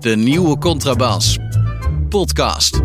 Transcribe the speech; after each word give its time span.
De 0.00 0.16
nieuwe 0.16 0.58
Contrabas. 0.58 1.38
Podcast. 2.08 2.80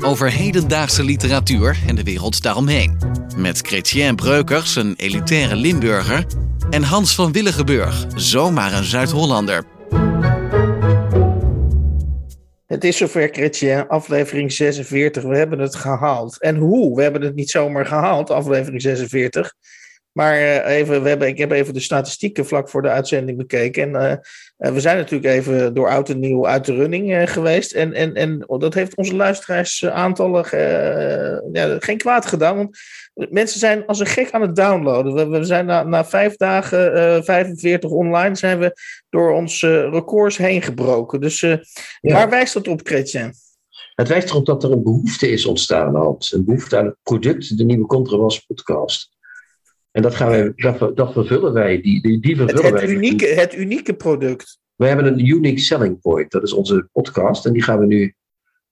Over 0.00 0.30
hedendaagse 0.30 1.04
literatuur 1.04 1.78
en 1.86 1.94
de 1.96 2.02
wereld 2.02 2.42
daaromheen. 2.42 2.98
Met 3.36 3.58
Chrétien 3.60 4.16
Breukers, 4.16 4.76
een 4.76 4.94
elitaire 4.96 5.56
Limburger. 5.56 6.26
En 6.70 6.82
Hans 6.82 7.14
van 7.14 7.32
Willigenburg, 7.32 8.06
zomaar 8.14 8.72
een 8.72 8.84
Zuid-Hollander. 8.84 9.64
Het 12.66 12.84
is 12.84 12.96
zover, 12.96 13.28
Chrétien, 13.32 13.88
aflevering 13.88 14.52
46. 14.52 15.22
We 15.22 15.36
hebben 15.36 15.58
het 15.58 15.74
gehaald. 15.74 16.40
En 16.40 16.56
hoe? 16.56 16.96
We 16.96 17.02
hebben 17.02 17.22
het 17.22 17.34
niet 17.34 17.50
zomaar 17.50 17.86
gehaald, 17.86 18.30
aflevering 18.30 18.82
46. 18.82 19.54
Maar 20.14 20.34
eh, 20.34 20.76
even, 20.76 21.02
we 21.02 21.08
hebben, 21.08 21.28
ik 21.28 21.38
heb 21.38 21.50
even 21.50 21.74
de 21.74 21.80
statistieken 21.80 22.46
vlak 22.46 22.68
voor 22.68 22.82
de 22.82 22.88
uitzending 22.88 23.38
bekeken. 23.38 23.82
En 23.82 24.22
uh, 24.58 24.72
we 24.72 24.80
zijn 24.80 24.96
natuurlijk 24.96 25.34
even 25.34 25.74
door 25.74 25.88
oud 25.88 26.08
en 26.08 26.20
nieuw 26.20 26.46
uit 26.46 26.64
de 26.64 26.74
running 26.74 27.10
uh, 27.10 27.26
geweest. 27.26 27.72
En, 27.72 27.92
en, 27.92 28.14
en 28.14 28.44
dat 28.58 28.74
heeft 28.74 28.96
onze 28.96 29.16
luisteraarsaantallen 29.16 30.44
ja, 31.52 31.76
geen 31.78 31.98
kwaad 31.98 32.26
gedaan. 32.26 32.56
Want 32.56 32.78
mensen 33.30 33.58
zijn 33.58 33.86
als 33.86 34.00
een 34.00 34.06
gek 34.06 34.30
aan 34.30 34.40
het 34.40 34.56
downloaden. 34.56 35.14
We, 35.14 35.38
we 35.38 35.44
zijn 35.44 35.66
na, 35.66 35.82
na 35.82 36.04
vijf 36.04 36.36
dagen, 36.36 37.24
45 37.24 37.90
online, 37.90 38.34
zijn 38.34 38.58
we 38.58 38.72
door 39.10 39.32
onze 39.32 39.88
records 39.88 40.36
heen 40.36 40.62
gebroken. 40.62 41.20
Dus 41.20 41.40
ja. 41.40 41.58
waar 42.00 42.30
wijst 42.30 42.54
dat 42.54 42.68
op, 42.68 42.80
Chrétien? 42.82 43.32
Het 43.94 44.08
wijst 44.08 44.30
erop 44.30 44.46
dat 44.46 44.64
er 44.64 44.72
een 44.72 44.82
behoefte 44.82 45.28
is 45.28 45.46
ontstaan, 45.46 45.94
Hans. 45.94 46.32
Een 46.32 46.44
behoefte 46.44 46.76
aan 46.78 46.84
het 46.84 46.96
product, 47.02 47.58
de 47.58 47.64
nieuwe 47.64 47.86
Contrabas 47.86 48.38
podcast. 48.38 49.13
En 49.94 50.02
dat, 50.02 50.14
gaan 50.14 50.28
wij, 50.28 50.52
dat, 50.56 50.96
dat 50.96 51.12
vervullen 51.12 51.52
wij. 51.52 51.80
Die, 51.80 52.02
die, 52.02 52.20
die 52.20 52.36
vervullen 52.36 52.72
het, 52.72 52.80
het, 52.80 52.90
Unieke, 52.90 53.26
het 53.26 53.54
unieke 53.54 53.94
product. 53.94 54.58
We 54.74 54.86
hebben 54.86 55.06
een 55.06 55.26
unique 55.26 55.60
selling 55.60 56.00
point. 56.00 56.30
Dat 56.30 56.42
is 56.42 56.52
onze 56.52 56.88
podcast. 56.92 57.46
En 57.46 57.52
die 57.52 57.62
gaan 57.62 57.78
we 57.78 57.86
nu 57.86 58.14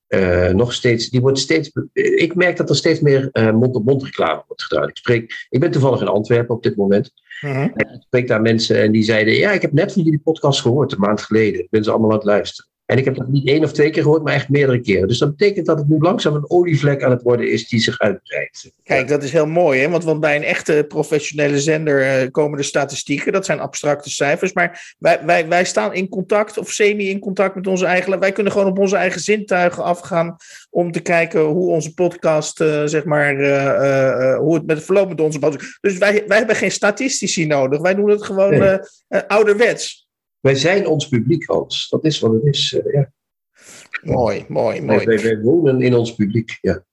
uh, 0.08 0.48
nog 0.48 0.72
steeds. 0.72 1.10
Die 1.10 1.20
wordt 1.20 1.38
steeds. 1.38 1.70
Ik 1.92 2.34
merk 2.34 2.56
dat 2.56 2.70
er 2.70 2.76
steeds 2.76 3.00
meer 3.00 3.28
uh, 3.32 3.52
mond-op-mond 3.52 4.02
reclame 4.02 4.44
wordt 4.46 4.62
gedaan. 4.62 4.88
Ik, 4.88 4.96
spreek, 4.96 5.46
ik 5.48 5.60
ben 5.60 5.70
toevallig 5.70 6.00
in 6.00 6.08
Antwerpen 6.08 6.54
op 6.54 6.62
dit 6.62 6.76
moment. 6.76 7.12
En 7.40 7.72
ik 7.74 8.02
spreek 8.06 8.28
daar 8.28 8.42
mensen 8.42 8.82
en 8.82 8.92
die 8.92 9.02
zeiden: 9.02 9.34
Ja, 9.34 9.52
ik 9.52 9.62
heb 9.62 9.72
net 9.72 9.92
van 9.92 10.02
jullie 10.02 10.20
podcast 10.20 10.60
gehoord, 10.60 10.92
een 10.92 10.98
maand 10.98 11.20
geleden. 11.20 11.60
Ik 11.60 11.70
ben 11.70 11.84
ze 11.84 11.90
allemaal 11.90 12.10
aan 12.10 12.16
het 12.16 12.26
luisteren. 12.26 12.70
En 12.92 12.98
ik 12.98 13.04
heb 13.04 13.14
dat 13.14 13.28
niet 13.28 13.48
één 13.48 13.64
of 13.64 13.72
twee 13.72 13.90
keer 13.90 14.02
gehoord, 14.02 14.22
maar 14.22 14.34
echt 14.34 14.48
meerdere 14.48 14.80
keren. 14.80 15.08
Dus 15.08 15.18
dat 15.18 15.36
betekent 15.36 15.66
dat 15.66 15.78
het 15.78 15.88
nu 15.88 15.98
langzaam 15.98 16.34
een 16.34 16.50
olievlek 16.50 17.02
aan 17.02 17.10
het 17.10 17.22
worden 17.22 17.50
is 17.50 17.68
die 17.68 17.80
zich 17.80 17.98
uitbreidt. 17.98 18.70
Kijk, 18.84 19.08
dat 19.08 19.22
is 19.22 19.32
heel 19.32 19.46
mooi, 19.46 19.80
hè? 19.80 19.88
Want, 19.88 20.04
want 20.04 20.20
bij 20.20 20.36
een 20.36 20.42
echte 20.42 20.84
professionele 20.88 21.60
zender 21.60 22.22
uh, 22.22 22.30
komen 22.30 22.58
de 22.58 22.64
statistieken. 22.64 23.32
Dat 23.32 23.44
zijn 23.44 23.60
abstracte 23.60 24.10
cijfers. 24.10 24.52
Maar 24.52 24.94
wij, 24.98 25.20
wij, 25.24 25.48
wij 25.48 25.64
staan 25.64 25.94
in 25.94 26.08
contact 26.08 26.58
of 26.58 26.70
semi 26.70 27.08
in 27.08 27.18
contact 27.18 27.54
met 27.54 27.66
onze 27.66 27.86
eigen. 27.86 28.20
Wij 28.20 28.32
kunnen 28.32 28.52
gewoon 28.52 28.68
op 28.68 28.78
onze 28.78 28.96
eigen 28.96 29.20
zintuigen 29.20 29.84
afgaan 29.84 30.36
om 30.70 30.92
te 30.92 31.00
kijken 31.00 31.40
hoe 31.40 31.70
onze 31.70 31.94
podcast, 31.94 32.60
uh, 32.60 32.82
zeg 32.84 33.04
maar, 33.04 33.40
uh, 33.40 34.36
hoe 34.38 34.54
het 34.54 34.66
met 34.66 34.76
het 34.76 34.86
verloopt 34.86 35.08
met 35.08 35.20
onze 35.20 35.38
podcast. 35.38 35.78
Dus 35.80 35.98
wij, 35.98 36.24
wij 36.26 36.38
hebben 36.38 36.56
geen 36.56 36.70
statistici 36.70 37.46
nodig. 37.46 37.80
Wij 37.80 37.94
doen 37.94 38.10
het 38.10 38.24
gewoon 38.24 38.58
nee. 38.58 38.78
ouderwets. 39.26 40.01
Wij 40.42 40.54
zijn 40.54 40.86
ons 40.86 41.08
publiek, 41.08 41.46
Hans. 41.46 41.88
Dat 41.88 42.04
is 42.04 42.20
wat 42.20 42.32
het 42.32 42.44
is. 42.44 42.72
Uh, 42.72 42.92
ja. 42.92 43.12
Mooi, 44.02 44.44
mooi, 44.48 44.80
mooi. 44.80 45.04
Wij, 45.04 45.22
wij, 45.22 45.40
wonen 45.40 45.82
in 45.82 45.94
ons 45.94 46.14
publiek, 46.14 46.58
ja. 46.60 46.84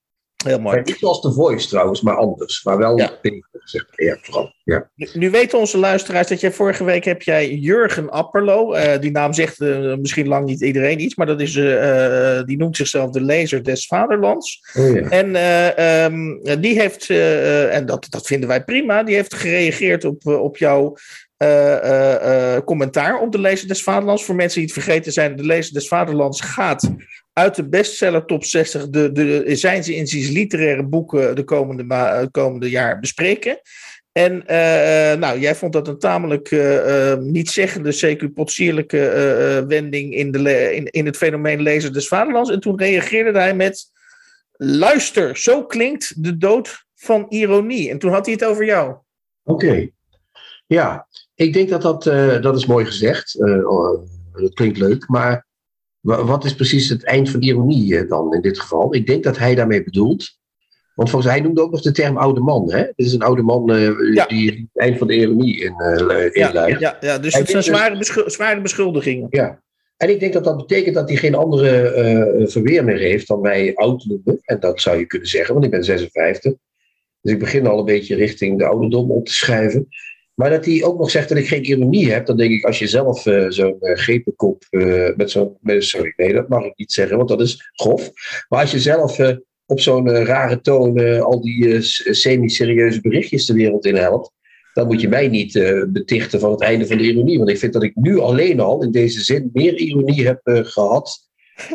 Heel 0.44 0.60
mooi. 0.60 0.82
Niet 0.84 0.98
zoals 1.00 1.22
The 1.22 1.32
Voice 1.32 1.68
trouwens, 1.68 2.02
maar 2.02 2.16
anders. 2.16 2.64
Maar 2.64 2.78
wel 2.78 2.98
ja. 2.98 3.12
zeg 3.64 3.86
maar. 3.88 4.08
Ja, 4.08 4.18
vooral. 4.22 4.54
Ja. 4.64 4.90
Nu, 4.96 5.08
nu, 5.14 5.30
weten 5.30 5.60
onze 5.60 5.78
luisteraars 5.78 6.28
dat 6.28 6.40
jij 6.40 6.52
vorige 6.52 6.84
week 6.84 7.04
heb 7.04 7.22
jij 7.22 7.54
Jurgen 7.54 8.10
Apperlo. 8.10 8.76
Uh, 8.76 9.00
die 9.00 9.12
naam 9.12 9.34
zegt 9.34 9.60
uh, 9.60 9.96
misschien 9.96 10.28
lang 10.28 10.46
niet 10.46 10.62
iedereen 10.62 11.00
iets, 11.00 11.16
maar 11.16 11.26
dat 11.26 11.42
is, 11.42 11.56
uh, 11.56 12.44
die 12.44 12.58
noemt 12.58 12.76
zichzelf 12.76 13.10
de 13.10 13.22
lezer 13.22 13.64
des 13.64 13.86
vaderlands. 13.86 14.62
Oh, 14.78 14.96
ja. 14.96 15.10
En 15.10 15.36
um, 16.14 16.62
die 16.62 16.80
heeft, 16.80 17.10
en 17.10 17.86
dat, 17.86 18.08
dat 18.10 18.28
vinden 18.28 18.50
wij 18.50 18.64
prima, 18.64 19.04
die 19.04 19.16
heeft 19.16 19.34
gereageerd 19.34 20.06
op, 20.06 20.26
op 20.26 20.58
jouw 20.58 20.96
commentaar 22.66 23.20
op 23.20 23.32
de 23.32 23.40
Lezer 23.40 23.68
des 23.68 23.84
Vaderlands. 23.84 24.26
Voor 24.26 24.36
mensen 24.36 24.60
die 24.62 24.74
het 24.74 24.84
vergeten 24.84 25.12
zijn, 25.12 25.36
de 25.36 25.46
Lezer 25.46 25.74
des 25.74 25.88
Vaderlands 25.88 26.42
gaat 26.42 26.92
uit 27.34 27.56
de 27.56 27.70
bestseller 27.70 28.26
top 28.26 28.44
60 28.44 28.90
de, 28.90 29.12
de, 29.12 29.56
zijn 29.56 29.84
ze 29.84 29.96
inziens 29.96 30.30
literaire 30.30 30.84
boeken 30.84 31.36
de 31.36 31.44
komende, 31.44 31.84
ma- 31.84 32.28
komende 32.32 32.70
jaar 32.70 33.00
bespreken. 33.00 33.60
En 34.12 34.44
nou, 35.20 35.40
jij 35.40 35.56
vond 35.56 35.74
dat 35.74 35.88
een 35.88 36.00
tamelijk 36.00 36.56
niet 37.20 37.50
zeggende, 37.50 37.92
zeker 37.92 38.30
potsierlijke 38.30 39.66
wending 39.68 40.14
in, 40.14 40.32
de 40.32 40.76
in, 40.76 40.86
in 40.86 41.06
het 41.06 41.18
fenomeen 41.18 41.62
Lezer 41.62 41.94
des 41.94 42.08
Vaderlands. 42.08 42.50
En 42.50 42.60
toen 42.60 42.80
reageerde 42.80 43.40
hij 43.40 43.56
met: 43.56 43.92
Luister, 44.52 45.38
zo 45.38 45.66
klinkt 45.66 46.24
de 46.24 46.38
dood 46.38 46.86
van 46.96 47.26
ironie. 47.30 47.90
En 47.90 48.00
toen 48.00 48.12
had 48.12 48.26
hij 48.26 48.34
het 48.34 48.46
over 48.46 48.66
jou. 48.66 48.96
Oké. 49.44 49.90
Ja, 50.68 51.08
ik 51.40 51.54
denk 51.54 51.70
dat 51.70 51.82
dat, 51.82 52.06
uh, 52.06 52.42
dat 52.42 52.56
is 52.56 52.66
mooi 52.66 52.86
gezegd. 52.86 53.36
Uh, 53.40 53.70
dat 54.32 54.54
klinkt 54.54 54.78
leuk, 54.78 55.08
maar 55.08 55.48
wat 56.02 56.46
is 56.46 56.56
precies 56.56 56.90
het 56.90 57.04
eind 57.04 57.30
van 57.30 57.42
ironie 57.42 57.94
uh, 57.94 58.10
dan 58.10 58.34
in 58.34 58.42
dit 58.42 58.60
geval? 58.60 58.96
Ik 58.96 59.08
denk 59.08 59.24
dat 59.24 59.38
hij 59.38 59.56
daarmee 59.56 59.84
bedoelt. 59.84 60.38
Want 60.96 61.10
volgens 61.10 61.32
hij 61.32 61.42
noemde 61.42 61.62
ook 61.62 61.72
nog 61.72 61.82
de 61.82 61.92
term 61.92 62.18
oude 62.18 62.40
man. 62.40 62.72
Hè? 62.72 62.84
Dit 62.84 63.06
is 63.06 63.14
een 63.14 63.22
oude 63.22 63.42
man 63.42 63.64
ja. 64.14 64.26
die 64.26 64.52
het 64.52 64.68
eind 64.74 64.98
van 64.98 65.08
de 65.08 65.16
ironie 65.16 65.60
in, 65.60 65.74
inluidt. 65.74 66.36
Ja, 66.36 66.68
ja, 66.68 66.98
ja, 67.02 67.18
dus 67.18 67.34
het 67.34 67.50
zijn 67.50 67.64
zware, 67.64 67.98
beschul 67.98 68.30
zware 68.30 68.62
beschuldigingen. 68.62 69.28
Ja, 69.30 69.62
en 69.98 70.10
ik 70.10 70.20
denk 70.20 70.34
dat 70.34 70.44
dat 70.44 70.58
betekent 70.58 70.96
dat 70.96 71.10
hij 71.10 71.18
geen 71.18 71.36
andere 71.36 72.46
verweer 72.48 72.84
meer 72.84 73.00
heeft 73.00 73.28
dan 73.28 73.42
wij 73.42 73.76
oud 73.76 74.06
noemen. 74.06 74.40
En 74.44 74.60
dat 74.60 74.82
zou 74.82 74.98
je 74.98 75.06
kunnen 75.06 75.28
zeggen, 75.28 75.54
want 75.54 75.66
ik 75.66 75.72
ben 75.72 75.84
56. 75.84 76.54
Dus 77.22 77.32
ik 77.32 77.40
begin 77.40 77.68
al 77.68 77.80
een 77.80 77.86
beetje 77.86 78.16
richting 78.16 78.58
de 78.58 78.66
ouderdom 78.66 79.12
op 79.12 79.26
te 79.26 79.34
schuiven. 79.34 79.88
Maar 80.40 80.50
dat 80.50 80.66
hij 80.66 80.84
ook 80.84 81.00
nog 81.00 81.10
zegt 81.10 81.30
dat 81.30 81.38
ik 81.38 81.48
geen 81.48 81.64
ironie 81.64 82.12
heb, 82.12 82.26
dan 82.26 82.38
denk 82.38 82.52
ik, 82.52 82.66
als 82.66 82.80
je 82.80 82.88
zelf 82.88 83.26
uh, 83.26 83.46
zo'n 83.50 83.78
uh, 83.82 83.96
grepenkop 83.96 84.64
uh, 84.70 85.16
met 85.16 85.32
zo'n. 85.32 85.58
Sorry, 85.64 86.14
nee, 86.16 86.34
dat 86.34 86.50
mag 86.50 86.64
ik 86.64 86.74
niet 86.76 86.92
zeggen, 86.92 87.18
want 87.18 87.30
dat 87.30 87.42
is 87.42 87.72
grof. 87.74 88.12
Maar 88.50 88.60
als 88.60 88.72
je 88.72 88.80
zelf 88.80 89.20
op 89.66 89.80
zo'n 89.80 90.10
rare 90.10 90.62
toon 90.62 91.22
al 91.22 91.42
die 91.42 91.82
semi-serieuze 91.82 93.02
berichtjes 93.02 93.46
de 93.46 93.54
wereld 93.54 93.86
in 93.86 93.96
helpt, 93.96 94.32
dan 94.74 94.88
moet 94.88 95.02
je 95.02 95.10
mij 95.10 95.28
niet 95.28 95.54
betichten 95.88 96.40
van 96.40 96.52
het 96.52 96.62
einde 96.62 96.88
van 96.88 96.98
de 96.98 97.04
ironie. 97.04 97.38
Want 97.38 97.50
ik 97.50 97.58
vind 97.58 97.74
dat 97.74 97.84
ik 97.84 97.96
nu 97.96 98.20
alleen 98.20 98.60
al 98.60 98.84
in 98.84 98.92
deze 98.92 99.22
zin 99.22 99.50
meer 99.54 99.76
ironie 99.76 100.26
heb 100.26 100.42
gehad 100.44 101.30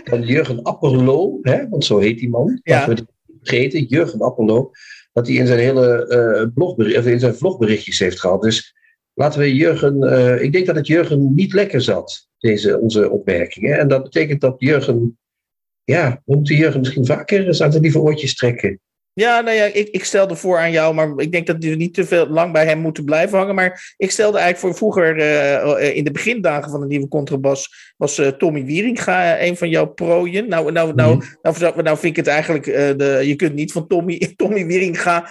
dan 0.04 0.22
Jurgen 0.22 0.62
Apperlo, 0.62 1.38
hè, 1.42 1.68
want 1.68 1.84
zo 1.84 1.98
heet 1.98 2.18
die 2.18 2.28
man. 2.28 2.60
Ja. 2.62 2.78
Dat 2.78 2.88
we 2.88 2.94
het 2.94 3.10
vergeten, 3.42 3.82
Jurgen 3.82 4.20
Apperlo 4.20 4.70
dat 5.14 5.26
hij 5.26 5.36
in 5.36 5.46
zijn 5.46 5.58
hele 5.58 6.06
uh, 6.08 6.54
blogbericht, 6.54 6.98
of 6.98 7.06
in 7.06 7.20
zijn 7.20 7.34
vlogberichtjes 7.34 7.98
heeft 7.98 8.20
gehad. 8.20 8.42
Dus 8.42 8.74
laten 9.14 9.40
we 9.40 9.54
Jurgen, 9.54 10.02
uh, 10.02 10.42
ik 10.42 10.52
denk 10.52 10.66
dat 10.66 10.76
het 10.76 10.86
Jurgen 10.86 11.34
niet 11.34 11.52
lekker 11.52 11.80
zat, 11.80 12.28
deze, 12.38 12.80
onze 12.80 13.10
opmerkingen. 13.10 13.78
En 13.78 13.88
dat 13.88 14.02
betekent 14.02 14.40
dat 14.40 14.54
Jurgen, 14.58 15.18
ja, 15.84 16.22
we 16.24 16.36
moeten 16.36 16.56
Jurgen 16.56 16.80
misschien 16.80 17.06
vaker 17.06 17.46
eens 17.46 17.62
aan 17.62 17.70
de 17.70 17.80
lieve 17.80 17.98
oortjes 17.98 18.34
trekken. 18.34 18.80
Ja, 19.14 19.40
nou 19.40 19.56
ja, 19.56 19.64
ik, 19.64 19.88
ik 19.88 20.04
stelde 20.04 20.36
voor 20.36 20.58
aan 20.58 20.70
jou, 20.70 20.94
maar 20.94 21.12
ik 21.16 21.32
denk 21.32 21.46
dat 21.46 21.56
we 21.58 21.68
niet 21.68 21.94
te 21.94 22.04
veel 22.04 22.28
lang 22.28 22.52
bij 22.52 22.64
hem 22.66 22.78
moeten 22.78 23.04
blijven 23.04 23.38
hangen. 23.38 23.54
Maar 23.54 23.94
ik 23.96 24.10
stelde 24.10 24.38
eigenlijk 24.38 24.66
voor 24.66 24.76
vroeger, 24.76 25.18
uh, 25.18 25.96
in 25.96 26.04
de 26.04 26.10
begindagen 26.10 26.70
van 26.70 26.80
de 26.80 26.86
nieuwe 26.86 27.08
contrabas, 27.08 27.92
was 27.96 28.18
uh, 28.18 28.26
Tommy 28.26 28.64
Wieringa 28.64 29.40
een 29.40 29.56
van 29.56 29.68
jouw 29.68 29.86
prooien. 29.86 30.48
Nou, 30.48 30.72
nou, 30.72 30.94
nou, 30.94 31.16
Mhm. 31.16 31.26
nou, 31.42 31.58
nou, 31.58 31.82
nou 31.82 31.98
vind 31.98 32.16
ik 32.16 32.24
het 32.24 32.26
eigenlijk, 32.26 32.66
uh, 32.66 32.74
de, 32.74 33.20
je 33.24 33.36
kunt 33.36 33.54
niet 33.54 33.72
van 33.72 33.86
Tommy, 33.86 34.18
Tommy 34.36 34.66
Wieringa 34.66 35.28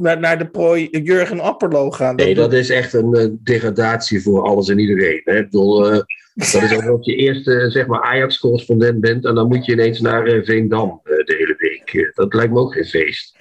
naar, 0.00 0.20
naar 0.20 0.38
de 0.38 0.48
prooi 0.50 0.88
Jurgen 0.90 1.40
Apperlo 1.40 1.90
gaan. 1.90 2.14
Nee, 2.14 2.34
dat 2.34 2.52
is 2.52 2.70
echt 2.70 2.92
een 2.92 3.40
degradatie 3.42 4.22
voor 4.22 4.42
alles 4.42 4.68
en 4.68 4.78
iedereen. 4.78 5.20
Hè? 5.24 5.36
Ik 5.38 5.44
bedoel, 5.44 6.04
dat 6.34 6.62
is 6.62 6.74
ook 6.74 6.96
als 6.96 7.06
je 7.06 7.14
eerste 7.14 7.70
zeg 7.70 7.86
maar 7.86 8.02
Ajax-correspondent 8.02 9.00
bent 9.00 9.24
en 9.24 9.34
dan 9.34 9.48
moet 9.48 9.64
je 9.64 9.72
ineens 9.72 10.00
naar 10.00 10.28
uh, 10.28 10.44
Veendam 10.44 11.00
uh, 11.04 11.16
de 11.16 11.34
hele 11.38 11.54
week. 11.58 12.12
Dat 12.14 12.34
lijkt 12.34 12.52
me 12.52 12.58
ook 12.58 12.72
geen 12.72 12.84
feest. 12.84 13.36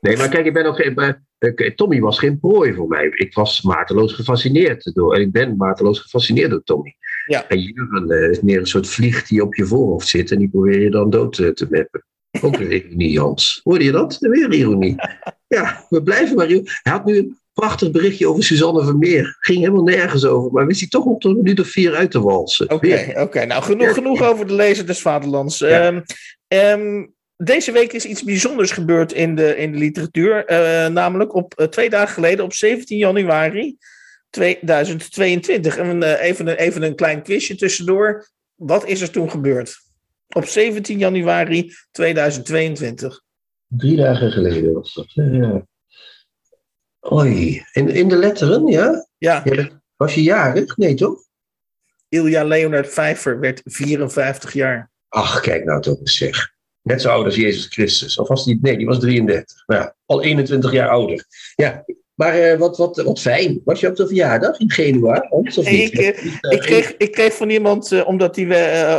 Nee, 0.00 0.16
maar 0.16 0.28
kijk, 0.28 0.46
ik 0.46 0.52
ben 0.52 0.66
ook 0.66 0.76
geen, 0.76 1.74
Tommy 1.74 2.00
was 2.00 2.18
geen 2.18 2.38
prooi 2.38 2.74
voor 2.74 2.88
mij. 2.88 3.06
Ik 3.14 3.34
was 3.34 3.62
mateloos 3.62 4.12
gefascineerd 4.12 4.90
door, 4.94 5.14
en 5.14 5.20
ik 5.20 5.32
ben 5.32 5.56
mateloos 5.56 6.00
gefascineerd 6.00 6.50
door 6.50 6.62
Tommy. 6.64 6.96
Ja. 7.26 7.48
En 7.48 7.58
Jurgen 7.58 8.30
is 8.30 8.40
meer 8.40 8.58
een 8.58 8.66
soort 8.66 8.88
vlieg 8.88 9.26
die 9.26 9.42
op 9.42 9.54
je 9.54 9.64
voorhoofd 9.64 10.08
zit 10.08 10.30
en 10.30 10.38
die 10.38 10.48
probeer 10.48 10.80
je 10.80 10.90
dan 10.90 11.10
dood 11.10 11.34
te 11.34 11.66
meppen. 11.70 12.04
Ook 12.40 12.56
weer 12.56 12.72
ironie, 12.72 13.18
Hans. 13.18 13.60
Hoorde 13.62 13.84
je 13.84 13.92
dat? 13.92 14.16
Weer 14.20 14.52
ironie. 14.52 14.94
Ja, 15.46 15.86
we 15.88 16.02
blijven 16.02 16.36
maar. 16.36 16.46
Hij 16.46 16.62
had 16.82 17.04
nu 17.04 17.18
een 17.18 17.38
prachtig 17.54 17.90
berichtje 17.90 18.28
over 18.28 18.44
Suzanne 18.44 18.84
Vermeer. 18.84 19.36
Ging 19.40 19.58
helemaal 19.58 19.82
nergens 19.82 20.24
over, 20.24 20.52
maar 20.52 20.66
wist 20.66 20.80
hij 20.80 20.88
toch 20.88 21.04
op 21.04 21.24
een 21.24 21.36
minuut 21.36 21.60
of 21.60 21.68
vier 21.68 21.94
uit 21.94 22.10
te 22.10 22.20
walsen. 22.20 22.70
Oké, 22.70 22.86
okay, 22.86 23.08
oké. 23.08 23.20
Okay. 23.20 23.44
Nou, 23.44 23.62
genoeg, 23.62 23.94
genoeg 23.94 24.22
over 24.22 24.46
de 24.46 24.54
lezer 24.54 24.86
des 24.86 25.00
Vaderlands. 25.00 25.58
Ja. 25.58 25.86
Um, 25.86 26.02
um, 26.48 27.14
deze 27.36 27.72
week 27.72 27.92
is 27.92 28.04
iets 28.04 28.22
bijzonders 28.22 28.70
gebeurd 28.70 29.12
in 29.12 29.34
de, 29.34 29.56
in 29.56 29.72
de 29.72 29.78
literatuur. 29.78 30.50
Uh, 30.50 30.86
namelijk 30.86 31.34
op 31.34 31.60
uh, 31.60 31.66
twee 31.66 31.90
dagen 31.90 32.14
geleden, 32.14 32.44
op 32.44 32.52
17 32.52 32.98
januari, 32.98 33.76
2022. 34.30 35.76
En 35.76 36.02
uh, 36.02 36.22
even, 36.22 36.46
een, 36.46 36.56
even 36.56 36.82
een 36.82 36.96
klein 36.96 37.22
quizje 37.22 37.56
tussendoor. 37.56 38.28
Wat 38.54 38.86
is 38.86 39.00
er 39.00 39.10
toen 39.10 39.30
gebeurd? 39.30 39.76
Op 40.28 40.44
17 40.44 40.98
januari 40.98 41.72
2022. 41.90 43.22
Drie 43.68 43.96
dagen 43.96 44.30
geleden 44.32 44.72
was 44.72 44.94
dat. 44.94 45.12
Ja. 45.12 45.66
Oei, 47.12 47.64
in, 47.72 47.88
in 47.88 48.08
de 48.08 48.16
letteren, 48.16 48.66
ja? 48.66 49.06
Ja. 49.18 49.42
was 49.96 50.14
je 50.14 50.22
jarig? 50.22 50.76
Nee, 50.76 50.94
toch? 50.94 51.22
Ilja 52.08 52.44
Leonard 52.44 52.92
Vijver 52.92 53.40
werd 53.40 53.60
54 53.64 54.52
jaar. 54.52 54.90
Ach, 55.08 55.40
kijk 55.40 55.64
nou 55.64 55.80
toch 55.82 55.98
eens 55.98 56.16
zeg. 56.16 56.52
Net 56.82 57.00
zo 57.00 57.10
oud 57.10 57.24
als 57.24 57.34
Jezus 57.34 57.66
Christus. 57.66 58.18
Of 58.18 58.28
was 58.28 58.44
die, 58.44 58.58
nee, 58.62 58.76
die 58.76 58.86
was 58.86 58.98
33. 58.98 59.66
Nou 59.66 59.80
ja, 59.80 59.96
al 60.06 60.22
21 60.22 60.72
jaar 60.72 60.88
ouder. 60.88 61.26
Ja, 61.54 61.84
maar 62.14 62.38
uh, 62.38 62.58
wat, 62.58 62.76
wat, 62.76 63.02
wat 63.02 63.20
fijn. 63.20 63.60
Was 63.64 63.80
je 63.80 63.88
op 63.88 63.96
de 63.96 64.06
verjaardag 64.06 64.58
in 64.58 64.70
Genua? 64.70 65.26
Of 65.30 65.56
ik, 65.56 65.98
uh, 65.98 66.08
ik, 66.52 66.60
kreeg, 66.60 66.96
ik 66.96 67.12
kreeg 67.12 67.34
van 67.34 67.50
iemand, 67.50 67.92
uh, 67.92 68.08
omdat 68.08 68.34
die 68.34 68.46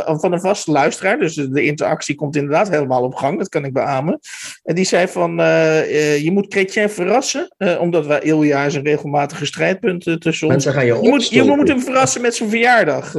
van 0.04 0.32
een 0.32 0.40
vaste 0.40 0.70
luisteraar, 0.70 1.18
dus 1.18 1.34
de 1.34 1.64
interactie 1.64 2.14
komt 2.14 2.36
inderdaad 2.36 2.68
helemaal 2.68 3.02
op 3.02 3.14
gang, 3.14 3.38
dat 3.38 3.48
kan 3.48 3.64
ik 3.64 3.72
beamen. 3.72 4.18
En 4.62 4.74
die 4.74 4.84
zei 4.84 5.08
van, 5.08 5.36
je 5.36 6.30
moet 6.32 6.46
Chrétien 6.48 6.90
verrassen, 6.90 7.50
omdat 7.80 8.06
wij 8.06 8.20
Ilja 8.20 8.64
is 8.64 8.74
een 8.74 8.84
regelmatige 8.84 9.46
strijdpunt 9.46 10.20
tussen 10.20 10.48
ons. 10.48 10.66
Gaan 10.66 10.86
je, 10.86 10.94
je, 11.02 11.08
moet, 11.08 11.28
je 11.28 11.42
moet 11.42 11.68
hem 11.68 11.80
verrassen 11.80 12.20
met 12.20 12.34
zijn 12.34 12.48
verjaardag. 12.48 13.14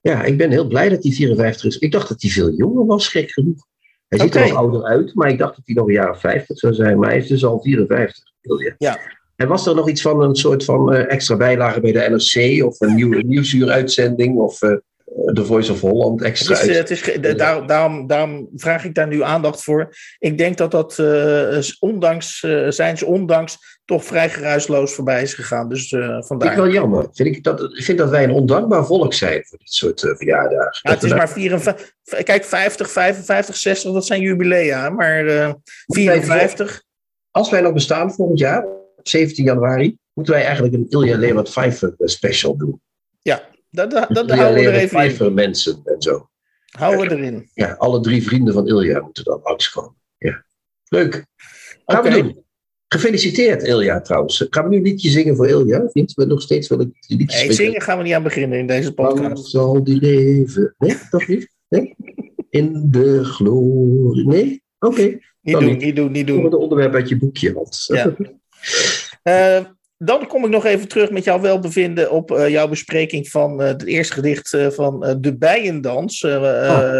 Ja, 0.00 0.22
ik 0.22 0.36
ben 0.36 0.50
heel 0.50 0.66
blij 0.66 0.88
dat 0.88 1.02
hij 1.02 1.12
54 1.12 1.64
is. 1.64 1.78
Ik 1.78 1.92
dacht 1.92 2.08
dat 2.08 2.22
hij 2.22 2.30
veel 2.30 2.52
jonger 2.52 2.86
was, 2.86 3.08
gek 3.08 3.30
genoeg. 3.30 3.66
Hij 4.08 4.18
ziet 4.18 4.28
okay. 4.34 4.48
er 4.48 4.54
al 4.54 4.56
ouder 4.56 4.84
uit, 4.84 5.14
maar 5.14 5.28
ik 5.28 5.38
dacht 5.38 5.56
dat 5.56 5.66
hij 5.66 5.74
nog 5.74 5.86
een 5.86 5.92
jaar 5.92 6.10
of 6.10 6.20
50 6.20 6.58
zou 6.58 6.74
zijn. 6.74 6.98
Maar 6.98 7.08
hij 7.08 7.18
is 7.18 7.26
dus 7.26 7.44
al 7.44 7.60
54. 7.60 8.24
Ja. 8.78 8.98
En 9.38 9.48
was 9.48 9.66
er 9.66 9.74
nog 9.74 9.88
iets 9.88 10.02
van 10.02 10.22
een 10.22 10.34
soort 10.34 10.64
van 10.64 10.94
uh, 10.94 11.12
extra 11.12 11.36
bijlage 11.36 11.80
bij 11.80 11.92
de 11.92 11.98
NRC? 11.98 12.64
Of 12.64 12.80
een 12.80 12.94
nieuwe 12.94 13.22
nieuwsuuruitzending? 13.32 14.38
Of 14.38 14.62
uh, 14.62 14.76
The 15.32 15.44
Voice 15.44 15.72
of 15.72 15.80
Holland 15.80 16.22
extra 16.22 16.54
het 16.54 16.68
is, 16.68 16.76
het 16.76 16.90
is, 16.90 17.02
de, 17.02 17.34
daar, 17.34 17.66
daarom, 17.66 18.06
daarom 18.06 18.48
vraag 18.56 18.84
ik 18.84 18.94
daar 18.94 19.06
nu 19.06 19.22
aandacht 19.22 19.62
voor. 19.62 19.94
Ik 20.18 20.38
denk 20.38 20.56
dat 20.56 20.70
dat 20.70 20.98
uh, 20.98 21.58
ondanks, 21.78 22.46
zijns 22.68 23.02
ondanks 23.02 23.80
toch 23.84 24.04
vrij 24.04 24.30
geruisloos 24.30 24.94
voorbij 24.94 25.22
is 25.22 25.34
gegaan. 25.34 25.68
Dus 25.68 25.88
vandaar. 25.88 26.22
Vind 26.28 26.42
ik 26.42 26.56
wel 26.56 26.68
jammer. 26.68 27.08
Vind 27.12 27.36
ik, 27.36 27.44
dat, 27.44 27.60
ik 27.60 27.84
vind 27.84 27.98
dat 27.98 28.10
wij 28.10 28.24
een 28.24 28.30
ondankbaar 28.30 28.86
volk 28.86 29.14
zijn 29.14 29.44
voor 29.46 29.58
dit 29.58 29.72
soort 29.72 30.00
verjaardagen. 30.00 30.78
Ja, 30.82 30.90
het 30.90 31.02
is 31.02 31.14
maar 31.14 31.30
54. 31.30 31.92
Kijk, 32.22 32.44
50, 32.44 32.90
55, 32.90 33.56
60, 33.56 33.92
dat 33.92 34.06
zijn 34.06 34.20
jubilea. 34.20 34.90
Maar 34.90 35.54
54. 35.86 36.82
Als 37.30 37.50
wij 37.50 37.60
nog 37.60 37.72
bestaan 37.72 38.12
volgend 38.12 38.38
jaar, 38.38 38.77
17 39.08 39.44
januari, 39.44 39.96
moeten 40.12 40.34
wij 40.34 40.44
eigenlijk 40.44 40.74
een 40.74 40.86
Ilja 40.88 41.16
Leonard 41.16 41.48
Pfeiffer 41.48 41.94
special 41.96 42.56
doen. 42.56 42.80
Ja, 43.20 43.48
dat, 43.70 43.90
dat, 43.90 44.08
dat 44.08 44.30
houden 44.30 44.62
we 44.64 44.68
er 44.68 44.74
even 44.74 44.88
Pfeiffer 44.88 45.26
in. 45.26 45.34
mensen 45.34 45.80
en 45.84 46.02
zo. 46.02 46.28
Houden 46.66 47.08
we 47.08 47.16
erin. 47.16 47.50
Ja, 47.54 47.72
alle 47.72 48.00
drie 48.00 48.22
vrienden 48.22 48.54
van 48.54 48.68
Ilja 48.68 49.00
moeten 49.00 49.24
dan 49.24 49.40
langskomen. 49.42 49.96
Ja. 50.18 50.44
Leuk. 50.88 51.26
Gaan 51.86 51.98
okay. 51.98 52.12
we 52.12 52.22
doen. 52.22 52.46
Gefeliciteerd, 52.88 53.62
Ilja, 53.62 54.00
trouwens. 54.00 54.46
Gaan 54.50 54.64
we 54.64 54.70
nu 54.70 54.76
een 54.76 54.82
liedje 54.82 55.10
zingen 55.10 55.36
voor 55.36 55.48
Ilja? 55.48 55.88
Niet? 55.92 56.14
We 56.14 56.24
nog 56.24 56.42
steeds 56.42 56.68
wel 56.68 56.80
een 56.80 56.94
liedje 57.06 57.46
nee, 57.46 57.52
zingen 57.52 57.80
gaan 57.80 57.98
we 57.98 58.04
niet 58.04 58.12
aan 58.12 58.22
beginnen 58.22 58.58
in 58.58 58.66
deze 58.66 58.94
podcast. 58.94 59.20
Lang 59.20 59.38
zal 59.38 59.84
die 59.84 60.00
leven... 60.00 60.74
Nee, 60.78 60.96
toch 61.10 61.26
niet? 61.26 61.48
Nee? 61.68 61.96
In 62.50 62.86
de 62.90 63.24
glorie... 63.24 64.26
Nee? 64.26 64.62
Oké. 64.78 64.92
Okay. 64.92 65.22
Niet, 65.40 65.58
doen, 65.58 65.76
niet 65.76 65.96
doen, 65.96 66.12
niet 66.12 66.26
doen. 66.26 66.44
Het 66.44 66.54
onderwerp 66.54 66.94
uit 66.94 67.08
je 67.08 67.16
boekje, 67.16 67.52
want... 67.52 67.84
Ja. 67.86 68.16
Uh, 69.22 69.60
dan 69.98 70.26
kom 70.26 70.44
ik 70.44 70.50
nog 70.50 70.64
even 70.64 70.88
terug 70.88 71.10
met 71.10 71.24
jouw 71.24 71.40
welbevinden 71.40 72.10
op 72.10 72.30
uh, 72.30 72.48
jouw 72.48 72.68
bespreking 72.68 73.28
van 73.28 73.60
uh, 73.60 73.66
het 73.66 73.84
eerste 73.84 74.12
gedicht 74.12 74.56
van 74.68 75.16
De 75.20 75.36
Bijendans, 75.36 76.24
oh. 76.24 76.40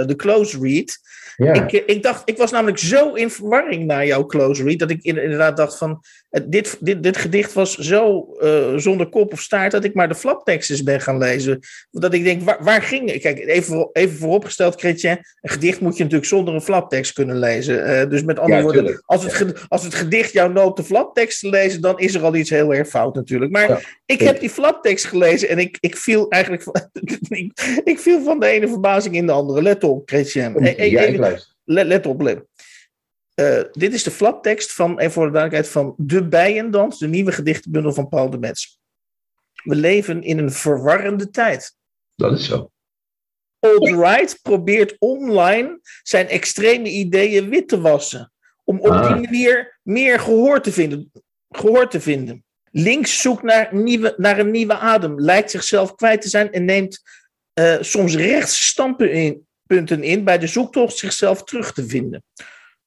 de 0.07 0.15
Close 0.17 0.59
Read. 0.61 0.99
Ja. 1.37 1.53
Ik, 1.53 1.73
ik, 1.73 2.03
dacht, 2.03 2.23
ik 2.25 2.37
was 2.37 2.51
namelijk 2.51 2.79
zo 2.79 3.13
in 3.13 3.31
verwarring 3.31 3.85
naar 3.85 4.07
jouw 4.07 4.27
close 4.27 4.63
read, 4.63 4.79
dat 4.79 4.91
ik 4.91 5.03
inderdaad 5.03 5.57
dacht 5.57 5.79
van, 5.79 6.01
dit, 6.31 6.77
dit, 6.81 7.03
dit 7.03 7.17
gedicht 7.17 7.53
was 7.53 7.75
zo 7.75 8.29
uh, 8.41 8.77
zonder 8.77 9.09
kop 9.09 9.33
of 9.33 9.41
staart, 9.41 9.73
dat 9.73 9.85
ik 9.85 9.95
maar 9.95 10.09
de 10.09 10.15
flapteksten 10.15 10.85
ben 10.85 11.01
gaan 11.01 11.19
lezen. 11.19 11.59
Dat 11.91 12.15
ik 12.15 12.25
denk, 12.25 12.43
waar, 12.43 12.65
waar 12.65 12.83
ging? 12.83 13.21
Kijk, 13.21 13.39
even, 13.39 13.91
even 13.93 14.17
vooropgesteld, 14.17 14.81
Chrétien, 14.81 15.11
een 15.41 15.51
gedicht 15.51 15.81
moet 15.81 15.97
je 15.97 16.03
natuurlijk 16.03 16.31
zonder 16.31 16.55
een 16.55 16.61
flaptekst 16.61 17.13
kunnen 17.13 17.39
lezen. 17.39 17.91
Uh, 17.91 18.11
dus 18.11 18.23
met 18.23 18.39
andere 18.39 18.59
ja, 18.59 18.65
woorden, 18.65 19.03
als 19.05 19.25
het, 19.25 19.65
als 19.69 19.85
het 19.85 19.95
gedicht 19.95 20.33
jou 20.33 20.53
noopt 20.53 20.77
de 20.77 20.85
flaptekst 20.85 21.41
te 21.41 21.49
lezen, 21.49 21.81
dan 21.81 21.99
is 21.99 22.15
er 22.15 22.23
al 22.23 22.35
iets 22.35 22.51
heel 22.51 22.75
erg 22.75 22.89
fout 22.89 23.15
natuurlijk. 23.15 23.51
Maar 23.51 23.69
ja, 23.69 23.81
ik 24.07 24.21
heb 24.21 24.41
die 24.41 24.51
flaptekst 24.51 25.05
gelezen 25.05 25.49
en 25.49 25.59
ik, 25.59 25.77
ik 25.81 25.97
viel 25.97 26.29
eigenlijk 26.29 26.63
ik, 27.29 27.81
ik 27.85 27.99
viel 27.99 28.23
van 28.23 28.41
de 28.41 28.47
ene 28.47 28.69
verbazing 28.69 29.15
in 29.15 29.27
de 29.27 29.33
andere. 29.33 29.63
Let 29.63 29.85
op, 29.85 30.09
Chrétien. 30.09 30.43
Ja, 30.77 31.37
let, 31.65 31.87
let 31.87 32.07
op, 32.07 32.21
let. 32.21 32.43
Uh, 33.41 33.61
dit 33.73 33.93
is 33.93 34.03
de 34.03 34.11
flaptekst 34.11 34.73
van, 34.73 34.99
even 34.99 35.13
voor 35.13 35.27
de 35.27 35.33
duidelijkheid, 35.33 35.73
van 35.73 35.95
De 35.97 36.29
Bijendans, 36.29 36.99
de 36.99 37.09
nieuwe 37.09 37.33
gedichtenbundel 37.33 37.93
van 37.93 38.09
Paul 38.09 38.31
de 38.31 38.39
Metz. 38.39 38.77
We 39.63 39.75
leven 39.75 40.23
in 40.23 40.39
een 40.39 40.53
verwarrende 40.53 41.31
tijd. 41.31 41.77
Dat 42.15 42.33
is 42.33 42.47
zo. 42.47 42.71
Alt-right 43.59 44.39
probeert 44.43 44.97
online 44.99 45.81
zijn 46.03 46.29
extreme 46.29 46.89
ideeën 46.89 47.49
wit 47.49 47.69
te 47.69 47.81
wassen. 47.81 48.33
Om 48.65 48.81
op 48.81 48.91
ah. 48.91 49.07
die 49.07 49.21
manier 49.25 49.79
meer 49.83 50.21
gehoor 50.21 50.61
te 50.61 50.73
vinden. 50.73 51.13
Gehoor 51.49 51.89
te 51.89 52.01
vinden. 52.01 52.45
Links 52.71 53.21
zoekt 53.21 53.43
naar, 53.43 53.75
nieuwe, 53.75 54.15
naar 54.17 54.39
een 54.39 54.51
nieuwe 54.51 54.79
adem, 54.79 55.21
lijkt 55.21 55.51
zichzelf 55.51 55.95
kwijt 55.95 56.23
te 56.23 56.29
zijn 56.29 56.53
en 56.53 56.65
neemt 56.65 57.03
uh, 57.55 57.77
soms 57.81 58.15
rechts 58.15 58.67
stampen 58.67 59.13
in, 59.13 59.47
in 60.01 60.25
bij 60.25 60.39
de 60.39 60.47
zoektocht 60.47 60.97
zichzelf 60.97 61.45
terug 61.45 61.73
te 61.73 61.87
vinden. 61.87 62.23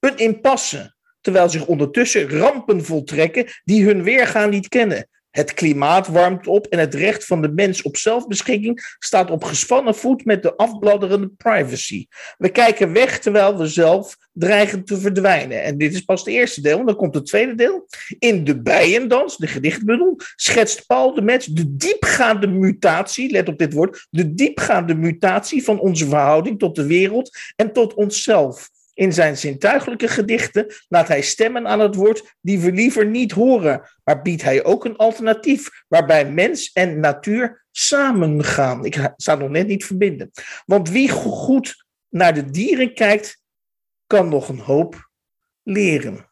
Een 0.01 0.17
impasse, 0.17 0.95
terwijl 1.21 1.49
zich 1.49 1.65
ondertussen 1.65 2.29
rampen 2.29 2.85
voltrekken 2.85 3.45
die 3.63 3.85
hun 3.85 4.03
weergaan 4.03 4.49
niet 4.49 4.67
kennen. 4.67 5.07
Het 5.31 5.53
klimaat 5.53 6.07
warmt 6.07 6.47
op 6.47 6.67
en 6.67 6.79
het 6.79 6.95
recht 6.95 7.25
van 7.25 7.41
de 7.41 7.51
mens 7.51 7.81
op 7.81 7.97
zelfbeschikking 7.97 8.95
staat 8.99 9.31
op 9.31 9.43
gespannen 9.43 9.95
voet 9.95 10.25
met 10.25 10.43
de 10.43 10.55
afbladderende 10.55 11.29
privacy. 11.37 12.05
We 12.37 12.49
kijken 12.49 12.93
weg 12.93 13.19
terwijl 13.19 13.57
we 13.57 13.67
zelf 13.67 14.17
dreigen 14.33 14.83
te 14.83 14.97
verdwijnen. 14.97 15.63
En 15.63 15.77
dit 15.77 15.93
is 15.93 16.01
pas 16.01 16.19
het 16.19 16.29
eerste 16.29 16.61
deel, 16.61 16.85
dan 16.85 16.95
komt 16.95 17.15
het 17.15 17.25
tweede 17.25 17.55
deel. 17.55 17.87
In 18.19 18.43
de 18.43 18.61
Bijendans, 18.61 19.37
de 19.37 19.47
gedichtbundel, 19.47 20.19
schetst 20.35 20.85
Paul 20.87 21.13
de 21.13 21.21
Mets 21.21 21.45
de 21.45 21.75
diepgaande 21.75 22.47
mutatie, 22.47 23.31
let 23.31 23.47
op 23.47 23.57
dit 23.57 23.73
woord, 23.73 24.07
de 24.09 24.33
diepgaande 24.33 24.95
mutatie 24.95 25.63
van 25.63 25.79
onze 25.79 26.07
verhouding 26.07 26.59
tot 26.59 26.75
de 26.75 26.85
wereld 26.85 27.37
en 27.55 27.73
tot 27.73 27.93
onszelf. 27.93 28.69
In 29.01 29.13
zijn 29.13 29.37
zintuigelijke 29.37 30.07
gedichten 30.07 30.65
laat 30.87 31.07
hij 31.07 31.21
stemmen 31.21 31.67
aan 31.67 31.79
het 31.79 31.95
woord 31.95 32.35
die 32.41 32.59
we 32.59 32.71
liever 32.71 33.05
niet 33.05 33.31
horen, 33.31 33.81
maar 34.03 34.21
biedt 34.21 34.41
hij 34.41 34.63
ook 34.63 34.85
een 34.85 34.95
alternatief 34.95 35.69
waarbij 35.87 36.31
mens 36.31 36.71
en 36.71 36.99
natuur 36.99 37.65
samengaan. 37.71 38.85
Ik 38.85 39.13
sta 39.15 39.35
nog 39.35 39.49
net 39.49 39.67
niet 39.67 39.85
verbinden. 39.85 40.31
Want 40.65 40.89
wie 40.89 41.09
goed 41.09 41.85
naar 42.09 42.33
de 42.33 42.49
dieren 42.49 42.93
kijkt, 42.93 43.41
kan 44.07 44.29
nog 44.29 44.49
een 44.49 44.59
hoop 44.59 45.09
leren. 45.63 46.27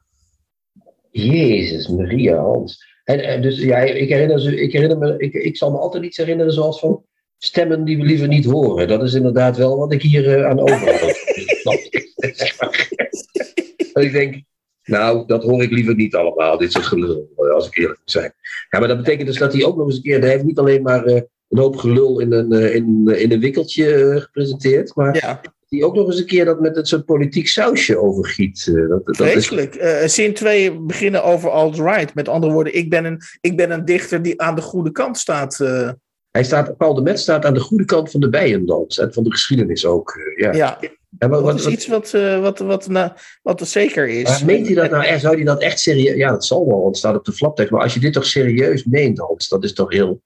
Jezus, 1.12 1.88
Maria 1.88 2.38
Hans. 2.38 2.86
En, 3.04 3.42
dus 3.42 3.58
ja, 3.58 3.78
ik 3.78 4.10
herinner, 4.10 4.60
ik 4.60 4.72
herinner 4.72 4.98
me, 4.98 5.18
ik, 5.18 5.34
ik 5.34 5.58
zal 5.58 5.72
me 5.72 5.78
altijd 5.78 6.04
iets 6.04 6.18
herinneren 6.18 6.54
zoals 6.54 6.80
van 6.80 7.06
stemmen 7.38 7.84
die 7.84 7.98
we 7.98 8.04
liever 8.04 8.28
niet 8.28 8.46
horen. 8.46 8.88
Dat 8.88 9.04
is 9.04 9.14
inderdaad 9.14 9.58
wel 9.58 9.78
wat 9.78 9.92
ik 9.92 10.02
hier 10.02 10.40
uh, 10.40 10.46
aan 10.46 10.60
overhoud. 10.60 11.19
en 13.94 14.04
ik 14.04 14.12
denk, 14.12 14.42
nou, 14.84 15.28
dat 15.28 15.44
hoor 15.44 15.63
ik 15.63 15.72
liever 15.72 15.96
niet 15.96 16.16
allemaal, 16.16 16.58
dit 16.58 16.72
soort 16.72 16.86
gelul, 16.86 17.30
als 17.54 17.68
ik 17.68 17.78
eerlijk 17.78 18.00
moet 18.00 18.12
zijn. 18.12 18.34
Ja, 18.70 18.80
maar 18.80 18.88
dat 18.88 18.98
betekent 18.98 19.28
dus 19.28 19.38
dat 19.38 19.54
hij 19.54 19.63
ook 19.63 19.78
nog 19.78 19.86
eens 19.86 19.96
een 19.96 20.01
keer, 20.01 20.20
hij 20.20 20.30
heeft 20.30 20.44
niet 20.44 20.60
alleen 20.60 20.82
maar 20.82 21.08
uh, 21.08 21.22
een 21.50 21.60
hoop 21.60 21.75
gelul 21.75 22.20
in 22.20 22.32
een, 22.32 22.54
uh, 22.54 22.75
in, 22.75 23.08
in 23.08 23.32
een 23.32 23.39
wikkeltje 23.39 24.16
gepresenteerd, 24.22 24.96
maar 24.96 25.16
ja. 25.16 25.42
die 25.68 25.86
ook 25.86 25.96
nog 25.96 26.08
eens 26.08 26.20
een 26.20 26.25
keer 26.25 26.46
dat 26.46 26.60
met 26.60 26.75
het 26.75 26.88
soort 26.88 27.06
politiek 27.06 27.48
sausje 27.48 27.98
overgiet. 27.98 28.66
dat, 28.66 29.06
dat 29.06 29.16
Vreselijk. 29.16 29.75
Is... 29.75 30.13
zin 30.13 30.34
2 30.34 30.80
beginnen 30.80 31.24
over 31.24 31.50
alt-right. 31.50 32.16
Met 32.16 32.28
andere 32.28 32.54
woorden, 32.54 32.75
ik 32.75 32.89
ben, 32.89 33.06
een, 33.06 33.22
ik 33.42 33.58
ben 33.58 33.72
een 33.72 33.86
dichter 33.86 34.22
die 34.22 34.42
aan 34.42 34.56
de 34.56 34.62
goede 34.62 34.92
kant 34.92 35.18
staat. 35.18 35.60
Hij 36.39 36.48
staat, 36.48 36.77
Paul 36.77 36.93
de 36.93 37.01
Met 37.01 37.19
staat 37.19 37.46
aan 37.46 37.53
de 37.53 37.60
goede 37.60 37.86
kant 37.86 38.12
van 38.12 38.19
de 38.19 38.29
bijendans 38.29 38.98
en 38.98 39.13
van 39.13 39.24
de 39.24 39.31
geschiedenis 39.31 39.86
ook. 39.86 40.19
ja. 40.36 40.53
ja. 40.53 40.79
Ja, 41.19 41.27
maar 41.27 41.41
wat, 41.41 41.58
dat 41.58 41.67
is 41.67 41.74
iets 41.74 41.88
wat, 41.88 42.13
uh, 42.15 42.39
wat, 42.39 42.60
wat, 42.60 42.88
nou, 42.88 43.12
wat 43.41 43.60
er 43.60 43.65
zeker 43.65 44.08
is. 44.08 44.24
Maar 44.24 44.46
meent 44.46 44.65
hij 44.65 44.75
dat 44.75 44.91
nou 44.91 45.03
echt? 45.03 45.22
Zou 45.22 45.36
hij 45.36 45.43
dat 45.43 45.62
echt 45.62 45.79
serieus... 45.79 46.15
Ja, 46.15 46.31
dat 46.31 46.46
zal 46.46 46.67
wel, 46.67 46.75
want 46.75 46.88
het 46.88 46.98
staat 46.98 47.15
op 47.15 47.25
de 47.25 47.31
flaptekst. 47.31 47.72
Maar 47.72 47.81
als 47.81 47.93
je 47.93 48.00
dit 48.00 48.13
toch 48.13 48.25
serieus 48.25 48.84
meent, 48.84 49.17
Hans, 49.17 49.48
dat 49.48 49.63
is 49.63 49.74
toch 49.74 49.91
heel, 49.91 50.22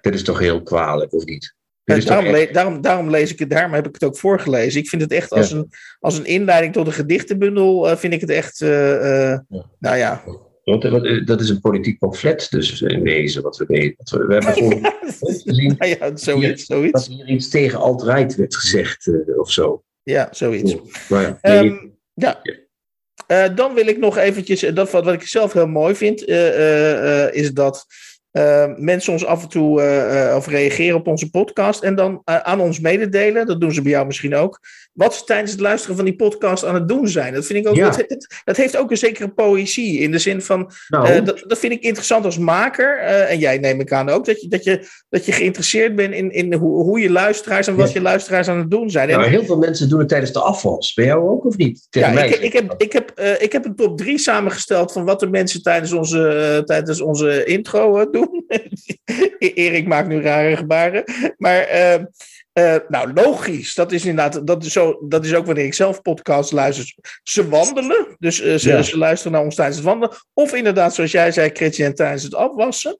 dit 0.00 0.14
is 0.14 0.22
toch 0.22 0.38
heel 0.38 0.62
kwalijk, 0.62 1.12
of 1.12 1.24
niet? 1.24 1.54
Ja, 1.84 1.98
daarom, 1.98 2.30
le 2.30 2.48
daarom, 2.52 2.80
daarom, 2.80 3.10
lees 3.10 3.32
ik 3.32 3.38
het, 3.38 3.50
daarom 3.50 3.72
heb 3.72 3.86
ik 3.86 3.94
het 3.94 4.04
ook 4.04 4.18
voorgelezen. 4.18 4.80
Ik 4.80 4.88
vind 4.88 5.02
het 5.02 5.12
echt 5.12 5.30
als, 5.30 5.50
ja. 5.50 5.56
een, 5.56 5.70
als 6.00 6.18
een 6.18 6.26
inleiding 6.26 6.72
tot 6.72 6.86
een 6.86 6.92
gedichtenbundel, 6.92 7.90
uh, 7.90 7.96
vind 7.96 8.12
ik 8.12 8.20
het 8.20 8.30
echt, 8.30 8.60
uh, 8.60 9.38
nou 9.78 9.96
ja. 9.96 10.22
Want 10.68 10.84
uh, 10.84 11.26
dat 11.26 11.40
is 11.40 11.48
een 11.48 11.60
politiek 11.60 11.98
pamflet, 11.98 12.46
dus 12.50 12.82
in 12.82 13.02
wezen, 13.02 13.42
wat 13.42 13.56
we 13.56 13.64
weten. 13.66 13.94
Wat 13.96 14.10
we, 14.10 14.26
we 14.26 14.32
hebben 14.34 14.54
gewoon 14.62 14.92
gezien 15.20 15.76
ja, 15.78 15.86
ja, 15.86 16.16
zoiets. 16.16 16.66
dat 16.66 16.78
zoiets. 16.78 17.06
hier 17.08 17.28
iets 17.28 17.48
tegen 17.48 17.78
alt-right 17.78 18.34
werd 18.36 18.56
gezegd 18.56 19.06
uh, 19.06 19.38
of 19.38 19.50
zo. 19.50 19.82
Ja, 20.02 20.28
zoiets. 20.30 20.76
Maar 21.08 21.22
ja, 21.22 21.38
nee, 21.42 21.70
Ehm, 21.70 21.86
ja. 22.14 22.40
Eh, 23.26 23.54
dan 23.54 23.74
wil 23.74 23.86
ik 23.86 23.98
nog 23.98 24.16
eventjes, 24.16 24.62
eh, 24.62 24.74
dat 24.74 24.90
wat, 24.90 25.04
wat 25.04 25.14
ik 25.14 25.22
zelf 25.22 25.52
heel 25.52 25.66
mooi 25.66 25.94
vind, 25.94 26.24
eh, 26.24 26.48
eh, 26.48 27.24
eh, 27.26 27.34
is 27.34 27.52
dat 27.52 27.86
eh, 28.30 28.66
mensen 28.76 29.12
ons 29.12 29.24
af 29.24 29.42
en 29.42 29.48
toe 29.48 29.80
eh, 29.80 30.28
eh, 30.30 30.36
of 30.36 30.46
reageren 30.46 30.96
op 30.96 31.06
onze 31.06 31.30
podcast 31.30 31.82
en 31.82 31.94
dan 31.94 32.20
eh, 32.24 32.36
aan 32.36 32.60
ons 32.60 32.80
mededelen, 32.80 33.46
dat 33.46 33.60
doen 33.60 33.72
ze 33.72 33.82
bij 33.82 33.90
jou 33.90 34.06
misschien 34.06 34.34
ook, 34.34 34.60
wat 34.98 35.14
ze 35.14 35.24
tijdens 35.24 35.50
het 35.50 35.60
luisteren 35.60 35.96
van 35.96 36.04
die 36.04 36.16
podcast 36.16 36.64
aan 36.64 36.74
het 36.74 36.88
doen 36.88 37.08
zijn. 37.08 37.34
Dat 37.34 37.46
vind 37.46 37.58
ik 37.58 37.68
ook, 37.70 37.76
Ja. 37.76 37.90
dat, 37.90 38.26
dat, 38.44 38.56
heeft 38.56 38.76
ook 38.76 38.90
een 38.90 38.96
zekere 38.96 39.28
poëzie 39.28 39.98
in 39.98 40.10
de 40.10 40.18
zin 40.18 40.42
van, 40.42 40.70
nou, 40.88 41.08
eh, 41.08 41.24
dat, 41.24 41.44
dat 41.46 41.58
vind 41.58 41.72
ik 41.72 41.82
interessant 41.82 42.24
als 42.24 42.38
maker. 42.38 42.98
eh, 42.98 43.30
en 43.30 43.38
jij 43.38 43.58
neem 43.58 43.80
ik 43.80 43.92
aan 43.92 44.08
ook. 44.08 44.24
Dat 44.26 44.40
je, 44.40 44.48
dat 44.48 44.64
je, 44.64 44.86
dat 45.08 45.26
je 45.26 45.32
geïnteresseerd 45.32 45.94
bent 45.94 46.14
in, 46.14 46.30
in 46.32 46.54
hoe, 46.54 46.82
hoe 46.82 47.00
je 47.00 47.10
luisteraars 47.10 47.66
en 47.66 47.76
wat 47.76 47.88
Ja. 47.88 47.94
je 47.94 48.00
luisteraars 48.00 48.48
aan 48.48 48.58
het 48.58 48.70
doen 48.70 48.90
zijn. 48.90 49.08
En, 49.08 49.18
nou, 49.18 49.30
heel 49.30 49.44
veel 49.44 49.58
mensen 49.58 49.88
doen 49.88 49.98
het 49.98 50.08
tijdens 50.08 50.32
de 50.32 50.40
afwas. 50.40 50.94
Bij 50.94 51.04
jou 51.04 51.28
ook 51.28 51.44
of 51.46 51.56
niet? 51.56 51.86
Tegen 51.90 52.08
ja, 52.08 52.14
mij. 52.14 52.28
ik, 52.28 52.40
ik, 52.40 52.52
heb, 52.52 52.74
ik, 52.76 52.92
heb, 52.92 53.10
eh, 53.14 53.42
ik 53.42 53.52
heb 53.52 53.64
een 53.64 53.76
top 53.76 53.98
3 53.98 54.18
samengesteld 54.18 54.92
van 54.92 55.04
wat 55.04 55.20
de 55.20 55.28
mensen 55.30 55.62
tijdens 55.62 55.92
onze, 55.92 56.62
tijdens 56.64 57.00
onze 57.00 57.44
intro 57.44 58.10
doen. 58.10 58.44
Erik 59.38 59.86
maakt 59.86 60.08
nu 60.08 60.20
rare 60.20 60.56
gebaren. 60.56 61.04
Maar 61.36 61.66
eh, 62.52 62.74
nou, 62.88 63.12
logisch. 63.12 63.74
Dat 63.74 63.92
is 63.92 64.04
inderdaad, 64.04 64.46
dat 64.46 64.64
is, 64.64 64.72
zo, 64.72 64.98
dat 65.08 65.24
is 65.24 65.34
ook 65.34 65.46
wanneer 65.46 65.64
ik 65.64 65.74
zelf 65.74 66.02
podcast 66.02 66.52
luister. 66.52 66.94
Ze 67.22 67.48
wandelen. 67.48 68.16
Dus 68.18 68.40
eh, 68.40 68.54
ze, 68.54 68.68
Ja. 68.68 68.82
ze 68.82 68.98
luisteren 68.98 69.32
naar 69.32 69.42
ons 69.44 69.54
tijdens 69.54 69.76
het 69.76 69.86
wandelen. 69.86 70.16
Of 70.34 70.54
inderdaad, 70.54 70.94
zoals 70.94 71.10
jij 71.12 71.32
zei, 71.32 71.50
Christian, 71.52 71.94
tijdens 71.94 72.22
het 72.22 72.34
afwassen. 72.34 72.98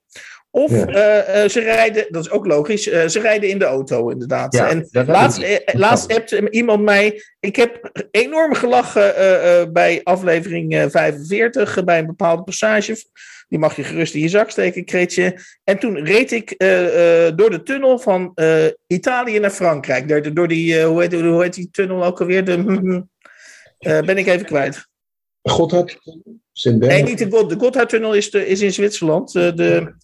Of 0.51 0.71
Ja. 0.71 0.87
eh, 0.87 1.49
ze 1.49 1.61
rijden, 1.61 2.07
dat 2.09 2.25
is 2.25 2.31
ook 2.31 2.47
logisch, 2.47 2.83
ze 2.83 3.21
rijden 3.21 3.49
in 3.49 3.59
de 3.59 3.65
auto 3.65 4.09
inderdaad. 4.09 4.55
Ja, 4.55 4.69
en 4.69 4.89
laatst, 5.07 5.63
laatst 5.73 6.33
iemand 6.51 6.83
mij, 6.83 7.23
ik 7.41 7.57
heb 7.57 7.91
enorm 8.11 8.55
gelachen 8.55 9.73
bij 9.73 10.01
aflevering 10.03 10.75
eh, 10.75 10.85
45, 10.89 11.77
eh, 11.77 11.85
bij 11.85 11.99
een 11.99 12.07
bepaalde 12.07 12.43
passage. 12.43 12.97
Die 13.49 13.59
mag 13.59 13.77
je 13.77 13.85
gerust 13.85 14.15
in 14.15 14.21
je 14.21 14.29
zak 14.29 14.51
steken, 14.51 14.85
Kreetje. 14.85 15.41
En 15.65 15.79
toen 15.79 16.05
reed 16.05 16.33
ik 16.33 16.51
eh, 16.51 17.27
eh, 17.27 17.37
door 17.37 17.51
de 17.51 17.63
tunnel 17.63 17.99
van 17.99 18.33
eh, 18.35 18.67
Italië 18.87 19.39
naar 19.39 19.51
Frankrijk. 19.51 20.09
Door, 20.09 20.35
door 20.35 20.49
die, 20.49 20.83
hoe, 20.83 21.01
heet, 21.01 21.13
hoe 21.13 21.43
heet 21.43 21.55
die 21.55 21.69
tunnel 21.71 22.05
ook 22.05 22.21
alweer? 22.21 22.45
De, 22.45 23.05
eh, 23.79 24.01
ben 24.01 24.19
ik 24.19 24.27
even 24.27 24.47
kwijt. 24.47 24.89
Godhard? 25.43 25.99
Nee, 26.63 27.03
niet 27.03 27.19
de, 27.19 27.31
God, 27.31 27.49
de 27.51 27.59
Gotthardtunnel 27.59 28.15
is, 28.15 28.31
de, 28.31 28.47
is 28.47 28.61
in 28.61 28.73
Zwitserland. 28.73 29.33
De? 29.33 29.95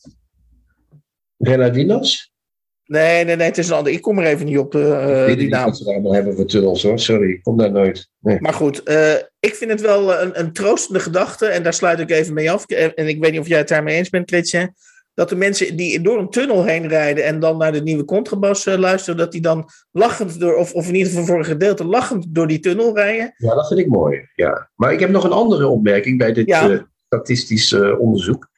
Nee, 2.87 3.25
nee, 3.25 3.37
nee, 3.37 3.47
het 3.47 3.59
is 3.59 3.69
een 3.69 3.75
ander. 3.75 3.93
Ik 3.93 4.01
kom 4.03 4.19
er 4.19 4.27
even 4.27 4.47
niet 4.47 4.59
op, 4.59 4.75
eh, 4.75 5.21
ik 5.21 5.27
weet 5.27 5.39
die 5.39 5.49
naam. 5.49 5.65
wat 5.65 5.77
ze 5.77 5.85
daar 5.85 5.95
allemaal 5.95 6.15
hebben 6.15 6.35
voor 6.35 6.47
tunnels 6.47 6.83
hoor. 6.83 6.99
Sorry, 6.99 7.31
ik 7.31 7.43
kom 7.43 7.57
daar 7.57 7.73
nooit. 7.73 8.09
Nee. 8.21 8.41
Maar 8.41 8.53
goed, 8.53 8.83
eh, 8.83 9.15
ik 9.41 9.55
vind 9.55 9.71
het 9.71 9.81
wel 9.81 10.21
een, 10.21 10.41
een 10.41 10.53
troostende 10.53 11.01
gedachte. 11.01 11.47
En 11.47 11.63
daar 11.63 11.75
sluit 11.75 11.99
ik 12.01 12.11
even 12.11 12.35
mee 12.35 12.51
af. 12.51 12.67
En, 12.67 13.09
ik 13.09 13.21
weet 13.21 13.31
niet 13.31 13.41
of 13.41 13.49
jij 13.49 13.59
het 13.59 13.69
daarmee 13.69 13.97
eens 13.97 14.11
bent, 14.11 14.31
Christian. 14.31 14.75
Dat 15.15 15.29
de 15.29 15.37
mensen 15.37 15.77
die 15.77 16.01
door 16.01 16.19
een 16.19 16.31
tunnel 16.31 16.65
heen 16.65 16.89
rijden 16.89 17.25
en 17.25 17.41
dan 17.41 17.57
naar 17.59 17.73
de 17.73 17.83
nieuwe 17.83 18.05
contrabas 18.05 18.67
eh, 18.67 18.79
luisteren, 18.79 19.17
dat 19.19 19.33
die 19.33 19.41
dan 19.41 19.69
lachend 19.91 20.41
door, 20.41 20.55
of, 20.57 20.73
of 20.73 20.89
in 20.89 20.95
ieder 20.95 21.11
geval 21.13 21.27
voor 21.27 21.39
een 21.39 21.45
gedeelte 21.45 21.85
lachend 21.85 22.27
door 22.29 22.47
die 22.47 22.61
tunnel 22.61 22.95
rijden. 22.95 23.35
Ja, 23.37 23.55
dat 23.55 23.69
vind 23.69 23.81
ik 23.81 23.87
mooi. 23.89 24.29
Ja. 24.35 24.71
Maar 24.75 24.93
ik 24.93 25.01
heb 25.01 25.11
nog 25.11 25.25
een 25.25 25.31
andere 25.33 25.67
opmerking 25.67 26.19
bij 26.19 26.33
dit 26.33 26.47
Ja. 26.47 26.71
eh, 26.71 26.79
statistisch 27.07 27.73
eh, 27.73 28.01
onderzoek. 28.01 28.49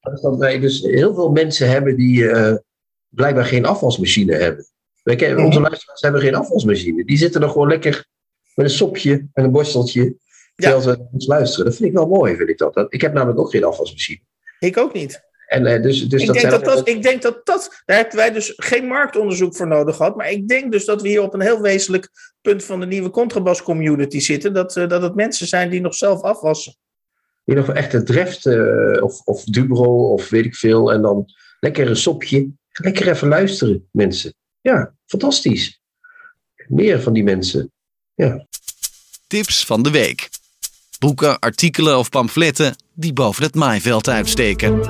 Dat 0.00 0.36
wij 0.36 0.60
dus 0.60 0.82
heel 0.82 1.14
veel 1.14 1.30
mensen 1.30 1.68
hebben 1.68 1.96
die 1.96 2.30
eh, 2.30 2.54
blijkbaar 3.16 3.44
geen 3.44 3.64
afwasmachine 3.64 4.34
hebben. 4.34 4.66
Wij 5.02 5.16
kennen, 5.16 5.44
Onze 5.44 5.58
Mhm. 5.58 5.68
luisteraars 5.68 6.00
hebben 6.00 6.20
geen 6.20 6.34
afwasmachine. 6.34 7.04
Die 7.04 7.16
zitten 7.16 7.40
nog 7.40 7.52
gewoon 7.52 7.68
lekker 7.68 8.06
met 8.54 8.66
een 8.66 8.72
sopje 8.72 9.26
en 9.32 9.44
een 9.44 9.50
borsteltje. 9.50 10.16
Terwijl 10.54 10.80
ze 10.80 11.06
ons 11.12 11.26
luisteren. 11.26 11.64
Dat 11.64 11.76
vind 11.76 11.88
ik 11.88 11.94
wel 11.94 12.08
mooi, 12.08 12.36
vind 12.36 12.48
ik 12.48 12.58
dat. 12.58 12.86
Ik 12.88 13.00
heb 13.00 13.12
namelijk 13.12 13.38
ook 13.38 13.50
geen 13.50 13.64
afwasmachine. 13.64 14.20
Ik 14.58 14.76
ook 14.76 14.92
niet. 14.92 15.24
En 15.46 15.66
eh, 15.66 15.82
dus, 15.82 16.08
dus 16.08 16.20
ik, 16.20 16.26
dat 16.26 16.36
denk 16.36 16.50
dat 16.50 16.64
dat, 16.64 16.88
ik 16.88 17.02
denk 17.02 17.22
dat 17.22 17.40
dat, 17.46 17.82
daar 17.84 17.96
hebben 17.96 18.16
wij 18.16 18.32
dus 18.32 18.52
geen 18.56 18.86
marktonderzoek 18.86 19.56
voor 19.56 19.66
nodig 19.66 19.96
gehad. 19.96 20.16
Maar 20.16 20.30
ik 20.30 20.48
denk 20.48 20.72
dus 20.72 20.84
dat 20.84 21.02
we 21.02 21.08
hier 21.08 21.22
op 21.22 21.34
een 21.34 21.40
heel 21.40 21.60
wezenlijk 21.60 22.08
punt 22.40 22.64
van 22.64 22.80
de 22.80 22.86
nieuwe 22.86 23.10
contrabas 23.10 23.62
community 23.62 24.18
zitten. 24.20 24.52
Dat, 24.54 24.76
eh, 24.76 24.88
dat 24.88 25.02
het 25.02 25.14
mensen 25.14 25.46
zijn 25.46 25.70
die 25.70 25.80
nog 25.80 25.94
zelf 25.94 26.22
afwassen. 26.22 26.76
ieder 27.44 27.64
geval 27.64 27.80
echt 27.80 27.92
het 27.92 28.06
dreft 28.06 28.46
eh, 28.46 29.02
of, 29.02 29.20
of 29.24 29.44
Dubro 29.44 30.12
of 30.12 30.28
weet 30.28 30.44
ik 30.44 30.54
veel. 30.54 30.92
En 30.92 31.02
dan 31.02 31.24
lekker 31.60 31.88
een 31.88 31.96
sopje. 31.96 32.48
Lekker 32.82 33.08
even 33.08 33.28
luisteren, 33.28 33.88
mensen. 33.92 34.34
Ja, 34.60 34.94
fantastisch. 35.06 35.80
Meer 36.68 37.00
van 37.02 37.12
die 37.12 37.22
mensen. 37.22 37.72
Tips 39.26 39.64
van 39.66 39.82
de 39.82 39.90
week. 39.90 40.28
Boeken, 40.98 41.38
artikelen 41.38 41.98
of 41.98 42.08
pamfletten 42.10 42.76
die 42.94 43.12
boven 43.12 43.42
het 43.42 43.54
maaiveld 43.54 44.08
uitsteken. 44.08 44.80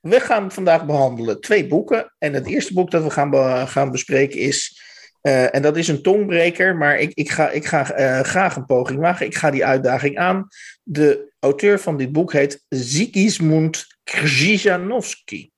We 0.00 0.20
gaan 0.20 0.52
vandaag 0.52 0.86
behandelen 0.86 1.40
twee 1.40 1.66
boeken. 1.66 2.14
En 2.18 2.32
het 2.32 2.46
eerste 2.46 2.72
boek 2.72 2.90
dat 2.90 3.02
we 3.02 3.10
gaan, 3.10 3.30
be- 3.30 3.64
gaan 3.66 3.90
bespreken 3.90 4.38
is. 4.40 4.80
eh, 5.20 5.54
en 5.54 5.62
dat 5.62 5.76
is 5.76 5.88
een 5.88 6.02
tongbreker, 6.02 6.76
maar 6.76 6.98
ik, 6.98 7.12
ik 7.14 7.30
ga, 7.30 7.50
ik 7.50 7.64
ga 7.66 7.90
eh, 7.92 8.20
graag 8.20 8.56
een 8.56 8.64
poging 8.66 9.00
wagen. 9.00 9.26
Ik 9.26 9.34
ga 9.34 9.50
die 9.50 9.64
uitdaging 9.64 10.18
aan. 10.18 10.48
De 10.82 11.32
auteur 11.40 11.80
van 11.80 11.96
dit 11.96 12.12
boek 12.12 12.32
heet 12.32 12.64
Zikismund 12.68 13.86
Krzyżanowski. 14.04 15.50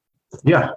Ja, 0.43 0.73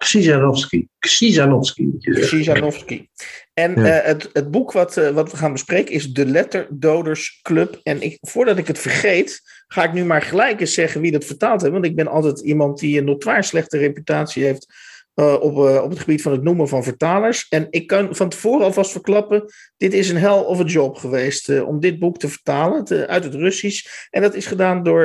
je 2.00 2.08
zeggen. 2.10 2.28
Krzyżanowski. 2.28 3.10
En 3.54 3.74
Ja. 3.76 3.86
eh, 4.00 4.06
het, 4.06 4.30
het 4.34 4.52
boek 4.52 4.72
wat, 4.72 4.98
eh, 4.98 5.10
wat 5.10 5.32
we 5.32 5.38
gaan 5.38 5.52
bespreken 5.52 5.94
is 5.94 6.14
De 6.14 6.26
Letterdoders 6.26 7.40
Club. 7.42 7.80
En 7.84 8.02
ik, 8.02 8.18
voordat 8.22 8.58
ik 8.58 8.68
het 8.68 8.80
vergeet, 8.80 9.42
ga 9.68 9.84
ik 9.84 9.94
nu 9.94 10.06
maar 10.06 10.22
gelijk 10.22 10.60
eens 10.60 10.74
zeggen 10.74 11.02
wie 11.02 11.12
dat 11.12 11.26
vertaald 11.26 11.62
heeft. 11.62 11.74
Want 11.74 11.86
ik 11.86 11.96
ben 11.96 12.08
altijd 12.08 12.40
iemand 12.40 12.80
die 12.80 12.98
een 12.98 13.06
notoire 13.06 13.44
slechte 13.44 13.78
reputatie 13.78 14.44
heeft 14.44 14.66
eh, 15.14 15.34
op, 15.34 15.56
op 15.84 15.90
het 15.90 16.00
gebied 16.00 16.22
van 16.22 16.32
het 16.32 16.44
noemen 16.44 16.68
van 16.68 16.84
vertalers. 16.84 17.46
En 17.50 17.68
ik 17.70 17.88
kan 17.88 18.16
van 18.16 18.30
tevoren 18.30 18.66
alvast 18.66 18.92
verklappen, 18.92 19.44
dit 19.78 19.94
is 19.94 20.10
een 20.10 20.18
hell 20.18 20.40
of 20.40 20.60
a 20.60 20.64
job 20.64 20.98
geweest 20.98 21.62
om 21.62 21.80
dit 21.80 22.00
boek 22.00 22.18
te 22.18 22.30
vertalen 22.30 22.84
te- 22.86 23.08
uit 23.08 23.24
het 23.24 23.36
Russisch. 23.36 23.86
En 24.10 24.22
dat 24.22 24.36
is 24.36 24.46
gedaan 24.46 24.84
door 24.84 25.04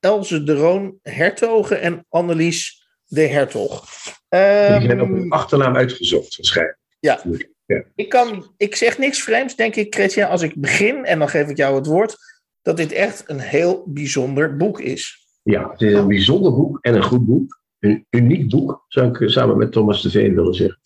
Elze 0.00 0.42
de 0.42 0.54
Roon 0.54 0.94
Hertogen 1.02 1.80
en 1.80 2.06
Annelies 2.08 2.81
de 3.12 3.20
Hertog. 3.20 3.84
Die 4.28 4.38
zijn 4.40 5.00
op 5.00 5.08
Ehm, 5.08 5.14
hun 5.14 5.30
achternaam 5.30 5.76
uitgezocht, 5.76 6.36
waarschijnlijk. 6.36 6.78
ja. 7.00 7.84
Ik, 7.94 8.08
kan, 8.08 8.52
ik 8.56 8.76
zeg 8.76 8.98
niks 8.98 9.22
vreemds, 9.22 9.56
denk 9.56 9.74
ik, 9.76 9.94
Christian, 9.94 10.30
als 10.30 10.42
ik 10.42 10.54
begin, 10.56 11.04
en 11.04 11.18
dan 11.18 11.28
geef 11.28 11.48
ik 11.48 11.56
jou 11.56 11.74
het 11.76 11.86
woord, 11.86 12.16
dat 12.62 12.76
dit 12.76 12.92
echt 12.92 13.22
een 13.26 13.38
heel 13.40 13.84
bijzonder 13.86 14.56
boek 14.56 14.80
is. 14.80 15.26
Ja, 15.42 15.70
het 15.70 15.80
is 15.80 15.92
een 15.92 16.08
bijzonder 16.08 16.54
boek 16.54 16.78
en 16.80 16.94
een 16.94 17.02
goed 17.02 17.26
boek. 17.26 17.60
Een 17.78 18.06
uniek 18.10 18.50
boek, 18.50 18.84
zou 18.88 19.18
ik 19.18 19.30
samen 19.30 19.56
met 19.56 19.72
Thomas 19.72 20.02
de 20.02 20.10
Veen 20.10 20.34
willen 20.34 20.54
zeggen. 20.54 20.80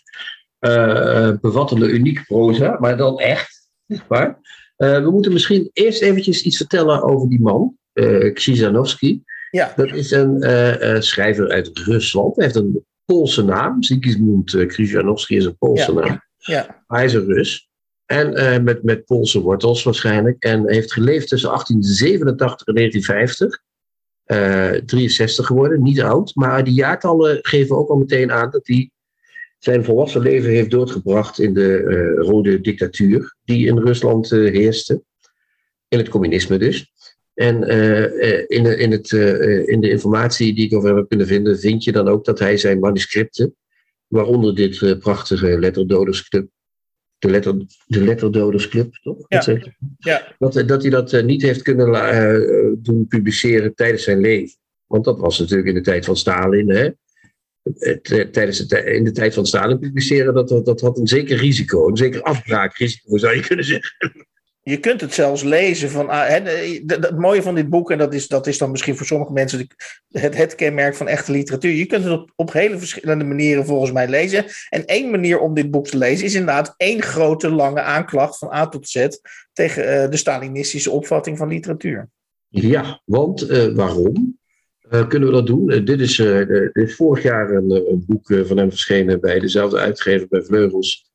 Eh 0.58 1.30
bevattende 1.40 1.88
uniek 1.88 2.24
proza, 2.26 2.76
maar 2.80 2.96
dan 2.96 3.18
echt. 3.18 3.68
Waar. 4.08 4.38
Eh, 4.76 5.02
we 5.02 5.10
moeten 5.10 5.32
misschien 5.32 5.70
eerst 5.72 6.02
eventjes 6.02 6.42
iets 6.42 6.56
vertellen 6.56 7.02
over 7.02 7.28
die 7.28 7.40
man, 7.40 7.76
Krzyżanowski. 8.32 9.22
Ja, 9.56 9.72
Dat 9.76 9.92
is 9.92 10.10
een 10.10 10.42
eh, 10.42 10.94
eh, 10.94 11.00
schrijver 11.00 11.48
uit 11.48 11.78
Rusland. 11.78 12.36
Hij 12.36 12.44
heeft 12.44 12.56
een 12.56 12.84
Poolse 13.04 13.44
naam. 13.44 13.82
Sigismund 13.82 14.52
uh, 14.52 14.66
Krzyżanowski 14.66 15.36
is 15.36 15.44
een 15.44 15.56
Poolse 15.58 15.92
Ja. 15.92 16.00
naam. 16.00 16.20
ja, 16.36 16.84
Hij 16.86 17.04
is 17.04 17.12
een 17.14 17.24
Rus. 17.26 17.68
En 18.06 18.34
eh, 18.34 18.62
met, 18.62 18.82
met 18.82 19.04
Poolse 19.04 19.40
wortels 19.40 19.82
waarschijnlijk. 19.82 20.42
En 20.42 20.68
heeft 20.70 20.92
geleefd 20.92 21.28
tussen 21.28 21.48
1887 21.48 22.66
en 22.66 22.74
1950. 22.74 23.64
Eh 24.24 24.70
63 24.86 25.46
geworden, 25.46 25.82
niet 25.82 26.00
oud. 26.00 26.34
Maar 26.34 26.64
die 26.64 26.74
jaartallen 26.74 27.38
geven 27.42 27.76
ook 27.76 27.88
al 27.88 27.96
meteen 27.96 28.32
aan 28.32 28.50
dat 28.50 28.66
hij 28.66 28.90
zijn 29.58 29.84
volwassen 29.84 30.20
leven 30.20 30.50
heeft 30.50 30.70
doorgebracht 30.70 31.38
in 31.38 31.54
de 31.54 31.76
eh, 31.76 32.26
rode 32.28 32.60
dictatuur 32.60 33.36
die 33.44 33.66
in 33.66 33.78
Rusland 33.78 34.32
eh, 34.32 34.38
heerste. 34.38 35.02
In 35.88 35.98
het 35.98 36.08
communisme 36.08 36.58
dus. 36.58 36.92
En 37.36 37.64
eh, 37.64 38.04
eh, 38.04 38.44
in, 38.46 38.62
de, 38.62 38.76
in, 38.76 38.90
het, 38.90 39.12
eh, 39.12 39.68
in 39.68 39.80
de 39.80 39.90
informatie 39.90 40.54
die 40.54 40.64
ik 40.64 40.74
over 40.74 40.96
heb 40.96 41.08
kunnen 41.08 41.26
vinden, 41.26 41.58
vind 41.58 41.84
je 41.84 41.92
dan 41.92 42.08
ook 42.08 42.24
dat 42.24 42.38
hij 42.38 42.56
zijn 42.56 42.78
manuscripten, 42.78 43.54
waaronder 44.06 44.54
dit 44.54 44.98
prachtige 44.98 45.58
Letterdodersclub, 45.58 46.48
de, 47.18 47.30
letter, 47.30 47.54
de 47.86 48.04
Letterdodersclub, 48.04 48.94
toch? 48.94 49.24
Ja. 49.28 49.44
Dat, 49.44 49.70
ja, 49.98 50.34
dat, 50.38 50.68
dat 50.68 50.82
hij 50.82 50.90
dat 50.90 51.24
niet 51.24 51.42
heeft 51.42 51.62
kunnen 51.62 52.82
doen 52.82 53.06
publiceren 53.06 53.74
tijdens 53.74 54.02
zijn 54.02 54.20
leven. 54.20 54.56
Want 54.86 55.04
dat 55.04 55.18
was 55.18 55.38
natuurlijk 55.38 55.68
in 55.68 55.74
de 55.74 55.80
tijd 55.80 56.04
van 56.04 56.16
Stalin. 56.16 56.70
Hè? 56.70 56.90
Tijdens 58.30 58.66
de, 58.66 58.84
in 58.84 59.04
de 59.04 59.12
tijd 59.12 59.34
van 59.34 59.46
Stalin 59.46 59.78
publiceren, 59.78 60.34
dat, 60.34 60.48
dat, 60.48 60.64
dat 60.64 60.80
had 60.80 60.98
een 60.98 61.06
zeker 61.06 61.36
risico, 61.36 61.88
een 61.88 61.96
zeker 61.96 62.22
afbraakrisico 62.22 63.16
zou 63.16 63.34
je 63.34 63.46
kunnen 63.46 63.64
zeggen. 63.64 63.96
Je 64.68 64.80
kunt 64.80 65.00
het 65.00 65.14
zelfs 65.14 65.42
lezen 65.42 65.90
van. 65.90 66.08
ah, 66.08 66.28
Het 66.28 67.18
mooie 67.18 67.42
van 67.42 67.54
dit 67.54 67.68
boek, 67.68 67.90
en 67.90 67.98
dat 67.98 68.14
is, 68.14 68.28
dat 68.28 68.46
is 68.46 68.58
dan 68.58 68.70
misschien 68.70 68.96
voor 68.96 69.06
sommige 69.06 69.32
mensen 69.32 69.68
het, 70.10 70.36
het 70.36 70.54
kenmerk 70.54 70.94
van 70.94 71.08
echte 71.08 71.32
literatuur. 71.32 71.72
Je 71.72 71.86
kunt 71.86 72.04
het 72.04 72.12
op, 72.12 72.32
op 72.36 72.52
hele 72.52 72.78
verschillende 72.78 73.24
manieren 73.24 73.66
volgens 73.66 73.92
mij 73.92 74.08
lezen. 74.08 74.44
En 74.68 74.84
één 74.84 75.10
manier 75.10 75.38
om 75.38 75.54
dit 75.54 75.70
boek 75.70 75.86
te 75.86 75.98
lezen 75.98 76.24
is 76.24 76.34
inderdaad 76.34 76.74
één 76.76 77.02
grote 77.02 77.50
lange 77.50 77.80
aanklacht 77.80 78.38
van 78.38 78.52
A 78.52 78.68
tot 78.68 78.88
Z 78.88 79.08
tegen 79.52 80.02
eh, 80.02 80.10
de 80.10 80.16
Stalinistische 80.16 80.90
opvatting 80.90 81.38
van 81.38 81.48
literatuur. 81.48 82.08
Ja, 82.48 83.02
want 83.04 83.42
eh, 83.42 83.74
waarom 83.74 84.38
eh, 84.80 85.08
kunnen 85.08 85.28
we 85.28 85.34
dat 85.34 85.46
doen? 85.46 85.84
Dit, 85.84 86.00
is, 86.00 86.16
dit 86.72 86.94
vorig 86.94 87.22
jaar 87.22 87.50
een, 87.50 87.70
een 87.70 88.04
boek 88.06 88.46
van 88.46 88.56
hem 88.56 88.70
verschenen 88.70 89.20
bij 89.20 89.40
dezelfde 89.40 89.78
uitgever 89.78 90.28
bij 90.28 90.42
Vleugels. 90.42 91.10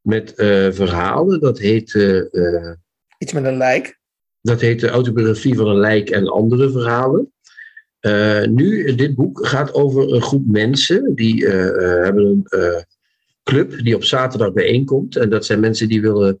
Met 0.00 0.32
verhalen. 0.70 1.40
Dat 1.40 1.58
heet, 1.58 1.92
Iets 3.18 3.32
met 3.32 3.44
een 3.44 3.56
lijk. 3.56 3.98
dat 4.40 4.60
heet 4.60 4.80
De 4.80 4.88
Autobiografie 4.88 5.54
van 5.54 5.66
een 5.68 5.78
Lijk 5.78 6.10
en 6.10 6.28
andere 6.28 6.70
verhalen. 6.70 7.32
Eh, 8.00 8.42
nu, 8.44 8.94
dit 8.94 9.14
boek 9.14 9.46
gaat 9.46 9.74
over 9.74 10.12
een 10.12 10.22
groep 10.22 10.46
mensen. 10.46 11.14
Die 11.14 11.46
eh, 11.46 11.66
eh, 11.68 12.04
hebben 12.04 12.24
een 12.24 12.84
club 13.42 13.78
die 13.82 13.94
op 13.94 14.04
zaterdag 14.04 14.52
bijeenkomt. 14.52 15.16
En 15.16 15.30
dat 15.30 15.46
zijn 15.46 15.60
mensen 15.60 15.88
die 15.88 16.00
willen 16.00 16.40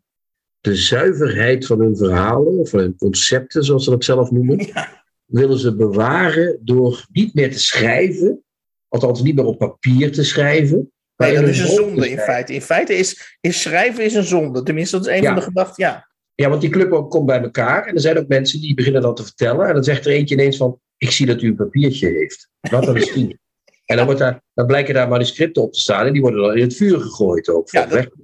de 0.60 0.74
zuiverheid 0.76 1.66
van 1.66 1.80
hun 1.80 1.96
verhalen, 1.96 2.58
of 2.58 2.70
van 2.70 2.78
hun 2.80 2.96
concepten, 2.96 3.64
zoals 3.64 3.84
ze 3.84 3.90
dat 3.90 4.04
zelf 4.04 4.30
noemen, 4.30 4.58
Ja. 4.66 5.04
willen 5.24 5.58
ze 5.58 5.76
bewaren 5.76 6.58
door 6.62 7.04
niet 7.12 7.34
meer 7.34 7.50
te 7.52 7.58
schrijven, 7.60 8.42
althans 8.88 9.22
niet 9.22 9.34
meer 9.34 9.44
op 9.44 9.58
papier 9.58 10.12
te 10.12 10.24
schrijven. 10.24 10.90
Nee, 11.16 11.34
dat 11.34 11.48
is 11.48 11.60
een 11.60 11.66
zonde 11.66 12.10
in 12.10 12.18
feite. 12.18 12.54
In 12.54 12.62
feite 12.62 12.94
is, 12.94 13.36
is 13.40 13.60
schrijven 13.62 14.04
is 14.04 14.14
een 14.14 14.24
zonde. 14.24 14.62
Tenminste, 14.62 14.96
dat 14.96 15.06
is 15.06 15.12
een 15.12 15.22
Ja. 15.22 15.26
van 15.28 15.34
de 15.38 15.42
gedachten. 15.42 15.84
Ja. 15.84 16.08
Ja, 16.36 16.48
want 16.48 16.60
die 16.60 16.70
club 16.70 16.92
ook 16.92 17.10
komt 17.10 17.26
bij 17.26 17.40
elkaar 17.40 17.86
en 17.86 17.94
er 17.94 18.00
zijn 18.00 18.18
ook 18.18 18.28
mensen 18.28 18.60
die 18.60 18.74
beginnen 18.74 19.02
dat 19.02 19.16
te 19.16 19.22
vertellen. 19.22 19.66
En 19.66 19.74
dan 19.74 19.84
zegt 19.84 20.06
er 20.06 20.12
eentje 20.12 20.34
ineens 20.34 20.56
van, 20.56 20.80
ik 20.96 21.10
zie 21.10 21.26
dat 21.26 21.42
u 21.42 21.48
een 21.48 21.56
papiertje 21.56 22.08
heeft. 22.08 22.48
Wat 22.70 22.84
dan 22.84 22.96
is 22.96 23.12
zien. 23.12 23.38
En 23.86 23.96
dan, 23.96 24.04
wordt 24.04 24.20
daar, 24.20 24.42
dan 24.54 24.66
blijken 24.66 24.94
daar 24.94 25.08
manuscripten 25.08 25.62
op 25.62 25.72
te 25.72 25.80
staan 25.80 26.06
en 26.06 26.12
die 26.12 26.22
worden 26.22 26.40
dan 26.40 26.56
in 26.56 26.62
het 26.62 26.76
vuur 26.76 27.00
gegooid 27.00 27.48
ook. 27.48 27.70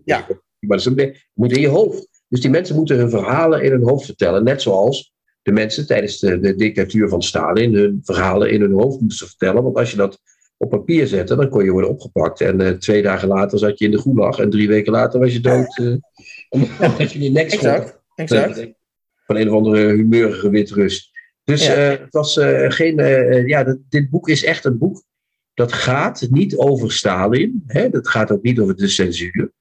Ja. 0.04 0.26
Maar 0.58 0.82
dat 0.82 1.12
moet 1.34 1.52
in 1.52 1.60
je 1.60 1.68
hoofd. 1.68 2.08
Dus 2.28 2.40
die 2.40 2.50
mensen 2.50 2.76
moeten 2.76 2.96
hun 2.96 3.10
verhalen 3.10 3.62
in 3.62 3.70
hun 3.70 3.82
hoofd 3.82 4.04
vertellen. 4.04 4.44
Net 4.44 4.62
zoals 4.62 5.12
de 5.42 5.52
mensen 5.52 5.86
tijdens 5.86 6.18
de, 6.18 6.38
de 6.38 6.54
dictatuur 6.54 7.08
van 7.08 7.22
Stalin 7.22 7.74
hun 7.74 8.00
verhalen 8.02 8.50
in 8.50 8.60
hun 8.60 8.72
hoofd 8.72 9.00
moesten 9.00 9.26
vertellen. 9.26 9.62
Want 9.62 9.76
als 9.76 9.90
je 9.90 9.96
dat 9.96 10.20
op 10.56 10.70
papier 10.70 11.06
zette, 11.06 11.36
dan 11.36 11.48
kon 11.48 11.64
je 11.64 11.70
worden 11.70 11.90
opgepakt. 11.90 12.40
En 12.40 12.60
eh, 12.60 12.70
twee 12.70 13.02
dagen 13.02 13.28
later 13.28 13.58
zat 13.58 13.78
je 13.78 13.84
in 13.84 13.90
de 13.90 14.00
gulag. 14.00 14.38
En 14.38 14.50
drie 14.50 14.68
weken 14.68 14.92
later 14.92 15.20
was 15.20 15.32
je 15.32 15.40
dood. 15.40 15.76
eh, 15.78 16.60
omdat 16.90 17.12
je 17.12 17.30
nek 17.30 17.50
schoot. 17.50 18.00
Exact. 18.14 18.66
Van 19.26 19.36
een 19.36 19.48
of 19.50 19.54
andere 19.56 19.92
humeurige 19.92 20.50
witrust. 20.50 21.10
Dus 21.44 21.66
Ja. 21.66 21.74
eh, 21.74 21.98
het 22.00 22.12
was 22.12 22.36
eh, 22.38 22.70
geen. 22.70 22.98
eh, 22.98 23.46
ja, 23.46 23.64
dat- 23.64 23.78
dit 23.88 24.10
boek 24.10 24.28
is 24.28 24.44
echt 24.44 24.64
een 24.64 24.78
boek. 24.78 25.02
Dat 25.54 25.72
gaat 25.72 26.26
niet 26.30 26.56
over 26.56 26.92
Stalin. 26.92 27.62
Hè? 27.66 27.88
Dat 27.88 28.08
gaat 28.08 28.30
ook 28.30 28.42
niet 28.42 28.58
over 28.58 28.76
de 28.76 28.88
censuur. 28.88 29.52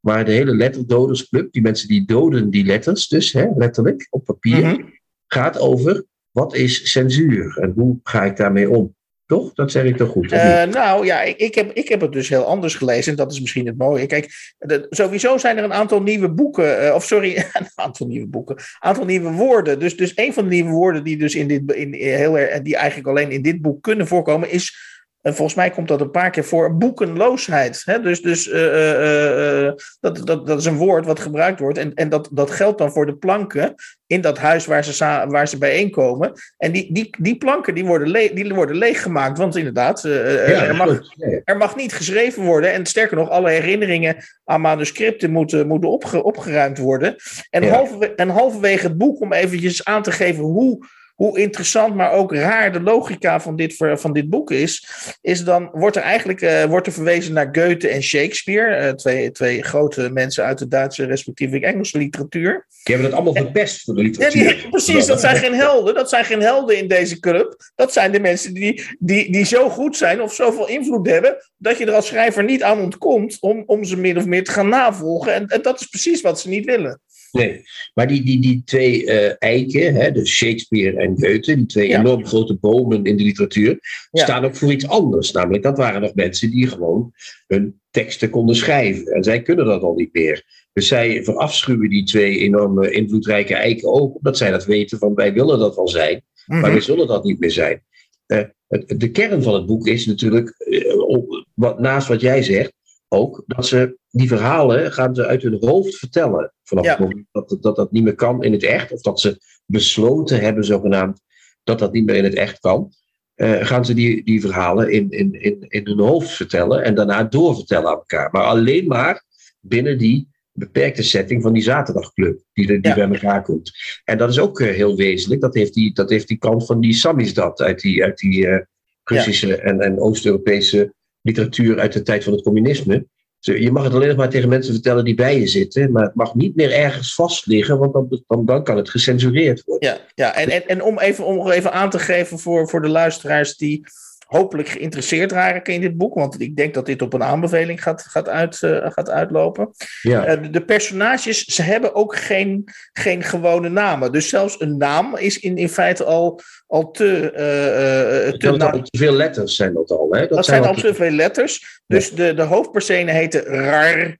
Maar 0.00 0.24
de 0.24 0.32
hele 0.32 0.54
letterdodersclub, 0.56 1.52
die 1.52 1.62
mensen 1.62 1.88
die 1.88 2.04
doden 2.04 2.50
die 2.50 2.64
letters, 2.64 3.08
dus 3.08 3.32
hè, 3.32 3.46
letterlijk 3.56 4.06
op 4.10 4.24
papier, 4.24 4.58
Mhm. 4.66 4.82
gaat 5.26 5.58
over 5.58 6.04
wat 6.30 6.54
is 6.54 6.90
censuur 6.92 7.58
en 7.58 7.70
hoe 7.70 7.98
ga 8.02 8.24
ik 8.24 8.36
daarmee 8.36 8.70
om. 8.70 8.95
Toch? 9.26 9.54
Dat 9.54 9.70
zeg 9.70 9.84
ik 9.84 9.96
toch 9.96 10.10
goed? 10.10 10.32
Eh, 10.32 10.62
nou 10.62 11.04
ja, 11.06 11.22
ik, 11.22 11.54
heb, 11.54 11.72
ik 11.72 11.88
heb 11.88 12.00
het 12.00 12.12
dus 12.12 12.28
heel 12.28 12.44
anders 12.44 12.74
gelezen. 12.74 13.10
En 13.10 13.16
dat 13.18 13.32
is 13.32 13.40
misschien 13.40 13.66
het 13.66 13.78
mooie. 13.78 14.06
Kijk, 14.06 14.54
de- 14.58 14.86
sowieso 14.90 15.38
zijn 15.38 15.56
er 15.58 15.64
een 15.64 15.72
aantal 15.72 16.02
nieuwe 16.02 16.30
boeken. 16.30 16.86
eh, 16.86 16.94
of 16.94 17.04
sorry, 17.04 17.36
een 17.52 17.68
aantal 17.74 18.06
nieuwe 18.06 18.26
boeken. 18.26 18.56
Een 18.56 18.64
aantal 18.78 19.04
nieuwe 19.04 19.30
woorden. 19.30 19.78
Dus, 19.78 19.96
dus 19.96 20.12
een 20.14 20.32
van 20.32 20.44
de 20.44 20.50
nieuwe 20.50 20.70
woorden 20.70 21.04
die 21.04 21.16
dus 21.16 21.34
in 21.34 21.48
dit 21.48 21.72
in, 21.72 21.94
heel 21.94 22.38
die 22.62 22.76
eigenlijk 22.76 23.08
alleen 23.08 23.30
in 23.30 23.42
dit 23.42 23.60
boek 23.62 23.82
kunnen 23.82 24.06
voorkomen, 24.06 24.50
is. 24.50 24.94
En 25.26 25.34
volgens 25.34 25.56
mij 25.56 25.70
komt 25.70 25.88
dat 25.88 26.00
een 26.00 26.10
paar 26.10 26.30
keer 26.30 26.44
voor. 26.44 26.76
Boekenloosheid. 26.76 27.82
Hè? 27.84 28.00
Dus, 28.00 28.22
dus 28.22 28.50
eh, 28.50 28.64
eh, 28.64 29.66
eh, 29.66 29.74
dat, 30.00 30.26
dat, 30.26 30.46
dat 30.46 30.58
is 30.58 30.64
een 30.64 30.76
woord 30.76 31.06
wat 31.06 31.20
gebruikt 31.20 31.60
wordt. 31.60 31.78
En, 31.78 31.94
en 31.94 32.08
dat, 32.08 32.28
dat 32.32 32.50
geldt 32.50 32.78
dan 32.78 32.92
voor 32.92 33.06
de 33.06 33.16
planken 33.16 33.74
in 34.06 34.20
dat 34.20 34.38
huis 34.38 34.66
waar 34.66 34.84
ze, 34.84 35.24
waar 35.28 35.48
ze 35.48 35.58
bijeenkomen. 35.58 36.32
En 36.56 36.72
die, 36.72 36.92
die, 36.92 37.16
die 37.18 37.36
planken 37.36 37.74
die 37.74 37.84
worden, 37.84 38.08
le- 38.08 38.30
die 38.34 38.54
worden 38.54 38.76
leeggemaakt. 38.76 39.38
Want 39.38 39.56
inderdaad, 39.56 40.02
ja, 40.02 40.10
er, 40.10 40.76
mag, 40.76 41.00
er 41.44 41.56
mag 41.56 41.76
niet 41.76 41.92
geschreven 41.92 42.42
worden. 42.42 42.72
En 42.72 42.86
sterker 42.86 43.16
nog, 43.16 43.30
alle 43.30 43.50
herinneringen 43.50 44.16
aan 44.44 44.60
manuscripten 44.60 45.30
moeten, 45.30 45.66
moeten 45.66 45.90
opge- 45.90 46.22
opgeruimd 46.22 46.78
worden. 46.78 47.16
En, 47.50 47.62
Ja. 47.62 47.70
halverwege, 47.74 48.14
en 48.14 48.28
halverwege 48.28 48.86
het 48.86 48.98
boek, 48.98 49.20
om 49.20 49.32
eventjes 49.32 49.84
aan 49.84 50.02
te 50.02 50.12
geven 50.12 50.44
hoe, 50.44 50.86
hoe 51.16 51.38
interessant, 51.38 51.94
maar 51.94 52.12
ook 52.12 52.34
raar 52.34 52.72
de 52.72 52.80
logica 52.80 53.40
van 53.40 53.56
dit, 53.56 53.74
van 53.78 54.12
dit 54.12 54.28
boek 54.30 54.50
is, 54.50 54.88
is 55.20 55.44
dan 55.44 55.68
wordt 55.72 55.96
er 55.96 56.02
eigenlijk 56.02 56.40
eh, 56.40 56.64
wordt 56.64 56.86
er 56.86 56.92
verwezen 56.92 57.34
naar 57.34 57.48
Goethe 57.52 57.88
en 57.88 58.02
Shakespeare, 58.02 58.74
eh, 58.74 58.92
twee, 58.92 59.30
twee 59.30 59.62
grote 59.62 60.10
mensen 60.12 60.44
uit 60.44 60.58
de 60.58 60.68
Duitse 60.68 61.04
respectievelijk 61.04 61.64
Engelse 61.64 61.98
literatuur. 61.98 62.66
Die 62.84 62.94
hebben 62.94 63.04
het 63.04 63.14
allemaal 63.24 63.42
verpest 63.44 63.84
voor 63.84 63.94
de 63.94 64.00
Ja, 64.02 64.06
literatuur. 64.08 64.56
die- 64.56 64.68
precies, 64.68 65.06
dat 65.06 65.20
zijn 65.20 65.36
geen 65.36 65.54
helden. 65.54 65.94
Dat 65.94 66.08
zijn 66.08 66.24
geen 66.24 66.40
helden 66.42 66.78
in 66.78 66.88
deze 66.88 67.20
club. 67.20 67.56
Dat 67.74 67.92
zijn 67.92 68.12
de 68.12 68.20
mensen 68.20 68.54
die, 68.54 68.82
die, 68.98 69.32
die 69.32 69.44
zo 69.44 69.68
goed 69.68 69.96
zijn 69.96 70.22
of 70.22 70.34
zoveel 70.34 70.68
invloed 70.68 71.06
hebben. 71.10 71.36
dat 71.58 71.78
je 71.78 71.86
er 71.86 71.92
als 71.94 72.06
schrijver 72.06 72.44
niet 72.44 72.62
aan 72.62 72.80
ontkomt 72.80 73.36
om, 73.40 73.62
om 73.66 73.84
ze 73.84 73.96
min 73.96 74.16
of 74.18 74.26
meer 74.26 74.44
te 74.44 74.50
gaan 74.50 74.68
navolgen. 74.68 75.34
En, 75.34 75.46
en 75.46 75.62
dat 75.62 75.80
is 75.80 75.86
precies 75.86 76.20
wat 76.20 76.40
ze 76.40 76.48
niet 76.48 76.64
willen. 76.64 77.00
Nee, 77.36 77.62
maar 77.94 78.06
die, 78.08 78.22
die, 78.24 78.40
die 78.40 78.62
twee 78.64 79.06
eh, 79.06 79.34
eiken, 79.38 79.94
hè, 79.94 80.12
dus 80.12 80.30
Shakespeare 80.30 80.96
en 80.98 81.14
Goethe, 81.18 81.54
die 81.56 81.66
twee 81.66 81.88
Ja. 81.88 81.98
enorm 82.00 82.26
grote 82.26 82.54
bomen 82.56 83.04
in 83.04 83.16
de 83.16 83.22
literatuur, 83.22 83.78
Ja. 84.10 84.22
staan 84.22 84.44
ook 84.44 84.54
voor 84.56 84.72
iets 84.72 84.88
anders. 84.88 85.32
Namelijk, 85.32 85.62
dat 85.62 85.76
waren 85.78 86.00
nog 86.00 86.14
mensen 86.14 86.50
die 86.50 86.66
gewoon 86.66 87.12
hun 87.46 87.80
teksten 87.90 88.30
konden 88.30 88.56
schrijven. 88.56 89.06
En 89.06 89.24
zij 89.24 89.42
kunnen 89.42 89.64
dat 89.66 89.82
al 89.82 89.94
niet 89.94 90.12
meer. 90.12 90.44
Dus 90.72 90.88
zij 90.88 91.24
verafschuwen 91.24 91.88
die 91.90 92.04
twee 92.04 92.38
enorme 92.38 92.90
invloedrijke 92.90 93.54
eiken 93.54 93.92
ook, 93.92 94.16
omdat 94.16 94.36
zij 94.36 94.50
dat 94.50 94.64
weten 94.64 94.98
van 94.98 95.14
wij 95.14 95.32
willen 95.32 95.58
dat 95.58 95.76
wel 95.76 95.88
zijn, 95.88 96.22
maar 96.46 96.58
Mhm. 96.60 96.70
wij 96.70 96.80
zullen 96.80 97.06
dat 97.06 97.24
niet 97.24 97.38
meer 97.40 97.50
zijn. 97.50 97.82
Eh, 98.26 98.42
het, 98.68 98.94
de 99.00 99.10
kern 99.10 99.42
van 99.42 99.54
het 99.54 99.66
boek 99.66 99.86
is 99.86 100.06
natuurlijk, 100.06 100.54
eh, 100.58 100.98
op- 100.98 101.46
wat, 101.54 101.78
naast 101.80 102.08
wat 102.08 102.20
jij 102.20 102.42
zegt, 102.42 102.72
ook 103.08 103.42
dat 103.46 103.66
ze 103.66 103.98
die 104.10 104.28
verhalen 104.28 104.92
gaan 104.92 105.14
ze 105.14 105.26
uit 105.26 105.42
hun 105.42 105.56
hoofd 105.60 105.96
vertellen. 105.96 106.52
Vanaf 106.62 106.84
Ja. 106.84 106.90
het 106.90 106.98
moment 107.00 107.26
dat, 107.32 107.56
dat 107.60 107.76
dat 107.76 107.92
niet 107.92 108.02
meer 108.02 108.14
kan 108.14 108.42
in 108.42 108.52
het 108.52 108.62
echt, 108.62 108.92
of 108.92 109.00
dat 109.00 109.20
ze 109.20 109.40
besloten 109.66 110.40
hebben, 110.40 110.64
zogenaamd, 110.64 111.20
dat 111.64 111.78
dat 111.78 111.92
niet 111.92 112.04
meer 112.04 112.14
in 112.16 112.24
het 112.24 112.34
echt 112.34 112.58
kan. 112.60 112.92
eh, 113.34 113.66
gaan 113.66 113.84
ze 113.84 113.94
die, 113.94 114.24
die 114.24 114.40
verhalen 114.40 114.90
in, 114.92 115.10
in, 115.10 115.32
in, 115.42 115.64
in 115.68 115.86
hun 115.86 115.98
hoofd 115.98 116.30
vertellen 116.30 116.84
en 116.84 116.94
daarna 116.94 117.24
doorvertellen 117.24 117.88
aan 117.88 117.94
elkaar. 117.96 118.28
Maar 118.32 118.42
alleen 118.44 118.86
maar 118.86 119.24
binnen 119.60 119.98
die 119.98 120.28
beperkte 120.52 121.02
setting 121.02 121.42
van 121.42 121.52
die 121.52 121.62
zaterdagclub 121.62 122.40
die, 122.52 122.66
die 122.66 122.78
Ja. 122.82 122.94
bij 122.94 123.08
elkaar 123.08 123.42
komt. 123.42 123.72
En 124.04 124.18
dat 124.18 124.28
is 124.30 124.38
ook 124.38 124.60
eh, 124.60 124.74
heel 124.74 124.96
wezenlijk. 124.96 125.40
Dat 125.40 125.54
heeft 125.54 125.74
die, 125.74 125.94
dat 125.94 126.10
heeft 126.10 126.28
die 126.28 126.38
kant 126.38 126.66
van 126.66 126.80
die 126.80 126.92
Samizdat 126.94 127.60
uit 127.60 127.80
die, 127.80 128.04
uit 128.04 128.18
die 128.18 128.46
eh, 128.46 128.60
Russische 129.04 129.56
en, 129.56 129.80
en 129.80 130.00
Oost-Europese 130.00 130.94
literatuur 131.26 131.78
uit 131.78 131.92
de 131.92 132.02
tijd 132.02 132.24
van 132.24 132.32
het 132.32 132.42
communisme. 132.42 133.06
Je 133.40 133.70
mag 133.70 133.84
het 133.84 133.92
alleen 133.92 134.08
nog 134.08 134.16
maar 134.16 134.28
tegen 134.28 134.48
mensen 134.48 134.72
vertellen 134.72 135.04
die 135.04 135.14
bij 135.14 135.38
je 135.38 135.46
zitten, 135.46 135.92
maar 135.92 136.02
het 136.02 136.14
mag 136.14 136.34
niet 136.34 136.56
meer 136.56 136.72
ergens 136.72 137.14
vast 137.14 137.46
liggen, 137.46 137.78
want 137.78 137.92
dan, 137.92 138.22
dan, 138.26 138.46
dan 138.46 138.64
kan 138.64 138.76
het 138.76 138.90
gecensureerd 138.90 139.62
worden. 139.64 139.88
Ja, 139.88 139.98
ja. 140.14 140.34
En, 140.34 140.50
en, 140.50 140.66
en 140.66 140.82
om, 140.82 140.98
even, 140.98 141.24
om 141.24 141.50
even 141.50 141.72
aan 141.72 141.90
te 141.90 141.98
geven 141.98 142.38
voor, 142.38 142.68
voor 142.68 142.82
de 142.82 142.88
luisteraars 142.88 143.56
die 143.56 143.86
hopelijk 144.26 144.68
geïnteresseerd 144.68 145.32
raken 145.32 145.74
in 145.74 145.80
dit 145.80 145.96
boek. 145.96 146.14
Want 146.14 146.40
ik 146.40 146.56
denk 146.56 146.74
dat 146.74 146.86
dit 146.86 147.02
op 147.02 147.12
een 147.12 147.22
aanbeveling 147.22 147.82
gaat, 147.82 148.02
gaat, 148.02 148.28
uit, 148.28 148.62
eh, 148.62 148.90
gaat 148.90 149.10
uitlopen. 149.10 149.70
Ja. 150.02 150.24
Eh, 150.24 150.50
de, 150.50 150.64
personages, 150.64 151.44
ze 151.44 151.62
hebben 151.62 151.94
ook 151.94 152.16
geen, 152.16 152.64
geen 152.92 153.22
gewone 153.22 153.68
namen. 153.68 154.12
Dus 154.12 154.28
zelfs 154.28 154.60
een 154.60 154.76
naam 154.76 155.16
is 155.16 155.38
in, 155.38 155.56
in 155.56 155.68
feite 155.68 156.04
al, 156.04 156.40
al 156.66 156.90
te... 156.90 157.30
eh, 157.30 158.32
te 158.32 158.38
Dat, 158.38 158.60
dat, 158.60 158.72
te 158.90 158.98
veel 158.98 159.12
letters 159.12 159.56
zijn 159.56 159.74
dat 159.74 159.90
al. 159.90 160.08
Hè? 160.10 160.26
dat 160.26 160.44
zijn 160.44 160.64
al 160.64 160.74
te 160.74 160.94
veel 160.94 161.10
letters. 161.10 161.80
Dus 161.86 162.10
de, 162.10 162.34
de 162.34 162.42
hoofdpersonen 162.42 163.14
heten 163.14 163.42
Rar, 163.42 164.16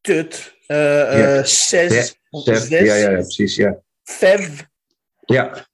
Tut, 0.00 0.56
Ja. 0.66 1.44
Ja, 2.68 2.84
ja, 2.84 2.94
ja, 2.94 3.10
precies. 3.10 3.56
Ja. 3.56 3.78
Fev. 4.02 4.48
ja. 5.24 5.66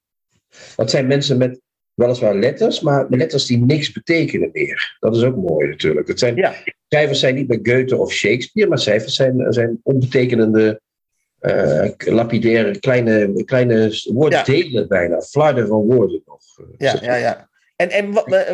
Dat 0.76 0.90
zijn 0.90 1.06
mensen 1.06 1.38
met 1.38 1.60
weliswaar 1.94 2.34
letters, 2.34 2.80
maar 2.80 3.06
letters 3.08 3.46
die 3.46 3.58
niks 3.64 3.92
betekenen 3.92 4.48
meer. 4.52 4.96
Dat 5.00 5.16
is 5.16 5.22
ook 5.22 5.36
mooi 5.36 5.68
natuurlijk. 5.68 6.08
Het 6.08 6.18
zijn, 6.18 6.36
Ja. 6.36 6.54
Cijfers 6.88 7.20
zijn 7.20 7.34
niet 7.34 7.46
bij 7.46 7.58
Goethe 7.62 7.96
of 7.96 8.12
Shakespeare, 8.12 8.68
maar 8.68 8.78
cijfers 8.78 9.14
zijn, 9.14 9.52
zijn 9.52 9.80
onbetekenende, 9.82 10.80
eh, 11.38 11.90
lapidaire, 11.96 12.78
kleine, 12.78 13.44
kleine 13.44 14.00
woorddelen 14.12 14.88
bijna. 14.88 15.20
Flarden 15.20 15.66
van 15.66 15.80
woorden 15.80 16.22
nog. 16.26 16.40
eh, 16.58 16.64
Ja, 16.78 16.98
ja, 17.02 17.14
ja. 17.14 17.48
En, 17.76 17.90
en 17.90 18.10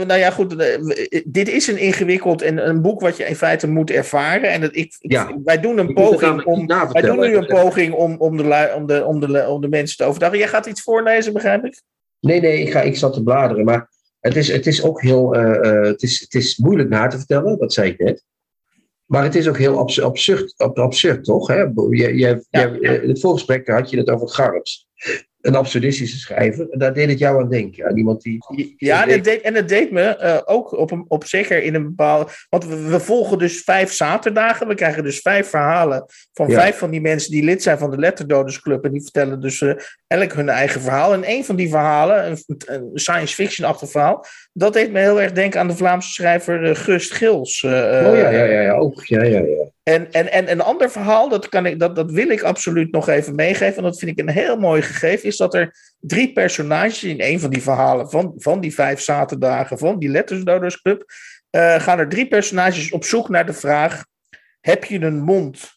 nou 0.06 0.14
ja, 0.14 0.30
goed, 0.30 0.56
dit 1.26 1.48
is 1.48 1.66
een 1.66 1.78
ingewikkeld 1.78 2.42
en 2.42 2.68
een 2.68 2.82
boek 2.82 3.00
wat 3.00 3.16
je 3.16 3.24
in 3.24 3.36
feite 3.36 3.68
moet 3.68 3.90
ervaren. 3.90 4.50
En 4.50 4.60
dat 4.60 4.76
ik, 4.76 4.96
Ja. 4.98 5.38
wij 5.44 5.60
doen 5.60 5.78
een 5.78 5.92
poging 5.94 6.44
om, 6.44 6.66
wij 6.66 7.02
doen 7.02 7.18
nu 7.20 7.36
een 7.36 7.46
poging 7.46 7.94
om, 7.94 8.16
om, 8.18 8.36
de, 8.36 8.72
om, 8.76 8.86
de, 8.86 9.04
om, 9.04 9.20
de, 9.20 9.46
om 9.48 9.60
de 9.60 9.68
mensen 9.68 9.96
te 9.96 10.04
overtuigen. 10.04 10.40
Jij 10.40 10.48
gaat 10.48 10.66
iets 10.66 10.82
voorlezen, 10.82 11.32
begrijp 11.32 11.64
ik? 11.64 11.82
Nee, 12.20 12.40
nee, 12.40 12.60
ik, 12.60 12.70
ga, 12.70 12.80
ik 12.80 12.96
zat 12.96 13.12
te 13.12 13.22
bladeren. 13.22 13.64
Maar 13.64 13.90
het 14.20 14.36
is, 14.36 14.48
het 14.52 14.66
is 14.66 14.82
ook 14.82 15.02
heel. 15.02 15.34
eh, 15.34 15.70
eh, 15.70 15.84
het, 15.86 16.02
is, 16.02 16.20
het 16.20 16.34
is 16.34 16.56
moeilijk 16.56 16.88
na 16.88 17.06
te 17.06 17.16
vertellen, 17.18 17.58
dat 17.58 17.72
zei 17.72 17.90
ik 17.90 17.98
net. 17.98 18.24
Maar 19.06 19.22
het 19.22 19.34
is 19.34 19.48
ook 19.48 19.58
heel 19.58 19.78
abs- 19.78 20.00
absurd, 20.00 20.54
ab- 20.56 20.78
absurd 20.78 21.24
toch? 21.24 21.46
Hè? 21.48 21.54
Je, 21.60 21.70
je, 21.90 22.16
je, 22.16 22.46
Ja, 22.50 22.68
In 23.02 23.08
het 23.08 23.20
voorgesprek 23.20 23.68
had 23.68 23.90
je 23.90 23.96
het 23.96 24.10
over 24.10 24.28
Garms. 24.28 24.88
Een 25.40 25.54
absurdistische 25.54 26.18
schrijver. 26.18 26.70
En 26.70 26.78
daar 26.78 26.94
deed 26.94 27.08
het 27.08 27.18
jou 27.18 27.42
aan 27.42 27.48
denken. 27.48 27.86
Aan 27.86 27.96
iemand 27.96 28.22
die. 28.22 28.74
Ja, 28.76 29.02
en 29.02 29.10
het 29.10 29.24
deed, 29.24 29.40
en 29.40 29.54
het 29.54 29.68
deed 29.68 29.90
me 29.90 30.02
eh, 30.02 30.38
ook 30.44 30.72
op, 30.78 30.90
een, 30.90 31.04
op 31.08 31.24
zeker 31.24 31.62
in 31.62 31.74
een 31.74 31.82
bepaalde. 31.84 32.26
Want 32.48 32.66
we, 32.66 32.76
we 32.76 33.00
volgen 33.00 33.38
dus 33.38 33.62
vijf 33.62 33.92
zaterdagen. 33.92 34.68
We 34.68 34.74
krijgen 34.74 35.02
dus 35.02 35.20
vijf 35.20 35.48
verhalen 35.48 36.04
van 36.32 36.48
Ja. 36.48 36.60
vijf 36.60 36.78
van 36.78 36.90
die 36.90 37.00
mensen 37.00 37.30
die 37.30 37.44
lid 37.44 37.62
zijn 37.62 37.78
van 37.78 37.90
de 37.90 37.98
Letterdodersclub. 37.98 38.84
En 38.84 38.92
die 38.92 39.02
vertellen 39.02 39.40
dus 39.40 39.60
eh, 39.60 39.72
elk 40.06 40.32
hun 40.32 40.48
eigen 40.48 40.80
verhaal. 40.80 41.12
En 41.12 41.30
een 41.30 41.44
van 41.44 41.56
die 41.56 41.68
verhalen, 41.68 42.30
een, 42.30 42.38
een 42.66 42.90
science 42.94 43.34
fiction-achtig 43.34 43.90
verhaal. 43.90 44.24
Dat 44.52 44.72
deed 44.72 44.92
me 44.92 44.98
heel 44.98 45.20
erg 45.20 45.32
denken 45.32 45.60
aan 45.60 45.68
de 45.68 45.76
Vlaamse 45.76 46.10
schrijver 46.12 46.64
eh, 46.64 46.74
Gust 46.76 47.12
Gils. 47.12 47.64
Oh 47.64 47.70
ja, 47.70 48.30
ja, 48.30 48.44
ja, 48.44 48.60
ja. 48.60 48.72
Ook. 48.72 49.04
Ja, 49.04 49.22
ja, 49.22 49.38
ja. 49.38 49.68
En, 49.82 50.12
en, 50.12 50.32
en 50.32 50.50
een 50.50 50.60
ander 50.60 50.90
verhaal, 50.90 51.28
dat, 51.28 51.48
kan 51.48 51.66
ik, 51.66 51.78
dat, 51.78 51.96
dat 51.96 52.10
wil 52.10 52.28
ik 52.28 52.42
absoluut 52.42 52.92
nog 52.92 53.08
even 53.08 53.34
meegeven. 53.34 53.76
En 53.76 53.82
dat 53.82 53.98
vind 53.98 54.10
ik 54.10 54.18
een 54.18 54.34
heel 54.34 54.56
mooi 54.56 54.82
gegeven. 54.82 55.28
Is 55.28 55.36
dat 55.36 55.54
er 55.54 55.74
drie 56.00 56.32
personages 56.32 57.04
in 57.04 57.20
een 57.20 57.40
van 57.40 57.50
die 57.50 57.62
verhalen. 57.62 58.10
van, 58.10 58.32
van 58.36 58.60
die 58.60 58.74
vijf 58.74 59.00
zaterdagen. 59.00 59.78
van 59.78 59.98
die 59.98 60.08
Lettersdoders 60.08 60.82
Club. 60.82 61.04
eh, 61.50 61.80
gaan 61.80 61.98
er 61.98 62.08
drie 62.08 62.28
personages 62.28 62.90
op 62.90 63.04
zoek 63.04 63.28
naar 63.28 63.46
de 63.46 63.52
vraag: 63.52 64.04
Heb 64.60 64.84
je 64.84 65.00
een 65.00 65.20
mond 65.20 65.70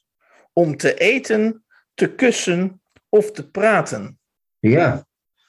om 0.54 0.78
te 0.78 0.94
eten, 0.94 1.64
te 1.94 2.16
kussen 2.16 2.82
of 3.10 3.32
te 3.32 3.50
praten? 3.50 4.20
Ja. 4.60 5.06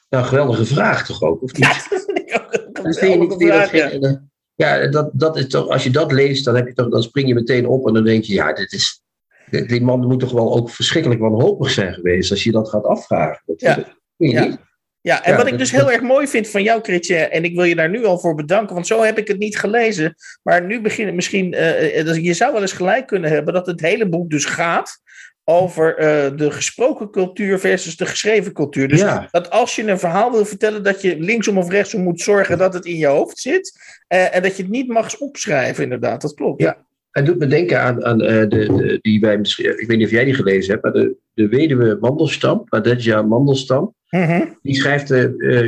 Nou, 0.08 0.24
geweldige 0.24 0.66
vraag 0.66 1.06
toch 1.06 1.22
ook, 1.22 1.42
of 1.42 1.52
niet? 1.52 1.64
Ja, 1.66 1.72
dat 1.90 2.04
vind 2.04 2.18
ik 2.18 2.34
ook 2.34 2.52
een 2.52 2.94
geweldige 2.94 3.46
vraag, 3.46 3.72
ja. 3.72 4.22
Ja, 4.54 4.86
dat, 4.86 5.10
dat 5.12 5.36
is 5.36 5.46
toch, 5.46 5.68
als 5.68 5.84
je 5.84 5.90
dat 5.90 6.12
leest, 6.12 6.44
dan, 6.44 6.56
heb 6.56 6.66
je 6.66 6.72
toch, 6.72 6.88
dan 6.88 7.02
spring 7.02 7.28
je 7.28 7.34
meteen 7.34 7.66
op 7.66 7.86
en 7.86 7.94
dan 7.94 8.04
denk 8.04 8.24
je, 8.24 8.32
ja, 8.32 8.52
dit 8.52 8.72
is, 8.72 9.02
die 9.50 9.82
man 9.82 10.06
moet 10.06 10.20
toch 10.20 10.32
wel 10.32 10.54
ook 10.56 10.70
verschrikkelijk 10.70 11.20
wanhopig 11.20 11.70
zijn 11.70 11.94
geweest 11.94 12.30
als 12.30 12.44
je 12.44 12.52
dat 12.52 12.68
gaat 12.68 12.84
afvragen. 12.84 13.42
Dat, 13.46 13.60
Ja. 13.60 13.74
vind 13.74 14.32
Ja. 14.32 14.44
niet? 14.44 14.58
Ja, 15.00 15.24
en 15.24 15.30
Ja, 15.30 15.36
wat 15.36 15.46
ik 15.46 15.58
dus 15.58 15.70
heel 15.70 15.92
erg 15.92 16.00
mooi 16.00 16.26
vind 16.26 16.48
van 16.48 16.62
jou, 16.62 16.82
Chrétien, 16.82 17.30
en 17.30 17.44
ik 17.44 17.54
wil 17.54 17.64
je 17.64 17.74
daar 17.74 17.90
nu 17.90 18.04
al 18.04 18.18
voor 18.18 18.34
bedanken, 18.34 18.74
want 18.74 18.86
zo 18.86 19.02
heb 19.02 19.18
ik 19.18 19.28
het 19.28 19.38
niet 19.38 19.58
gelezen. 19.58 20.14
Maar 20.42 20.64
nu 20.66 20.80
beginnen 20.80 21.14
misschien, 21.14 21.52
eh, 21.52 21.98
eh, 21.98 22.06
dus 22.06 22.16
je 22.16 22.34
zou 22.34 22.52
wel 22.52 22.60
eens 22.60 22.72
gelijk 22.72 23.06
kunnen 23.06 23.30
hebben 23.30 23.54
dat 23.54 23.66
het 23.66 23.80
hele 23.80 24.08
boek 24.08 24.30
dus 24.30 24.44
gaat 24.44 25.00
over 25.44 25.96
eh, 25.96 26.36
de 26.36 26.50
gesproken 26.50 27.10
cultuur 27.10 27.58
versus 27.58 27.96
de 27.96 28.06
geschreven 28.06 28.52
cultuur. 28.52 28.88
Dus 28.88 29.00
Ja. 29.00 29.28
dat 29.30 29.50
als 29.50 29.76
je 29.76 29.86
een 29.88 29.98
verhaal 29.98 30.32
wil 30.32 30.44
vertellen, 30.44 30.82
dat 30.82 31.02
je 31.02 31.18
linksom 31.20 31.58
of 31.58 31.70
rechtsom 31.70 32.02
moet 32.02 32.20
zorgen 32.20 32.58
dat 32.58 32.74
het 32.74 32.84
in 32.84 32.96
je 32.96 33.06
hoofd 33.06 33.38
zit. 33.38 33.72
eh, 34.08 34.34
en 34.36 34.42
dat 34.42 34.56
je 34.56 34.62
het 34.62 34.70
niet 34.72 34.88
mag 34.88 35.18
opschrijven, 35.18 35.82
inderdaad. 35.82 36.20
Dat 36.22 36.34
klopt. 36.34 36.62
Ja. 36.62 36.76
Het 37.10 37.26
doet 37.26 37.38
me 37.38 37.46
denken 37.46 37.80
aan, 37.80 38.04
aan 38.04 38.20
eh, 38.22 38.28
de, 38.40 38.46
de, 38.48 38.98
die 39.00 39.20
wij 39.20 39.38
misschien, 39.38 39.80
ik 39.80 39.86
weet 39.86 39.96
niet 39.96 40.06
of 40.06 40.12
jij 40.12 40.24
die 40.24 40.34
gelezen 40.34 40.70
hebt, 40.70 40.82
maar 40.82 40.92
de, 40.92 41.16
de 41.34 41.48
weduwe 41.48 41.96
Mandelstam, 42.00 42.62
Adetja 42.68 43.22
Mandelstam, 43.22 43.94
Mhm. 44.10 44.44
die 44.62 44.74
schrijft, 44.74 45.08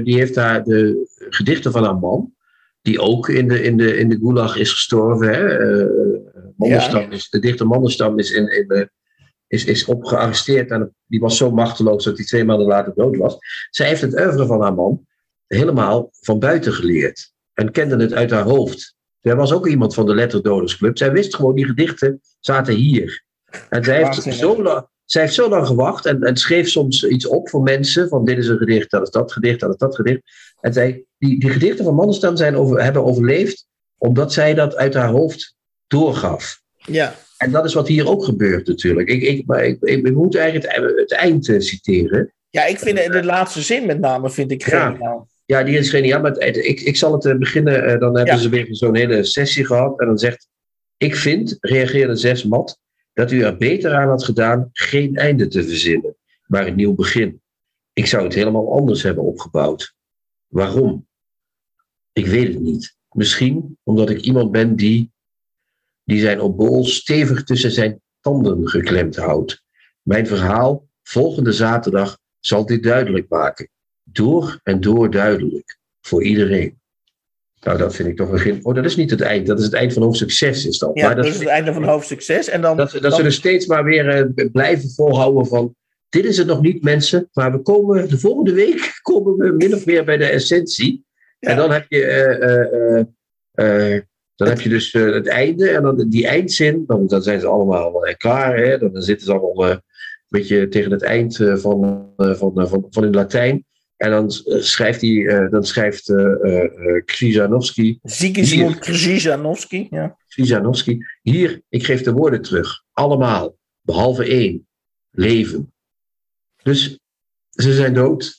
die 0.04 0.14
heeft 0.18 0.34
daar 0.34 0.64
de 0.64 1.06
gedichten 1.28 1.72
van 1.72 1.84
haar 1.84 1.96
man, 1.98 2.32
die 2.82 3.00
ook 3.00 3.28
in 3.28 3.48
de, 3.48 3.62
in 3.62 3.76
de, 3.76 3.96
in 3.96 4.08
de 4.08 4.16
gulag 4.18 4.56
is 4.56 4.70
gestorven. 4.70 5.28
Hè? 5.34 5.86
Mandelstam 6.56 7.10
is, 7.12 7.28
de 7.30 7.38
dichter 7.38 7.66
Mandelstam 7.66 8.18
is, 8.18 8.30
in, 8.32 8.48
in, 8.56 8.64
de- 8.68 8.90
is, 9.48 9.64
is 9.64 9.85
op 9.85 10.04
gearresteerd 10.04 10.70
en 10.70 10.94
die 11.06 11.20
was 11.20 11.37
zo 11.37 11.50
machteloos 11.50 12.04
dat 12.04 12.16
hij 12.16 12.26
twee 12.26 12.44
maanden 12.44 12.66
later 12.66 12.92
dood 12.94 13.16
was. 13.16 13.37
Zij 13.70 13.88
heeft 13.88 14.00
het 14.00 14.20
oeuvre 14.20 14.46
van 14.46 14.61
haar 14.61 14.74
man 14.74 15.06
helemaal 15.46 16.09
van 16.20 16.38
buiten 16.38 16.72
geleerd 16.72 17.32
en 17.54 17.70
kende 17.70 17.96
het 17.96 18.12
uit 18.12 18.30
haar 18.30 18.44
hoofd. 18.44 18.94
Er 19.20 19.37
was 19.37 19.52
ook 19.52 19.66
iemand 19.66 19.94
van 19.94 20.06
de 20.06 20.14
Letterdodersclub. 20.14 20.98
Zij 20.98 21.12
wist 21.12 21.35
gewoon, 21.35 21.54
die 21.54 21.66
gedichten 21.66 22.20
zaten 22.40 22.74
hier. 22.74 23.24
En 23.68 23.85
zij 23.85 24.04
heeft, 24.04 24.22
zo 24.22 24.62
lang, 24.62 24.87
zij 25.04 25.22
heeft 25.22 25.35
zo 25.35 25.48
lang 25.48 25.66
gewacht 25.66 26.06
en, 26.06 26.22
en 26.22 26.37
schreef 26.37 26.68
soms 26.68 27.04
iets 27.04 27.26
op 27.26 27.48
voor 27.48 27.62
mensen. 27.62 28.09
Van 28.09 28.24
dit 28.24 28.38
is 28.38 28.48
een 28.48 28.56
gedicht, 28.56 28.90
dat 28.90 29.02
is 29.02 29.11
dat 29.11 29.32
gedicht, 29.32 29.61
dat 29.61 29.70
is 29.70 29.76
dat 29.76 29.94
gedicht. 29.94 30.20
En 30.61 30.72
zij, 30.72 31.04
die, 31.18 31.40
die 31.40 31.50
gedichten 31.50 31.85
van 31.85 31.94
Mandelstam 31.94 32.37
zijn 32.37 32.56
over, 32.56 32.82
hebben 32.82 33.04
overleefd 33.04 33.66
omdat 33.98 34.32
zij 34.32 34.54
dat 34.54 34.76
uit 34.76 34.94
haar 34.94 35.09
hoofd 35.09 35.56
doorgaf. 35.87 36.61
Ja. 36.76 37.14
En 37.38 37.51
dat 37.51 37.64
is 37.64 37.75
wat 37.75 37.88
hier 37.88 38.09
ook 38.09 38.25
gebeurt 38.25 38.66
natuurlijk. 38.66 39.09
Ik, 39.09 39.22
ik, 39.22 39.46
maar 39.46 39.64
ik, 39.64 39.83
ik, 39.83 40.07
ik 40.07 40.14
moet 40.14 40.37
eigenlijk 40.37 40.72
het, 40.77 40.99
het 40.99 41.12
eind 41.12 41.49
eh, 41.49 41.61
citeren. 41.61 42.33
ja, 42.51 42.64
ik 42.64 42.79
vind 42.79 43.12
de 43.12 43.25
laatste 43.25 43.62
zin 43.62 43.87
met 43.87 44.01
name 44.01 44.31
vind 44.31 44.51
ik 44.51 44.64
geniaal. 44.64 45.29
Ja, 45.44 45.62
die 45.62 45.79
is 45.79 45.90
geniaal. 45.90 46.20
Maar 46.20 46.31
het- 46.33 46.57
ik, 46.57 46.81
ik 46.81 46.96
zal 46.96 47.12
het 47.12 47.25
eh, 47.25 47.37
beginnen. 47.37 47.85
eh, 47.85 47.99
dan 48.01 48.16
hebben 48.16 48.35
Ja. 48.35 48.40
ze 48.40 48.49
weer 48.49 48.66
zo'n 48.70 48.96
hele 48.96 49.25
sessie 49.25 49.64
gehad. 49.64 50.01
En 50.01 50.07
dan 50.07 50.18
zegt: 50.18 50.49
Ik 50.96 51.16
vind, 51.16 51.57
reageerde 51.61 52.16
zes 52.16 52.44
mat, 52.44 52.79
dat 53.12 53.31
u 53.33 53.42
er 53.42 53.57
beter 53.57 53.92
aan 53.94 54.09
had 54.09 54.25
gedaan 54.25 54.70
geen 54.72 55.16
einde 55.16 55.49
te 55.49 55.62
verzinnen, 55.64 56.16
maar 56.46 56.66
een 56.66 56.75
nieuw 56.77 56.94
begin. 56.94 57.40
Ik 57.92 58.07
zou 58.07 58.25
het 58.25 58.35
helemaal 58.35 58.72
anders 58.72 59.03
hebben 59.03 59.25
opgebouwd. 59.25 59.94
Waarom? 60.46 61.07
Ik 62.12 62.27
weet 62.27 62.49
het 62.49 62.61
niet. 62.61 62.96
Misschien 63.11 63.79
omdat 63.83 64.11
ik 64.11 64.20
iemand 64.20 64.51
ben 64.51 64.77
die, 64.77 65.11
die 66.07 66.21
zijn 66.21 66.40
obol 66.40 66.85
stevig 66.85 67.45
tussen 67.45 67.71
zijn 67.71 68.01
tanden 68.21 68.69
geklemd 68.69 69.16
houdt. 69.16 69.62
Mijn 70.03 70.27
verhaal 70.27 70.88
volgende 71.03 71.53
zaterdag 71.53 72.19
zal 72.40 72.66
dit 72.66 72.83
duidelijk 72.83 73.29
maken 73.29 73.69
door 74.05 74.61
en 74.62 74.81
door 74.81 75.11
duidelijk. 75.11 75.79
Voor 76.01 76.23
iedereen. 76.25 76.81
Nou, 77.61 77.79
dat 77.79 77.95
vind 77.95 78.09
ik 78.09 78.16
toch 78.16 78.27
een 78.27 78.33
begin. 78.33 78.64
Oh, 78.64 78.75
dat 78.75 78.85
is 78.85 78.97
niet 78.97 79.11
het 79.11 79.21
eind. 79.21 79.47
Dat 79.47 79.59
is 79.59 79.64
het 79.64 79.75
eind 79.75 79.92
van 79.92 80.03
hoofdstuk 80.03 80.31
6 80.31 80.66
is 80.66 80.79
dat. 80.79 80.90
Ja, 80.95 81.07
maar 81.07 81.16
dat 81.16 81.25
is 81.25 81.38
het 81.38 81.49
einde 81.49 81.73
van 81.73 81.85
hoofdstuk 81.85 82.23
6. 82.23 82.49
En 82.49 82.61
dan, 82.61 82.77
dat, 82.77 82.90
dat 82.90 83.03
dan- 83.03 83.12
ze 83.12 83.23
er 83.23 83.33
steeds 83.33 83.66
maar 83.66 83.85
weer 83.85 84.09
eh, 84.09 84.51
blijven 84.53 84.90
volhouden 84.90 85.47
van... 85.47 85.75
Dit 86.09 86.25
is 86.25 86.37
het 86.38 86.47
nog 86.47 86.61
niet, 86.61 86.83
mensen. 86.83 87.29
Maar 87.33 87.53
we 87.53 87.62
komen, 87.62 88.09
de 88.09 88.19
volgende 88.19 88.53
week 88.53 88.99
komen 89.03 89.37
we 89.37 89.53
min 89.53 89.75
of 89.75 89.87
meer 89.87 90.05
bij 90.05 90.16
de 90.16 90.25
essentie. 90.27 91.05
Ja. 91.38 91.51
En 91.51 91.57
dan 91.57 91.71
heb 91.71 91.85
je... 91.88 92.05
eh, 93.55 94.01
dan 94.37 94.49
heb 94.49 94.61
je 94.61 94.68
dus 94.68 94.94
eh, 94.94 95.12
het 95.12 95.27
einde. 95.27 95.68
En 95.68 95.83
dan 95.83 96.09
die 96.09 96.27
eindzin. 96.27 96.85
Dan, 96.87 97.07
dan 97.07 97.22
zijn 97.22 97.40
ze 97.40 97.46
allemaal 97.46 98.07
eh, 98.07 98.14
klaar. 98.16 98.57
Hè? 98.57 98.79
Dan, 98.79 99.03
zitten 99.03 99.27
ze 99.27 99.33
allemaal 99.33 99.66
eh, 99.66 99.70
een 99.70 99.81
beetje 100.29 100.68
tegen 100.68 100.90
het 100.90 101.03
eind 101.03 101.37
van, 101.37 102.09
van, 102.16 102.53
van, 102.68 102.87
van 102.90 103.05
in 103.05 103.14
Latijn. 103.14 103.64
En 103.96 104.11
dan 104.11 104.31
schrijft 104.61 105.01
hij, 105.01 105.49
dan 105.51 105.64
schrijft 105.64 106.09
eh, 106.09 106.64
eh, 106.64 107.05
Krzyzanowski, 107.05 107.99
Sigismund 108.03 108.79
Krzyzanowski. 108.79 109.87
Ja. 109.90 110.16
Krzyzanowski, 110.29 110.99
hier, 111.22 111.61
ik 111.68 111.85
geef 111.85 112.03
de 112.03 112.12
woorden 112.12 112.42
terug. 112.42 112.83
Allemaal, 112.92 113.57
behalve 113.81 114.25
één. 114.25 114.66
Leven. 115.11 115.72
Dus 116.62 116.99
ze 117.51 117.72
zijn 117.72 117.94
dood. 117.94 118.37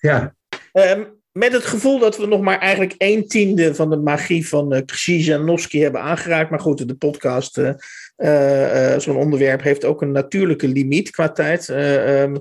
Ja, 0.00 0.34
Ehm, 0.72 1.04
met 1.32 1.52
het 1.52 1.64
gevoel 1.64 1.98
dat 1.98 2.16
we 2.16 2.26
nog 2.26 2.40
maar 2.40 2.58
eigenlijk 2.58 2.94
een 2.98 3.28
tiende 3.28 3.74
van 3.74 3.90
de 3.90 3.96
magie 3.96 4.48
van 4.48 4.74
uh, 4.74 4.80
Krzyzanowski 4.86 5.82
hebben 5.82 6.00
aangeraakt. 6.00 6.50
Maar 6.50 6.60
goed, 6.60 6.88
de 6.88 6.94
podcast, 6.94 7.58
eh, 7.58 7.72
eh, 8.16 8.94
eh, 8.94 9.00
zo'n 9.00 9.16
onderwerp, 9.16 9.62
heeft 9.62 9.84
ook 9.84 10.02
een 10.02 10.12
natuurlijke 10.12 10.68
limiet 10.68 11.10
qua 11.10 11.32
tijd. 11.32 11.68
Eh, 11.68 12.22
ehm, 12.22 12.36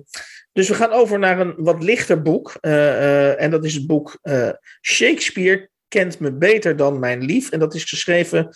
dus 0.53 0.67
we 0.67 0.73
gaan 0.73 0.91
over 0.91 1.19
naar 1.19 1.39
een 1.39 1.53
wat 1.57 1.83
lichter 1.83 2.21
boek. 2.21 2.57
eh, 2.59 3.29
eh, 3.29 3.41
en 3.41 3.51
dat 3.51 3.65
is 3.65 3.73
het 3.73 3.87
boek 3.87 4.17
eh, 4.21 4.49
Shakespeare 4.81 5.69
kent 5.87 6.19
me 6.19 6.33
beter 6.33 6.75
dan 6.75 6.99
mijn 6.99 7.23
lief. 7.25 7.51
En 7.51 7.59
dat 7.59 7.73
is 7.73 7.83
geschreven 7.83 8.49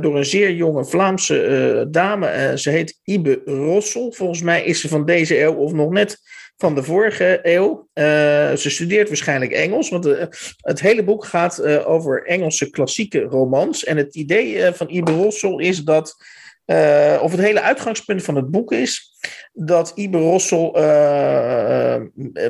door 0.00 0.16
een 0.16 0.24
zeer 0.24 0.52
jonge 0.52 0.84
Vlaamse 0.84 1.86
dame. 1.90 2.52
Ze 2.58 2.70
heet 2.70 3.00
Ibe 3.04 3.42
Rossel. 3.44 4.12
Volgens 4.12 4.42
mij 4.42 4.64
is 4.64 4.80
ze 4.80 4.88
van 4.88 5.04
deze 5.04 5.40
eeuw 5.40 5.54
of 5.54 5.72
nog 5.72 5.90
net 5.90 6.18
van 6.56 6.74
de 6.74 6.82
vorige 6.82 7.38
eeuw. 7.42 7.88
Uh, 7.94 8.04
ze 8.52 8.70
studeert 8.70 9.08
waarschijnlijk 9.08 9.52
Engels, 9.52 9.88
want 9.88 10.06
uh, 10.06 10.24
het 10.56 10.80
hele 10.80 11.04
boek 11.04 11.24
gaat 11.24 11.60
uh, 11.64 11.88
over 11.88 12.26
Engelse 12.26 12.70
klassieke 12.70 13.20
romans. 13.20 13.84
En 13.84 13.96
het 13.96 14.14
idee 14.14 14.72
van 14.72 14.88
Ibe 14.88 15.12
Rossel 15.12 15.58
is 15.58 15.78
dat, 15.78 16.16
uh, 16.66 17.18
of 17.22 17.30
het 17.30 17.40
hele 17.40 17.60
uitgangspunt 17.60 18.22
van 18.22 18.36
het 18.36 18.50
boek 18.50 18.72
is, 18.72 19.10
dat 19.52 19.92
Ibe 19.94 20.18
Rossel 20.18 20.78
uh, 20.78 21.96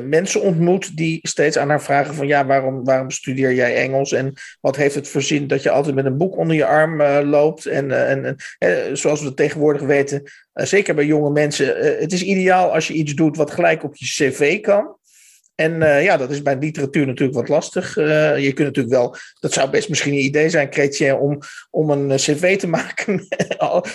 mensen 0.03 0.41
ontmoet 0.41 0.97
die 0.97 1.19
steeds 1.21 1.57
aan 1.57 1.69
haar 1.69 1.81
vragen 1.81 2.13
van 2.13 2.27
ja, 2.27 2.45
waarom, 2.45 2.83
waarom 2.83 3.11
studeer 3.11 3.53
jij 3.53 3.75
Engels 3.75 4.11
en 4.11 4.33
wat 4.61 4.75
heeft 4.75 4.95
het 4.95 5.07
voor 5.07 5.21
zin 5.21 5.47
dat 5.47 5.63
je 5.63 5.69
altijd 5.69 5.95
met 5.95 6.05
een 6.05 6.17
boek 6.17 6.37
onder 6.37 6.55
je 6.55 6.65
arm 6.65 7.01
uh, 7.01 7.19
loopt 7.23 7.65
en, 7.65 8.07
en 8.07 8.37
zoals 8.97 9.21
we 9.21 9.33
tegenwoordig 9.33 9.81
weten, 9.81 10.23
zeker 10.53 10.95
bij 10.95 11.05
jonge 11.05 11.31
mensen, 11.31 11.97
het 11.99 12.13
is 12.13 12.23
ideaal 12.23 12.73
als 12.73 12.87
je 12.87 12.93
iets 12.93 13.13
doet 13.13 13.37
wat 13.37 13.51
gelijk 13.51 13.83
op 13.83 13.95
je 13.95 14.05
cv 14.05 14.59
kan. 14.59 14.95
En 15.55 15.81
uh, 15.81 16.03
ja, 16.03 16.17
dat 16.17 16.31
is 16.31 16.41
bij 16.41 16.57
literatuur 16.57 17.05
natuurlijk 17.05 17.37
wat 17.37 17.49
lastig. 17.49 17.97
Uh, 17.97 18.37
je 18.37 18.53
kunt 18.53 18.67
natuurlijk 18.67 18.95
wel, 18.95 19.15
dat 19.39 19.53
zou 19.53 19.69
best 19.69 19.89
misschien 19.89 20.13
een 20.13 20.23
idee 20.23 20.49
zijn, 20.49 20.71
Chrétien, 20.71 21.15
om, 21.15 21.39
om 21.69 21.89
een 21.89 22.11
eh, 22.11 22.17
cv 22.17 22.57
te 22.57 22.67
maken. 22.77 23.27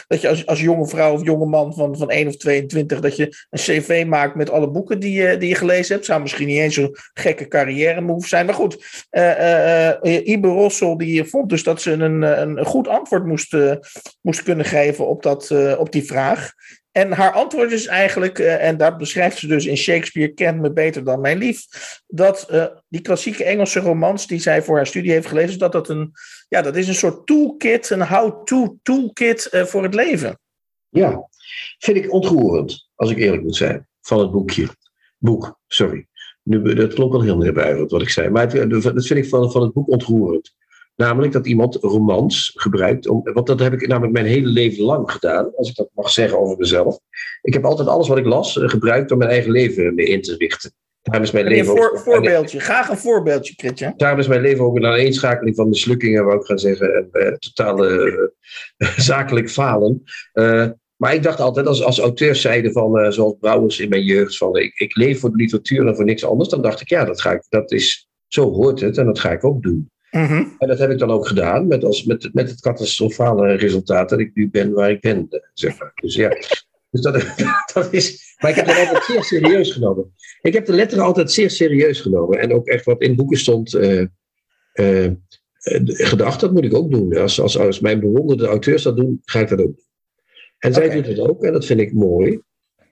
dat 0.06 0.20
je 0.20 0.28
als, 0.28 0.46
als 0.46 0.60
jonge 0.60 0.86
vrouw 0.86 1.12
of 1.12 1.24
jonge 1.24 1.46
man 1.46 1.74
van, 1.74 1.96
van 1.96 2.10
1 2.10 2.26
of 2.26 2.36
22, 2.36 3.00
dat 3.00 3.16
je 3.16 3.46
een 3.50 3.58
cv 3.58 4.04
maakt 4.06 4.34
met 4.34 4.50
alle 4.50 4.70
boeken 4.70 4.98
die 5.00 5.12
je, 5.12 5.36
die 5.36 5.48
je 5.48 5.54
gelezen 5.54 5.94
hebt. 5.94 6.06
Zou 6.06 6.20
misschien 6.20 6.46
niet 6.46 6.58
eens 6.58 6.74
zo'n 6.74 6.96
gekke 7.14 7.48
carrière 7.48 8.00
move 8.00 8.28
zijn. 8.28 8.46
Maar 8.46 8.54
goed, 8.54 9.06
uh, 9.10 10.26
Ibe 10.28 10.48
Rossel 10.48 10.98
die 10.98 11.24
vond 11.24 11.48
dus 11.48 11.62
dat 11.62 11.82
ze 11.82 11.92
een, 11.92 12.22
een 12.22 12.64
goed 12.64 12.88
antwoord 12.88 13.24
moest, 13.24 13.56
moest 14.20 14.42
kunnen 14.42 14.64
geven 14.64 15.08
op, 15.08 15.22
dat, 15.22 15.50
op 15.78 15.92
die 15.92 16.04
vraag. 16.04 16.52
En 16.92 17.12
haar 17.12 17.32
antwoord 17.32 17.72
is 17.72 17.86
eigenlijk, 17.86 18.38
uh, 18.38 18.64
en 18.64 18.76
dat 18.76 18.98
beschrijft 18.98 19.38
ze 19.38 19.46
dus 19.46 19.66
in 19.66 19.76
Shakespeare 19.76 20.32
kent 20.32 20.60
me 20.60 20.72
beter 20.72 21.04
dan 21.04 21.20
mijn 21.20 21.38
lief, 21.38 21.66
dat 22.06 22.48
uh, 22.50 22.66
die 22.88 23.00
klassieke 23.00 23.44
Engelse 23.44 23.80
romans 23.80 24.26
die 24.26 24.40
zij 24.40 24.62
voor 24.62 24.76
haar 24.76 24.86
studie 24.86 25.12
heeft 25.12 25.26
gelezen, 25.26 25.58
dat 25.58 25.72
dat 25.72 25.88
een, 25.88 26.12
ja, 26.48 26.62
dat 26.62 26.76
is 26.76 26.88
een 26.88 26.94
soort 26.94 27.26
toolkit, 27.26 27.90
een 27.90 28.06
how-to 28.06 28.78
toolkit 28.82 29.48
uh, 29.52 29.64
voor 29.64 29.82
het 29.82 29.94
leven. 29.94 30.38
Ja, 30.88 31.28
vind 31.78 31.96
ik 31.96 32.12
ontroerend, 32.12 32.88
als 32.94 33.10
ik 33.10 33.18
eerlijk 33.18 33.42
moet 33.42 33.56
zijn, 33.56 33.88
van 34.00 34.18
het 34.18 34.30
boekje. 34.30 34.68
Boek, 35.18 35.58
sorry. 35.66 36.06
Nu, 36.42 36.74
dat 36.74 36.94
klopt 36.94 37.12
wel 37.12 37.22
heel 37.22 37.36
neerbuigend 37.36 37.90
wat 37.90 38.02
ik 38.02 38.10
zei, 38.10 38.28
maar 38.28 38.52
het, 38.52 38.70
dat 38.70 39.06
vind 39.06 39.10
ik 39.18 39.28
van, 39.28 39.52
van 39.52 39.62
het 39.62 39.72
boek 39.72 39.88
ontroerend. 39.88 40.54
Namelijk 40.98 41.32
dat 41.32 41.46
iemand 41.46 41.74
romans 41.74 42.52
gebruikt. 42.54 43.08
Om, 43.08 43.22
want 43.32 43.46
dat 43.46 43.60
heb 43.60 43.72
ik 43.72 43.86
namelijk 43.86 44.12
mijn 44.12 44.26
hele 44.26 44.46
leven 44.46 44.84
lang 44.84 45.10
gedaan. 45.10 45.56
Als 45.56 45.68
ik 45.68 45.76
dat 45.76 45.90
mag 45.94 46.10
zeggen 46.10 46.38
over 46.38 46.56
mezelf. 46.56 46.98
Ik 47.42 47.52
heb 47.52 47.64
altijd 47.64 47.88
alles 47.88 48.08
wat 48.08 48.18
ik 48.18 48.24
las 48.24 48.58
eh, 48.58 48.68
gebruikt 48.68 49.10
om 49.10 49.18
mijn 49.18 49.30
eigen 49.30 49.50
leven 49.50 49.94
mee 49.94 50.06
in 50.06 50.22
te 50.22 50.36
richten. 50.36 50.72
Daarom 51.02 51.24
is 51.24 51.30
mijn 51.30 51.46
leven 51.46 51.66
voor, 51.66 51.90
ook, 51.90 51.98
voorbeeldje, 51.98 52.60
graag 52.60 52.88
een 52.88 52.96
voorbeeldje, 52.96 53.54
Kritje. 53.54 53.92
Daarom 53.96 54.18
is 54.18 54.26
mijn 54.26 54.40
leven 54.40 54.64
ook 54.64 54.76
een 54.76 54.86
aaneenschakeling 54.86 55.56
van 55.56 55.68
mislukkingen, 55.68 56.24
wou 56.24 56.40
ik 56.40 56.46
gaan 56.46 56.58
zeggen. 56.58 56.94
En 56.94 57.08
uh, 57.12 57.32
totale 57.32 58.10
uh, 58.78 58.88
zakelijk 59.10 59.50
falen. 59.50 60.02
Uh, 60.34 60.66
maar 60.96 61.14
ik 61.14 61.22
dacht 61.22 61.40
altijd, 61.40 61.66
als, 61.66 61.84
als 61.84 61.98
auteurs 61.98 62.40
zeiden 62.40 62.72
van, 62.72 63.12
zoals 63.12 63.34
Brouwers 63.40 63.80
in 63.80 63.88
mijn 63.88 64.04
jeugd, 64.04 64.36
van 64.36 64.56
ik, 64.56 64.78
ik 64.78 64.96
leef 64.96 65.20
voor 65.20 65.30
de 65.30 65.36
literatuur 65.36 65.86
en 65.86 65.96
voor 65.96 66.04
niks 66.04 66.24
anders. 66.24 66.48
Dan 66.48 66.62
dacht 66.62 66.80
ik, 66.80 66.88
ja, 66.88 67.04
dat, 67.04 67.20
ga 67.20 67.32
ik, 67.32 67.44
dat 67.48 67.72
is, 67.72 68.08
zo 68.26 68.50
hoort 68.50 68.80
het 68.80 68.98
en 68.98 69.04
dat 69.04 69.18
ga 69.18 69.30
ik 69.30 69.44
ook 69.44 69.62
doen. 69.62 69.90
Mm-hmm. 70.10 70.54
En 70.58 70.68
dat 70.68 70.78
heb 70.78 70.90
ik 70.90 70.98
dan 70.98 71.10
ook 71.10 71.26
gedaan, 71.26 71.66
met, 71.66 71.84
als, 71.84 72.04
met, 72.04 72.28
met 72.32 72.50
het 72.50 72.60
catastrofale 72.60 73.54
resultaat 73.54 74.08
dat 74.08 74.18
ik 74.18 74.30
nu 74.34 74.50
ben 74.50 74.72
waar 74.72 74.90
ik 74.90 75.00
ben. 75.00 75.28
Zeg 75.54 75.78
maar. 75.78 75.92
Dus 75.94 76.14
ja, 76.14 76.28
dus 76.90 77.00
dat, 77.00 77.26
dat 77.74 77.92
is. 77.92 78.36
Maar 78.38 78.50
ik 78.50 78.56
heb 78.56 78.66
het 78.66 78.78
altijd 78.78 79.04
zeer 79.04 79.24
serieus 79.24 79.72
genomen. 79.72 80.14
Ik 80.40 80.52
heb 80.52 80.66
de 80.66 80.72
letteren 80.72 81.04
altijd 81.04 81.32
zeer 81.32 81.50
serieus 81.50 82.00
genomen. 82.00 82.38
En 82.38 82.52
ook 82.52 82.66
echt 82.66 82.84
wat 82.84 83.02
in 83.02 83.16
boeken 83.16 83.38
stond. 83.38 83.74
Uh, 83.74 84.04
uh, 84.74 85.10
gedacht, 85.84 86.40
dat 86.40 86.52
moet 86.52 86.64
ik 86.64 86.74
ook 86.74 86.90
doen. 86.90 87.16
Als, 87.16 87.40
als, 87.40 87.58
als 87.58 87.80
mijn 87.80 88.00
bewonderde 88.00 88.46
auteurs 88.46 88.82
dat 88.82 88.96
doen, 88.96 89.20
ga 89.24 89.40
ik 89.40 89.48
dat 89.48 89.60
ook 89.60 89.76
doen. 89.76 89.86
En 90.58 90.74
zij 90.74 90.88
doet 90.88 91.06
het 91.06 91.18
ook, 91.18 91.44
en 91.44 91.52
dat 91.52 91.64
vind 91.64 91.80
ik 91.80 91.92
mooi. 91.92 92.40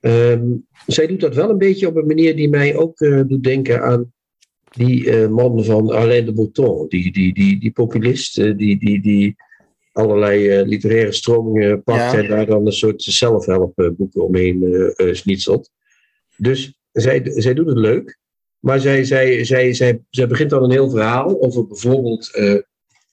Um, 0.00 0.66
zij 0.86 1.06
doet 1.06 1.20
dat 1.20 1.34
wel 1.34 1.50
een 1.50 1.58
beetje 1.58 1.86
op 1.86 1.96
een 1.96 2.06
manier 2.06 2.36
die 2.36 2.48
mij 2.48 2.76
ook 2.76 3.00
uh, 3.00 3.22
doet 3.26 3.42
denken 3.42 3.82
aan 3.82 4.12
die 4.76 5.04
uh, 5.04 5.28
man 5.28 5.64
van 5.64 5.90
Alain 5.90 6.24
de 6.24 6.32
Botton, 6.32 6.88
die, 6.88 7.12
die, 7.12 7.34
die, 7.34 7.60
die 7.60 7.70
populist, 7.70 8.38
uh, 8.38 8.56
die, 8.56 8.78
die, 8.78 9.00
die 9.02 9.36
allerlei 9.92 10.60
uh, 10.60 10.66
literaire 10.66 11.12
stromingen 11.12 11.82
pakt 11.82 12.12
ja. 12.12 12.18
en 12.18 12.28
daar 12.28 12.46
dan 12.46 12.66
een 12.66 12.72
soort 12.72 13.02
zelfhelpboeken 13.02 14.22
omheen 14.22 14.92
snitselt. 14.96 15.70
Dus 16.36 16.78
zij, 16.92 17.20
zij 17.24 17.54
doet 17.54 17.66
het 17.66 17.78
leuk, 17.78 18.18
maar 18.58 18.80
zij, 18.80 19.04
zij, 19.04 19.44
zij, 19.44 19.72
zij, 19.72 20.00
zij 20.10 20.26
begint 20.26 20.50
dan 20.50 20.62
een 20.62 20.70
heel 20.70 20.90
verhaal 20.90 21.42
over 21.42 21.66
bijvoorbeeld 21.66 22.30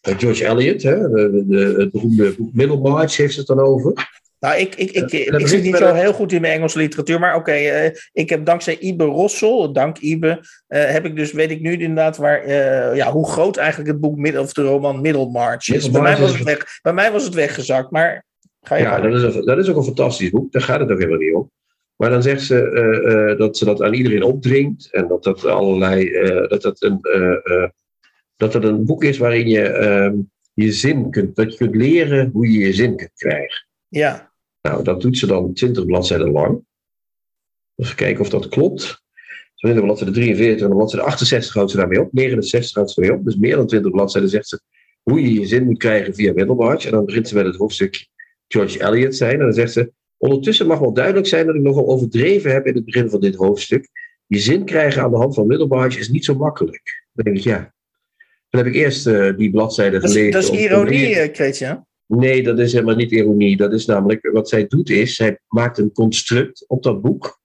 George 0.02 0.47
Eliot, 0.47 0.82
hè, 0.82 1.10
de, 1.10 1.45
de, 1.47 1.76
het 1.78 1.91
beroemde 1.91 2.34
boek 2.38 2.54
Middlemarch 2.54 3.17
heeft 3.17 3.38
het 3.38 3.47
dan 3.47 3.60
over. 3.60 3.93
Nou, 4.43 4.58
ik, 4.58 4.75
ik, 4.75 4.91
ik, 4.91 5.12
ik, 5.12 5.39
ik 5.39 5.47
zit 5.47 5.63
niet 5.63 5.75
zo 5.75 5.93
heel 5.93 6.13
goed 6.13 6.32
in 6.32 6.41
mijn 6.41 6.53
Engelse 6.53 6.77
literatuur, 6.77 7.19
maar 7.19 7.36
oké, 7.36 7.49
okay, 7.49 7.86
uh, 7.86 7.91
ik 8.12 8.29
heb 8.29 8.45
dankzij 8.45 8.77
Ibe 8.77 9.03
Rossel, 9.03 9.73
dank 9.73 9.97
Ibe, 9.97 10.27
uh, 10.27 10.86
heb 10.86 11.06
ik 11.06 11.15
dus, 11.15 11.32
weet 11.32 11.51
ik 11.51 11.62
nu 11.62 11.71
inderdaad 11.71 12.17
waar, 12.17 12.47
uh, 12.47 12.95
ja, 12.95 13.12
hoe 13.12 13.29
groot 13.29 13.58
eigenlijk 13.58 13.89
het 13.89 13.99
boek, 13.99 14.38
of 14.38 14.53
de 14.53 14.62
roman 14.62 15.01
Middlemarch 15.01 15.69
is. 15.69 15.91
Bij 15.91 16.01
mij, 16.01 16.17
was 16.17 16.34
het 16.34 16.43
weg, 16.43 16.79
bij 16.82 16.93
mij 16.93 17.12
was 17.12 17.23
het 17.23 17.34
weggezakt, 17.34 17.91
maar 17.91 18.25
ga 18.62 18.75
je 18.75 18.84
Ja, 18.84 18.99
dat 18.99 19.13
is, 19.13 19.36
een, 19.36 19.45
dat 19.45 19.58
is 19.58 19.69
ook 19.69 19.77
een 19.77 19.84
fantastisch 19.84 20.29
boek, 20.29 20.51
daar 20.51 20.62
gaat 20.62 20.79
het 20.79 20.91
ook 20.91 20.97
helemaal 20.97 21.19
niet 21.19 21.34
om. 21.34 21.51
Maar 21.95 22.10
dan 22.10 22.23
zegt 22.23 22.41
ze 22.41 23.36
dat 23.38 23.58
ze 23.58 23.65
dat 23.65 23.82
aan 23.82 23.93
iedereen 23.93 24.23
opdringt 24.23 24.89
en 24.91 25.08
dat 25.08 25.23
dat 25.23 25.45
allerlei, 25.45 26.12
dat 26.47 26.62
dat 26.62 26.82
een, 26.82 26.99
dat 28.36 28.51
dat 28.51 28.63
een 28.63 28.86
boek 28.86 29.03
is 29.03 29.17
waarin 29.17 29.47
je 29.47 29.62
ehm, 29.62 30.15
je 30.53 30.71
zin 30.71 31.10
kunt, 31.10 31.36
dat 31.36 31.51
je 31.51 31.58
kunt 31.58 31.75
leren 31.75 32.29
hoe 32.34 32.51
je 32.51 32.60
je 32.60 32.73
zin 32.73 32.95
kunt 32.95 33.13
krijgen. 33.15 33.67
Ja. 33.88 34.32
Nou, 34.69 34.84
dat 34.84 35.02
doet 35.02 35.17
ze 35.17 35.28
dan 35.28 35.54
20 35.54 35.86
bladzijden 35.86 36.32
lang. 36.32 36.63
Even 37.76 37.95
kijken 37.95 38.21
of 38.21 38.30
dat 38.30 38.47
klopt. 38.47 39.02
Zo 39.56 39.67
in 39.67 39.76
de 39.76 39.82
bladzijde 39.82 40.13
43 40.13 40.63
en 40.63 40.69
de 40.69 40.76
bladzijde 40.76 41.06
68 41.06 41.54
houdt 41.54 41.71
ze 41.71 41.78
daarmee 41.78 42.02
op. 42.02 42.13
69 42.13 42.76
houdt 42.76 42.91
ze 42.91 42.99
daarmee 42.99 43.19
op. 43.19 43.26
Dus 43.26 43.36
meer 43.36 43.56
dan 43.56 43.67
20 43.67 43.91
bladzijden 43.91 44.30
zegt 44.30 44.47
ze 44.47 44.62
hoe 45.02 45.21
je 45.21 45.34
je 45.39 45.45
zin 45.45 45.63
moet 45.63 45.78
krijgen 45.78 46.15
via 46.15 46.34
Middlemarch. 46.34 46.86
En 46.86 46.91
dan 46.91 47.06
begint 47.06 47.28
ze 47.28 47.36
met 47.36 47.45
het 47.45 47.56
hoofdstuk 47.56 48.08
George 48.47 48.86
Eliot 48.86 49.15
zijn. 49.15 49.34
En 49.34 49.39
dan 49.39 49.54
zegt 49.54 49.71
ze, 49.71 49.91
ondertussen 50.17 50.67
mag 50.67 50.80
wel 50.80 50.93
duidelijk 50.93 51.28
zijn 51.28 51.45
dat 51.45 51.56
ik 51.56 51.62
nogal 51.62 51.88
overdreven 51.88 52.52
heb 52.52 52.65
in 52.65 52.76
het 52.76 52.86
begin 52.86 53.10
van 53.10 53.19
dit 53.19 53.36
hoofdstuk. 53.36 53.89
Je 54.28 54.39
zin 54.39 54.65
krijgen 54.65 55.02
aan 55.02 55.12
de 55.12 55.17
hand 55.17 55.36
van 55.36 55.47
Middlemarch 55.47 55.97
is 55.97 56.10
niet 56.10 56.26
zo 56.26 56.36
makkelijk. 56.36 57.06
Dan 57.13 57.26
denk 57.26 57.38
ik, 57.38 57.43
ja. 57.43 57.73
Dan 58.49 58.63
heb 58.63 58.73
ik 58.73 58.80
eerst 58.80 59.08
uh, 59.08 59.38
die 59.38 59.52
bladzijden 59.52 60.02
gelezen. 60.02 60.32
Dat 60.32 60.41
is, 60.41 60.47
dat 60.47 60.58
is 60.58 60.63
ironie, 60.63 61.30
Kreetje. 61.30 61.86
Nee, 62.15 62.43
dat 62.43 62.60
is 62.60 62.73
helemaal 62.73 62.95
niet 62.95 63.12
ironie. 63.12 63.58
Dat 63.58 63.73
is 63.73 63.86
namelijk 63.86 64.30
wat 64.32 64.49
zij 64.49 64.67
doet 64.67 64.89
is, 64.89 65.15
zij 65.15 65.39
maakt 65.47 65.78
een 65.78 65.91
construct 65.91 66.65
op 66.67 66.84
dat 66.84 67.02
boek. 67.02 67.41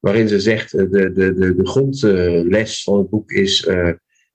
Waarin 0.00 0.28
ze 0.28 0.40
zegt, 0.40 0.70
de, 0.70 0.88
de, 0.88 1.12
de, 1.12 1.54
de 1.54 1.66
grondles 1.66 2.82
van 2.82 2.98
het 2.98 3.10
boek 3.10 3.30
is, 3.30 3.66
uh, 3.66 3.90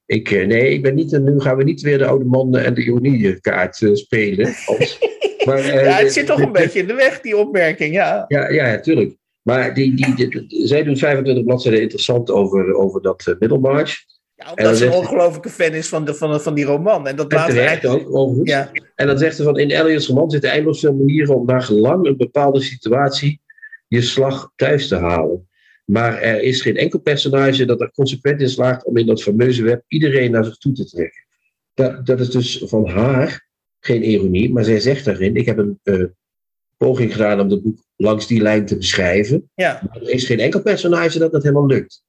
ik, 0.06 0.30
nee, 0.32 0.74
ik 0.74 0.82
ben 0.82 0.96
niet, 0.96 1.20
nu 1.20 1.40
gaan 1.40 1.58
we 1.58 1.64
niet 1.64 1.82
weer 1.82 1.98
de 1.98 2.06
oude 2.06 2.26
man 2.26 2.58
en 2.58 2.74
de 2.74 2.84
ironiekaart 2.84 3.82
uh, 3.82 3.96
spelen. 3.96 4.46
Als, 4.66 5.00
maar, 5.46 5.60
uh, 5.60 5.84
ja, 5.84 5.98
het 5.98 6.14
zit 6.14 6.26
toch 6.26 6.42
een 6.42 6.52
beetje 6.52 6.80
in 6.80 6.88
de 6.88 6.94
weg, 6.94 7.22
die 7.22 7.38
opmerking, 7.38 7.94
ja. 7.94 8.26
Ja, 8.28 8.50
ja 8.50 8.66
natuurlijk. 8.66 9.16
Maar 9.42 9.74
die, 9.74 9.96
die, 9.96 10.16
die, 10.16 10.68
zij 10.68 10.84
doet 10.84 11.00
25 11.00 11.44
bladzijden 11.44 11.82
interessant 11.82 12.32
over, 12.32 12.74
over 12.74 13.02
dat 13.02 13.36
Middelmarch. 13.40 14.06
Ja, 14.40 14.50
omdat 14.50 14.78
ze 14.78 14.86
een 14.86 14.92
ongelofelijke 14.92 15.50
fan 15.50 15.74
is 15.74 15.88
van, 15.88 16.06
de, 16.06 16.14
van, 16.14 16.42
van 16.42 16.54
die 16.54 16.66
roman. 16.66 17.08
En 17.08 17.16
dat 17.16 17.32
laat 17.32 17.56
eigenlijk... 17.56 18.08
ook, 18.08 18.16
overigens. 18.16 18.50
Ja. 18.50 18.72
En 18.96 19.08
dan 19.08 19.18
zegt 19.18 19.36
ze 19.36 19.44
van, 19.44 19.58
in 19.58 19.70
Eliots 19.70 20.08
roman 20.08 20.30
zitten 20.30 20.50
eindeloos 20.50 20.80
veel 20.80 20.94
manieren 20.94 21.36
om 21.36 21.46
naar 21.46 21.62
gelang 21.62 22.06
een 22.06 22.18
bepaalde 22.18 22.62
situatie 22.62 23.42
je 23.88 24.02
slag 24.02 24.52
thuis 24.56 24.88
te 24.88 24.96
halen. 24.96 25.48
Maar 25.86 26.22
er 26.22 26.42
is 26.42 26.62
geen 26.62 26.78
enkel 26.78 27.00
personage 27.00 27.66
dat 27.66 27.82
er 27.82 27.92
consequent 27.92 28.42
in 28.42 28.50
slaagt 28.50 28.86
om 28.86 28.98
in 28.98 29.06
dat 29.06 29.24
fameuze 29.24 29.64
web 29.64 29.84
iedereen 29.88 30.32
naar 30.32 30.46
zich 30.46 30.58
toe 30.58 30.74
te 30.74 30.86
trekken. 30.86 31.26
Dat, 31.74 32.06
dat 32.06 32.20
is 32.20 32.30
dus 32.30 32.64
van 32.66 32.88
haar 32.88 33.48
geen 33.80 34.04
ironie, 34.04 34.52
maar 34.52 34.64
zij 34.64 34.80
zegt 34.80 35.06
daarin, 35.06 35.36
ik 35.36 35.46
heb 35.46 35.58
een 35.58 35.80
uh, 35.84 36.06
poging 36.78 37.12
gedaan 37.12 37.40
om 37.40 37.50
het 37.50 37.64
boek 37.64 37.80
langs 37.96 38.28
die 38.28 38.42
lijn 38.42 38.66
te 38.66 38.78
beschrijven. 38.78 39.50
Ja. 39.56 39.82
Maar 39.88 40.02
er 40.02 40.10
is 40.10 40.26
geen 40.26 40.40
enkel 40.40 40.62
personage 40.62 41.20
dat 41.20 41.32
dat 41.32 41.44
helemaal 41.44 41.66
lukt. 41.66 42.04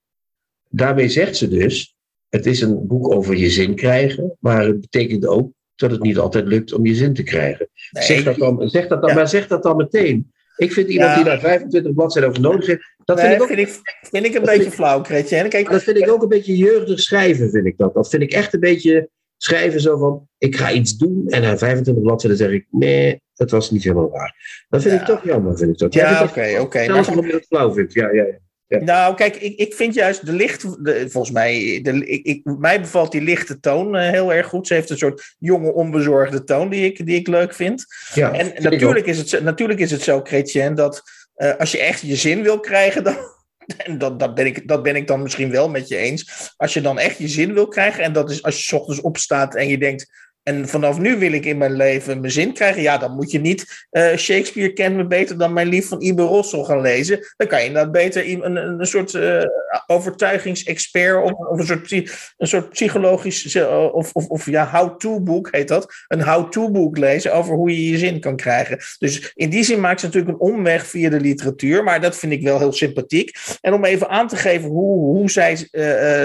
Daarmee 0.68 1.08
zegt 1.08 1.36
ze 1.36 1.48
dus, 1.48 1.94
het 2.30 2.46
is 2.46 2.60
een 2.60 2.86
boek 2.86 3.12
over 3.14 3.36
je 3.36 3.50
zin 3.50 3.74
krijgen, 3.74 4.36
maar 4.40 4.66
het 4.66 4.80
betekent 4.80 5.26
ook 5.26 5.52
dat 5.74 5.90
het 5.90 6.02
niet 6.02 6.18
altijd 6.18 6.46
lukt 6.46 6.72
om 6.72 6.86
je 6.86 6.94
zin 6.94 7.14
te 7.14 7.22
krijgen. 7.22 7.68
Nee, 7.90 8.04
zeg 8.04 8.24
dat 8.24 8.36
dan, 8.36 8.68
zeg 8.68 8.86
dat 8.86 9.00
dan, 9.00 9.10
ja. 9.10 9.14
Maar 9.14 9.28
zeg 9.28 9.46
dat 9.46 9.62
dan 9.62 9.76
meteen. 9.76 10.32
Ik 10.56 10.72
vind 10.72 10.88
iemand 10.88 11.10
ja. 11.10 11.16
die 11.16 11.24
daar 11.24 11.40
25 11.40 11.94
bladzijden 11.94 12.30
over 12.30 12.42
nodig 12.42 12.66
heeft. 12.66 12.94
Dat 13.04 13.16
nee, 13.16 13.26
vind 13.26 13.36
ik 13.36 13.42
ook 13.42 13.56
vind 13.56 13.68
ik, 13.68 13.80
vind 14.10 14.26
ik 14.26 14.34
een 14.34 14.42
beetje 14.42 14.62
vind, 14.62 14.74
flauw, 14.74 15.00
Kretje. 15.00 15.48
Kijk, 15.48 15.70
dat 15.70 15.82
vind 15.82 15.96
ik 15.96 16.10
ook 16.10 16.22
een 16.22 16.28
beetje 16.28 16.56
jeugdig 16.56 17.00
schrijven, 17.00 17.50
vind 17.50 17.66
ik 17.66 17.76
dat. 17.76 17.94
Dat 17.94 18.08
vind 18.08 18.22
ik 18.22 18.32
echt 18.32 18.54
een 18.54 18.60
beetje 18.60 19.08
schrijven 19.36 19.80
zo 19.80 19.98
van, 19.98 20.28
ik 20.38 20.56
ga 20.56 20.72
iets 20.72 20.96
doen 20.96 21.28
en 21.28 21.42
na 21.42 21.58
25 21.58 22.04
bladzijden 22.04 22.38
zeg 22.38 22.50
ik, 22.50 22.66
nee, 22.70 23.20
dat 23.34 23.50
was 23.50 23.70
niet 23.70 23.82
helemaal 23.82 24.10
waar. 24.10 24.64
Dat 24.68 24.82
vind 24.82 24.94
ja. 24.94 25.00
ik 25.00 25.06
toch 25.06 25.24
jammer, 25.24 25.58
vind 25.58 25.70
ik 25.70 25.78
dat. 25.78 25.94
Ja, 25.94 26.22
oké, 26.22 26.50
oké. 26.50 26.60
Okay, 26.60 26.84
Zelfs 26.84 27.08
omdat 27.08 27.46
flauw 27.46 27.72
vindt, 27.72 27.92
ja, 27.92 28.12
ja, 28.12 28.24
ja. 28.24 28.38
Ja. 28.70 28.78
Nou, 28.78 29.14
kijk, 29.14 29.36
ik, 29.36 29.58
ik 29.58 29.74
vind 29.74 29.94
juist 29.94 30.26
de 30.26 30.32
licht, 30.32 30.84
de, 30.84 31.10
volgens 31.10 31.32
mij, 31.32 31.80
de, 31.82 32.06
ik, 32.06 32.24
ik, 32.24 32.44
mij 32.44 32.80
bevalt 32.80 33.12
die 33.12 33.20
lichte 33.20 33.60
toon 33.60 33.96
uh, 33.96 34.08
heel 34.08 34.32
erg 34.32 34.46
goed. 34.46 34.66
Ze 34.66 34.74
heeft 34.74 34.90
een 34.90 34.98
soort 34.98 35.34
jonge, 35.38 35.72
onbezorgde 35.72 36.44
toon 36.44 36.68
die 36.68 36.84
ik, 36.84 37.06
die 37.06 37.16
ik 37.16 37.26
leuk 37.26 37.54
vind. 37.54 37.84
Ja, 38.14 38.32
en 38.32 38.62
natuurlijk 38.62 39.06
is, 39.06 39.18
het, 39.18 39.42
natuurlijk 39.42 39.80
is 39.80 39.90
het 39.90 40.02
zo, 40.02 40.20
Chrétien, 40.22 40.74
dat 40.74 41.02
uh, 41.36 41.56
als 41.56 41.72
je 41.72 41.78
echt 41.78 42.00
je 42.00 42.16
zin 42.16 42.42
wil 42.42 42.60
krijgen, 42.60 43.04
dan, 43.04 43.16
en 43.86 43.98
dat, 43.98 44.18
dat, 44.18 44.34
ben 44.34 44.46
ik, 44.46 44.68
dat 44.68 44.82
ben 44.82 44.96
ik 44.96 45.06
dan 45.06 45.22
misschien 45.22 45.50
wel 45.50 45.68
met 45.68 45.88
je 45.88 45.96
eens. 45.96 46.52
Als 46.56 46.74
je 46.74 46.80
dan 46.80 46.98
echt 46.98 47.18
je 47.18 47.28
zin 47.28 47.54
wil 47.54 47.68
krijgen, 47.68 48.04
en 48.04 48.12
dat 48.12 48.30
is 48.30 48.42
als 48.42 48.56
je 48.56 48.62
's 48.62 48.72
ochtends 48.72 49.00
opstaat 49.00 49.54
en 49.54 49.68
je 49.68 49.78
denkt, 49.78 50.29
En 50.42 50.68
vanaf 50.68 50.98
nu 50.98 51.18
wil 51.18 51.32
ik 51.32 51.44
in 51.44 51.58
mijn 51.58 51.76
leven 51.76 52.20
mijn 52.20 52.32
zin 52.32 52.52
krijgen. 52.52 52.82
Ja, 52.82 52.98
dan 52.98 53.14
moet 53.14 53.30
je 53.30 53.40
niet 53.40 53.86
uh, 53.90 54.16
Shakespeare 54.16 54.72
kent 54.72 54.96
me 54.96 55.06
beter 55.06 55.38
dan 55.38 55.52
mijn 55.52 55.68
lief 55.68 55.88
van 55.88 56.02
Ibe 56.02 56.22
Rossel 56.22 56.64
gaan 56.64 56.80
lezen. 56.80 57.18
Dan 57.36 57.48
kan 57.48 57.60
je 57.60 57.66
inderdaad 57.66 57.92
beter 57.92 58.28
een, 58.28 58.44
een, 58.44 58.80
een 58.80 58.86
soort 58.86 59.12
uh, 59.12 59.42
overtuigingsexpert 59.86 61.22
of, 61.22 61.32
of, 61.32 61.58
een, 61.58 61.66
soort, 61.66 61.92
een 62.36 62.46
soort 62.46 62.68
psychologisch 62.68 63.54
uh, 63.54 63.88
of, 63.92 64.12
of, 64.12 64.28
of 64.28 64.46
ja, 64.46 64.70
how-to 64.70 65.20
boek 65.20 65.48
heet 65.50 65.68
dat. 65.68 65.94
Een 66.08 66.22
how-to 66.22 66.70
boek 66.70 66.98
lezen 66.98 67.34
over 67.34 67.54
hoe 67.54 67.70
je 67.70 67.90
je 67.90 67.98
zin 67.98 68.20
kan 68.20 68.36
krijgen. 68.36 68.78
Dus 68.98 69.32
in 69.34 69.50
die 69.50 69.64
zin 69.64 69.80
maakt 69.80 70.00
ze 70.00 70.06
natuurlijk 70.06 70.32
een 70.32 70.48
omweg 70.48 70.86
via 70.86 71.10
de 71.10 71.20
literatuur. 71.20 71.84
Maar 71.84 72.00
dat 72.00 72.16
vind 72.16 72.32
ik 72.32 72.42
wel 72.42 72.58
heel 72.58 72.72
sympathiek. 72.72 73.36
En 73.60 73.72
om 73.72 73.84
even 73.84 74.08
aan 74.08 74.28
te 74.28 74.36
geven 74.36 74.68
hoe, 74.68 75.16
hoe 75.16 75.30
zij 75.30 75.56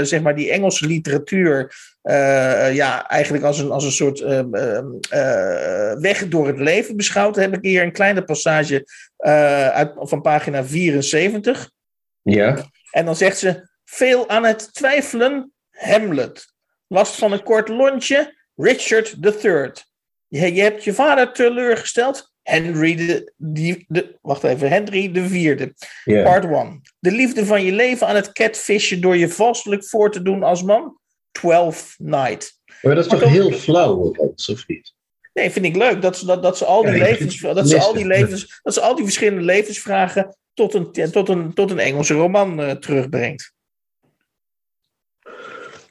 zeg 0.05 0.21
maar 0.21 0.35
die 0.35 0.51
Engelse 0.51 0.87
literatuur 0.87 1.73
uh, 2.05 2.75
ja, 2.75 3.07
eigenlijk 3.07 3.43
als 3.43 3.59
een, 3.59 3.71
als 3.71 3.83
een 3.83 3.91
soort 3.91 4.19
uh, 4.19 4.41
uh, 5.13 5.93
weg 5.93 6.27
door 6.27 6.47
het 6.47 6.59
leven 6.59 6.95
beschouwd. 6.95 7.35
heb 7.35 7.53
ik 7.53 7.63
hier 7.63 7.83
een 7.83 7.91
kleine 7.91 8.23
passage 8.23 8.87
uit, 9.73 9.93
van 9.95 10.21
pagina 10.21 10.65
74. 10.65 11.69
Ja. 12.21 12.65
En 12.91 13.05
dan 13.05 13.15
zegt 13.15 13.37
ze: 13.37 13.69
Veel 13.85 14.29
aan 14.29 14.45
het 14.45 14.73
twijfelen, 14.73 15.51
Hamlet. 15.69 16.53
Last 16.87 17.15
van 17.15 17.31
een 17.31 17.43
kort 17.43 17.67
lontje, 17.67 18.35
Richard 18.55 19.15
III. 19.21 19.71
Je, 20.27 20.53
je 20.53 20.61
hebt 20.61 20.83
je 20.83 20.93
vader 20.93 21.33
teleurgesteld, 21.33 22.33
Henry 22.41 22.95
de, 22.95 23.33
die, 23.37 23.85
de, 23.87 24.17
wacht 24.21 24.43
even, 24.43 24.69
Henry 24.69 25.11
de 25.11 25.27
vierde. 25.27 25.73
Yeah. 26.03 26.23
Part 26.23 26.45
1. 26.45 26.81
De 26.99 27.11
liefde 27.11 27.45
van 27.45 27.63
je 27.63 27.71
leven 27.71 28.07
aan 28.07 28.15
het 28.15 28.31
catfishen 28.31 29.01
door 29.01 29.17
je 29.17 29.29
vastelijk 29.29 29.85
voor 29.85 30.11
te 30.11 30.21
doen 30.21 30.43
als 30.43 30.63
man. 30.63 30.97
Twelfth 31.39 31.95
Night. 31.97 32.59
Maar 32.81 32.95
dat 32.95 33.05
is 33.05 33.11
toch 33.11 33.29
heel 33.29 33.51
flauw, 33.51 33.95
of 33.95 34.67
niet? 34.67 34.93
Nee, 35.33 35.49
vind 35.49 35.65
ik 35.65 35.75
leuk 35.75 36.01
dat 36.01 36.17
ze, 36.17 36.25
dat, 36.25 36.43
dat 36.43 36.57
ze 36.57 36.65
al 36.65 36.81
die 36.81 36.97
levens, 36.97 37.39
dat 37.39 37.69
ze 37.69 37.79
al 37.79 37.93
die 37.93 38.07
levens, 38.07 38.59
dat 38.63 38.73
ze 38.73 38.81
al 38.81 38.95
die 38.95 39.03
verschillende 39.03 39.43
levensvragen 39.43 40.37
tot 40.53 40.73
een, 40.73 40.91
tot 41.11 41.29
een, 41.29 41.53
tot 41.53 41.71
een 41.71 41.79
Engelse 41.79 42.13
roman 42.13 42.59
uh, 42.59 42.71
terugbrengt. 42.71 43.53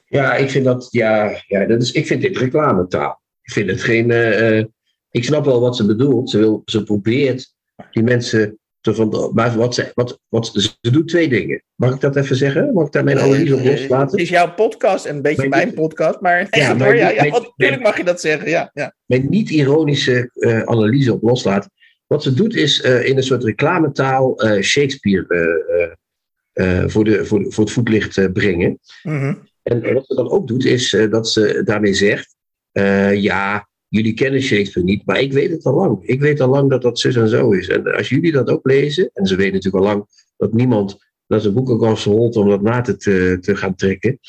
Ja, 0.05 0.35
ik 0.35 0.49
vind 0.49 0.65
dat, 0.65 0.87
ja, 0.91 1.41
ja 1.47 1.65
dat 1.65 1.81
is, 1.81 1.91
ik 1.91 2.07
vind 2.07 2.21
dit 2.21 2.37
reclametaal. 2.37 3.21
Ik 3.41 3.53
vind 3.53 3.69
het 3.69 3.81
geen, 3.83 4.09
uh, 4.09 4.63
ik 5.11 5.23
snap 5.23 5.45
wel 5.45 5.59
wat 5.59 5.75
ze 5.75 5.85
bedoelt. 5.85 6.29
Ze, 6.29 6.37
wil, 6.37 6.61
ze 6.65 6.83
probeert 6.83 7.53
die 7.91 8.03
mensen 8.03 8.59
van, 8.93 9.31
maar 9.33 9.57
wat 9.57 9.75
ze, 9.75 9.91
wat, 9.93 10.19
wat, 10.29 10.51
ze 10.55 10.91
doet 10.91 11.07
twee 11.07 11.27
dingen. 11.27 11.63
Mag 11.75 11.93
ik 11.93 12.01
dat 12.01 12.15
even 12.15 12.35
zeggen? 12.35 12.73
Mag 12.73 12.85
ik 12.85 12.91
daar 12.91 13.03
mijn 13.03 13.19
analyse 13.19 13.55
op 13.55 13.63
loslaten? 13.63 14.11
Het 14.11 14.19
is 14.19 14.29
jouw 14.29 14.53
podcast 14.53 15.05
en 15.05 15.15
een 15.15 15.21
beetje 15.21 15.49
mijn, 15.49 15.73
podcast, 15.73 16.19
maar, 16.19 16.47
ja, 16.49 16.73
maar 16.77 16.95
ja, 16.95 17.09
ja, 17.09 17.23
natuurlijk 17.23 17.81
mag 17.81 17.97
je 17.97 18.03
dat 18.03 18.21
zeggen. 18.21 18.49
Ja, 18.49 18.69
ja. 18.73 18.95
Mijn 19.05 19.29
niet-ironische 19.29 20.29
uh, 20.33 20.61
analyse 20.61 21.13
op 21.13 21.21
loslaten. 21.21 21.71
Wat 22.07 22.23
ze 22.23 22.33
doet 22.33 22.55
is 22.55 22.83
uh, 22.83 23.05
in 23.05 23.17
een 23.17 23.23
soort 23.23 23.43
reclametaal 23.43 24.45
uh, 24.45 24.61
Shakespeare 24.61 25.97
voor, 26.87 27.03
de, 27.03 27.25
voor, 27.25 27.45
voor 27.49 27.63
het 27.63 27.73
voetlicht 27.73 28.33
brengen. 28.33 28.79
Mm 29.03 29.19
-hmm. 29.19 29.49
En 29.63 29.93
wat 29.93 30.05
ze 30.05 30.15
dan 30.15 30.29
ook 30.29 30.47
doet 30.47 30.65
is 30.65 30.97
dat 31.09 31.29
ze 31.29 31.61
daarmee 31.63 31.93
zegt: 31.93 32.35
ja, 33.13 33.67
jullie 33.87 34.13
kennen 34.13 34.41
Shakespeare 34.41 34.87
niet, 34.87 35.05
maar 35.05 35.19
ik 35.19 35.33
weet 35.33 35.49
het 35.51 35.65
al 35.65 35.73
lang. 35.73 36.07
Ik 36.07 36.19
weet 36.19 36.39
al 36.39 36.49
lang 36.49 36.69
dat 36.69 36.81
dat 36.81 36.99
zus 36.99 37.15
en 37.15 37.29
zo 37.29 37.51
is. 37.51 37.67
En 37.67 37.95
als 37.95 38.09
jullie 38.09 38.31
dat 38.31 38.49
ook 38.49 38.65
lezen, 38.67 39.09
en 39.13 39.25
ze 39.25 39.35
weten 39.35 39.53
natuurlijk 39.53 39.83
al 39.83 39.91
lang 39.91 40.05
dat 40.37 40.53
niemand 40.53 40.97
naar 41.27 41.41
zijn 41.41 41.53
boekenkast 41.53 42.03
holt 42.03 42.35
om 42.35 42.49
dat 42.49 42.61
na 42.61 42.81
te, 42.81 43.37
te 43.41 43.55
gaan 43.55 43.75
trekken. 43.75 44.19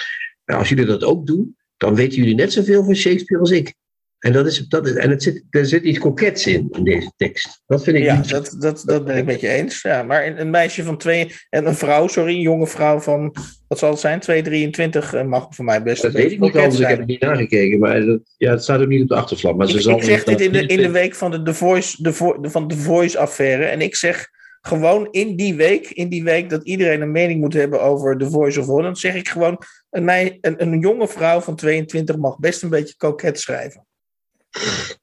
Als 0.44 0.68
jullie 0.68 0.84
dat 0.84 1.04
ook 1.04 1.26
doen, 1.26 1.56
dan 1.76 1.94
weten 1.94 2.18
jullie 2.18 2.34
net 2.34 2.52
zoveel 2.52 2.84
van 2.84 2.94
Shakespeare 2.94 3.42
als 3.42 3.50
ik. 3.50 3.74
En, 4.18 4.32
dat 4.32 4.46
is, 4.46 4.58
dat 4.68 4.86
is, 4.86 4.94
en 4.94 5.10
het 5.10 5.22
zit, 5.22 5.44
er 5.50 5.66
zit 5.66 5.82
iets 5.82 5.98
kokets 5.98 6.46
in, 6.46 6.68
in 6.70 6.84
deze 6.84 7.12
tekst. 7.16 7.62
Dat 7.66 7.84
vind 7.84 7.96
ik 7.96 8.02
ja, 8.02 8.16
niet... 8.16 8.30
dat, 8.30 8.56
dat, 8.58 8.82
dat 8.86 9.04
ben 9.04 9.16
ik 9.16 9.24
met 9.24 9.40
je 9.40 9.48
eens. 9.48 9.82
Ja, 9.82 10.02
maar 10.02 10.38
een 10.38 10.50
meisje 10.50 10.82
van 10.82 10.98
twee... 10.98 11.34
En 11.48 11.66
een 11.66 11.74
vrouw, 11.74 12.08
sorry, 12.08 12.34
een 12.34 12.40
jonge 12.40 12.66
vrouw 12.66 12.98
van... 12.98 13.34
Wat 13.68 13.78
zal 13.78 13.90
het 13.90 14.00
zijn? 14.00 14.20
223 14.20 15.14
eh, 15.14 15.24
mag 15.24 15.46
voor 15.50 15.64
mij 15.64 15.82
best... 15.82 16.02
Dat 16.02 16.12
weet 16.12 16.32
ik 16.32 16.40
niet 16.40 16.56
anders, 16.56 16.80
ik 16.80 16.86
heb 16.86 16.98
het 16.98 17.06
niet 17.06 17.20
nagekeken. 17.20 17.78
Maar 17.78 18.04
dat, 18.04 18.20
ja, 18.36 18.50
het 18.50 18.62
staat 18.62 18.80
ook 18.80 18.88
niet 18.88 19.02
op 19.02 19.08
de 19.08 19.14
achtervlak. 19.14 19.56
Maar 19.56 19.68
ze 19.68 19.76
ik, 19.76 19.82
zal 19.82 19.96
ik 19.96 20.02
zeg 20.02 20.24
dit 20.24 20.40
in 20.40 20.52
de, 20.52 20.66
in 20.66 20.82
de 20.82 20.90
week 20.90 21.14
van 21.14 21.30
de 21.30 21.42
The 21.42 21.54
Voice, 21.54 22.02
de, 22.02 22.12
van 22.50 22.68
de 22.68 22.76
Voice-affaire. 22.76 23.64
En 23.64 23.80
ik 23.80 23.96
zeg 23.96 24.28
gewoon 24.60 25.08
in 25.10 25.36
die 25.36 25.54
week, 25.54 25.90
in 25.90 26.08
die 26.08 26.24
week 26.24 26.50
dat 26.50 26.64
iedereen 26.64 27.00
een 27.00 27.10
mening 27.10 27.40
moet 27.40 27.52
hebben 27.52 27.82
over 27.82 28.18
The 28.18 28.30
Voice 28.30 28.60
of 28.60 28.66
Holland, 28.66 28.98
zeg 28.98 29.14
ik 29.14 29.28
gewoon, 29.28 29.58
een, 29.90 30.08
een, 30.40 30.62
een 30.62 30.80
jonge 30.80 31.08
vrouw 31.08 31.40
van 31.40 31.56
22 31.56 32.16
mag 32.16 32.38
best 32.38 32.62
een 32.62 32.70
beetje 32.70 32.96
koket 32.96 33.40
schrijven. 33.40 33.86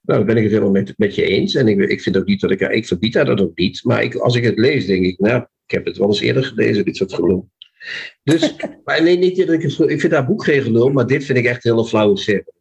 Nou, 0.02 0.20
dan 0.20 0.26
ben 0.26 0.38
ik 0.38 0.44
het 0.44 0.52
helemaal 0.52 0.72
met, 0.72 0.94
met 0.98 1.16
je 1.16 1.26
eens. 1.26 1.56
En 1.56 1.68
ik, 1.68 1.80
ik 1.80 2.02
vind 2.02 2.18
ook 2.18 2.26
niet 2.26 2.42
dat 2.42 2.52
ik... 2.52 2.62
Ik 2.62 2.88
verbied 2.88 3.14
haar 3.14 3.26
dat 3.26 3.42
ook 3.42 3.58
niet. 3.58 3.84
Maar 3.84 4.04
ik, 4.04 4.16
als 4.16 4.36
ik 4.36 4.44
het 4.44 4.58
lees, 4.58 4.86
denk 4.86 5.06
ik... 5.06 5.20
Nou, 5.20 5.42
ik 5.42 5.72
heb 5.72 5.86
het 5.86 5.98
wel 5.98 6.08
eens 6.08 6.22
eerder 6.22 6.44
gelezen, 6.44 6.86
dit 6.86 6.98
soort 6.98 7.14
gelul. 7.14 7.50
Dus, 8.24 8.56
maar 8.84 9.04
niet 9.04 9.38
dat 9.38 9.50
ik 9.90 10.00
vind 10.00 10.12
haar 10.12 10.26
boek 10.26 10.44
geen 10.44 10.62
gelul, 10.62 10.90
maar 10.90 11.08
dit 11.08 11.24
vind 11.24 11.38
ik 11.38 11.46
echt 11.46 11.64
hele 11.64 11.86
flauwe 11.86 12.18
serie. 12.18 12.54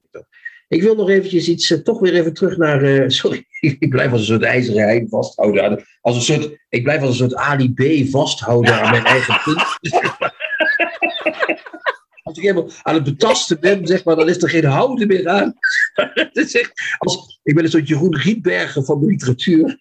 Ik 0.72 0.82
wil 0.82 0.94
nog 0.94 1.08
eventjes 1.08 1.48
iets... 1.48 1.70
Uh, 1.70 1.78
toch 1.78 2.00
weer 2.00 2.14
even 2.14 2.32
terug 2.32 2.56
naar... 2.56 2.82
Uh, 2.82 3.08
sorry, 3.20 3.44
ik 3.61 3.88
blijf 3.88 4.11
als 4.12 4.20
een 4.20 4.26
soort 4.26 4.42
ijzeren 4.42 4.88
hein 4.88 5.08
vasthouden. 5.08 5.85
Als 6.00 6.16
een 6.16 6.22
soort... 6.22 6.58
Ik 6.68 6.82
blijf 6.82 7.00
als 7.00 7.20
een 7.20 7.30
soort 7.30 8.11
vasthouden 8.11 8.80
aan 8.80 8.90
mijn 8.90 9.04
eigen 9.04 9.40
punt. 9.44 9.62
Als 12.22 12.37
ik 12.37 12.42
helemaal 12.42 12.70
aan 12.82 12.94
het 12.94 13.04
betasten 13.04 13.61
ben, 13.61 13.87
zeg 13.87 14.04
maar, 14.04 14.16
dan 14.16 14.28
is 14.28 14.42
er 14.42 14.48
geen 14.48 14.64
houden 14.64 15.06
meer 15.06 15.28
aan. 15.28 15.54
als, 16.98 17.40
ik 17.42 17.54
ben 17.54 17.64
een 17.64 17.70
soort 17.70 17.88
Jeroen 17.88 18.16
Rietbergen 18.16 18.85
van 18.85 19.00
de 19.00 19.06
literatuur. 19.06 19.76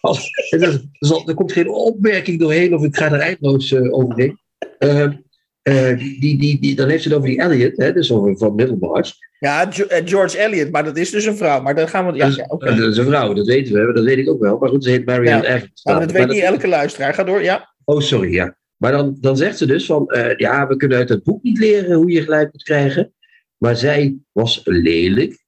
Als, 0.00 0.30
er, 0.50 1.34
komt 1.34 1.52
geen 1.52 1.68
opmerking 1.68 2.38
doorheen 2.38 2.74
of 2.74 2.84
ik 2.84 2.96
ga 2.96 3.12
er 3.12 3.20
eindloos 3.20 3.70
uh, 3.70 3.94
overheen. 3.94 4.38
Uh, 4.78 5.06
uh, 5.62 5.98
die, 5.98 6.38
die, 6.38 6.60
die, 6.60 6.74
dan 6.74 6.88
heeft 6.88 7.02
ze 7.02 7.08
het 7.08 7.18
over 7.18 7.30
die 7.30 7.40
Elliot, 7.40 7.76
hè, 7.76 7.92
dus 7.92 8.12
over 8.12 8.38
van 8.38 8.54
Middlemarch. 8.54 9.12
Ja, 9.38 9.68
George 10.04 10.38
Eliot, 10.38 10.70
maar 10.70 10.84
dat 10.84 10.96
is 10.96 11.10
dus 11.10 11.24
een 11.24 11.36
vrouw. 11.36 11.62
Maar 11.62 11.74
dan 11.74 11.88
gaan 11.88 12.06
we. 12.06 12.16
Ja, 12.16 12.26
ja, 12.26 12.44
okay. 12.48 12.76
Dat 12.76 12.90
is 12.90 12.96
een 12.96 13.04
vrouw, 13.04 13.32
dat 13.32 13.46
weten 13.46 13.86
we, 13.86 13.92
dat 13.92 14.04
weet 14.04 14.18
ik 14.18 14.28
ook 14.28 14.40
wel. 14.40 14.58
Maar 14.58 14.68
goed, 14.68 14.84
ze 14.84 14.90
heet 14.90 15.06
Marianne 15.06 15.46
ja, 15.46 15.54
Evans. 15.54 15.84
Maar 15.84 16.00
dat 16.00 16.12
weet 16.12 16.28
niet 16.28 16.42
elke 16.42 16.68
luisteraar. 16.68 17.14
Ga 17.14 17.24
door, 17.24 17.42
ja. 17.42 17.74
Oh, 17.84 18.00
sorry, 18.00 18.32
ja. 18.32 18.56
Maar 18.76 18.92
dan, 18.92 19.16
dan 19.20 19.36
zegt 19.36 19.58
ze 19.58 19.66
dus 19.66 19.86
van, 19.86 20.04
uh, 20.08 20.36
ja, 20.36 20.66
we 20.66 20.76
kunnen 20.76 20.98
uit 20.98 21.08
het 21.08 21.22
boek 21.22 21.42
niet 21.42 21.58
leren 21.58 21.96
hoe 21.96 22.10
je 22.10 22.22
gelijk 22.22 22.52
moet 22.52 22.62
krijgen. 22.62 23.12
Maar 23.56 23.76
zij 23.76 24.16
was 24.32 24.60
lelijk. 24.64 25.44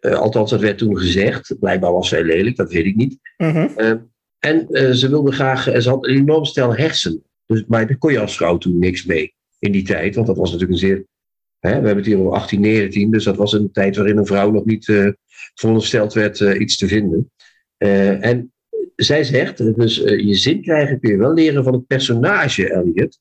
Uh, 0.00 0.12
althans, 0.12 0.50
dat 0.50 0.60
werd 0.60 0.78
toen 0.78 0.98
gezegd. 0.98 1.56
Blijkbaar 1.58 1.92
was 1.92 2.08
zij 2.08 2.24
lelijk, 2.24 2.56
dat 2.56 2.72
weet 2.72 2.86
ik 2.86 2.96
niet. 2.96 3.18
Mm 3.36 3.50
-hmm. 3.50 3.70
uh, 3.76 3.92
en 4.38 4.68
ze 4.96 5.08
wilde 5.08 5.32
graag, 5.32 5.62
ze 5.62 5.88
had 5.88 6.06
een 6.06 6.16
enorm 6.16 6.44
stel 6.44 6.76
hersenen. 6.76 7.22
Dus, 7.48 7.64
maar 7.66 7.86
daar 7.86 7.98
kon 7.98 8.12
je 8.12 8.20
als 8.20 8.36
vrouw 8.36 8.58
toen 8.58 8.78
niks 8.78 9.04
mee 9.04 9.34
in 9.58 9.72
die 9.72 9.84
tijd. 9.84 10.14
Want 10.14 10.26
dat 10.26 10.36
was 10.36 10.52
natuurlijk 10.52 10.80
een 10.80 10.88
zeer, 10.88 11.04
hè, 11.58 11.68
we 11.68 11.86
hebben 11.86 11.96
het 11.96 12.06
hier 12.06 12.18
over 12.18 12.30
1819. 12.30 13.10
Dus 13.10 13.24
dat 13.24 13.36
was 13.36 13.52
een 13.52 13.72
tijd 13.72 13.96
waarin 13.96 14.16
een 14.16 14.26
vrouw 14.26 14.50
nog 14.50 14.64
niet 14.64 15.14
verondersteld 15.54 16.12
werd 16.12 16.40
iets 16.40 16.76
te 16.76 16.88
vinden. 16.88 17.30
en 17.78 18.52
zij 19.02 19.24
zegt, 19.24 19.76
dus 19.76 20.04
uh, 20.04 20.26
je 20.26 20.34
zin 20.34 20.62
krijgen 20.62 21.00
kun 21.00 21.10
je 21.10 21.16
wel 21.16 21.34
leren 21.34 21.64
van 21.64 21.72
het 21.72 21.86
personage 21.86 22.72
Elliot. 22.72 23.18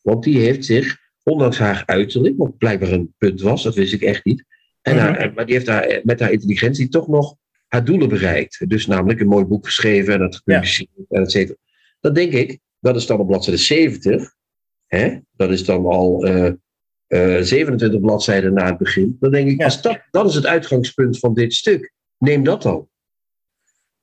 Want 0.00 0.24
die 0.24 0.38
heeft 0.38 0.64
zich, 0.64 0.96
ondanks 1.22 1.58
haar 1.58 1.82
uiterlijk, 1.86 2.34
wat 2.36 2.58
blijkbaar 2.58 2.92
een 2.92 3.14
punt 3.18 3.40
was, 3.40 3.62
dat 3.62 3.74
wist 3.74 3.92
ik 3.92 4.02
echt 4.02 4.24
niet. 4.24 4.44
En 4.82 4.98
haar, 4.98 5.10
mm-hmm. 5.10 5.34
maar 5.34 5.46
die 5.46 5.54
heeft 5.54 5.66
haar, 5.66 6.00
met 6.02 6.20
haar 6.20 6.32
intelligentie 6.32 6.88
toch 6.88 7.08
nog 7.08 7.36
haar 7.68 7.84
doelen 7.84 8.08
bereikt. 8.08 8.68
Dus 8.68 8.86
namelijk 8.86 9.20
een 9.20 9.26
mooi 9.26 9.44
boek 9.44 9.66
geschreven 9.66 10.14
en 10.14 10.20
dat 10.20 10.36
gepubliceerd 10.36 10.88
ja. 10.94 11.16
en 11.16 11.22
et 11.22 11.30
cetera. 11.30 11.56
Dat 12.00 12.14
denk 12.14 12.32
ik, 12.32 12.58
dat 12.84 12.96
is 12.96 13.06
dan 13.06 13.20
op 13.20 13.26
bladzijde 13.26 13.60
70. 13.60 14.34
Hè? 14.86 15.18
Dat 15.36 15.50
is 15.50 15.64
dan 15.64 15.86
al 15.86 16.26
uh, 16.26 16.52
uh, 17.08 17.40
27 17.40 18.00
bladzijden 18.00 18.54
na 18.54 18.66
het 18.66 18.78
begin. 18.78 19.16
Dan 19.20 19.30
denk 19.30 19.48
ik, 19.48 19.60
ja. 19.60 19.80
dat, 19.82 20.00
dat 20.10 20.28
is 20.28 20.34
het 20.34 20.46
uitgangspunt 20.46 21.18
van 21.18 21.34
dit 21.34 21.54
stuk. 21.54 21.92
Neem 22.18 22.44
dat 22.44 22.62
dan. 22.62 22.88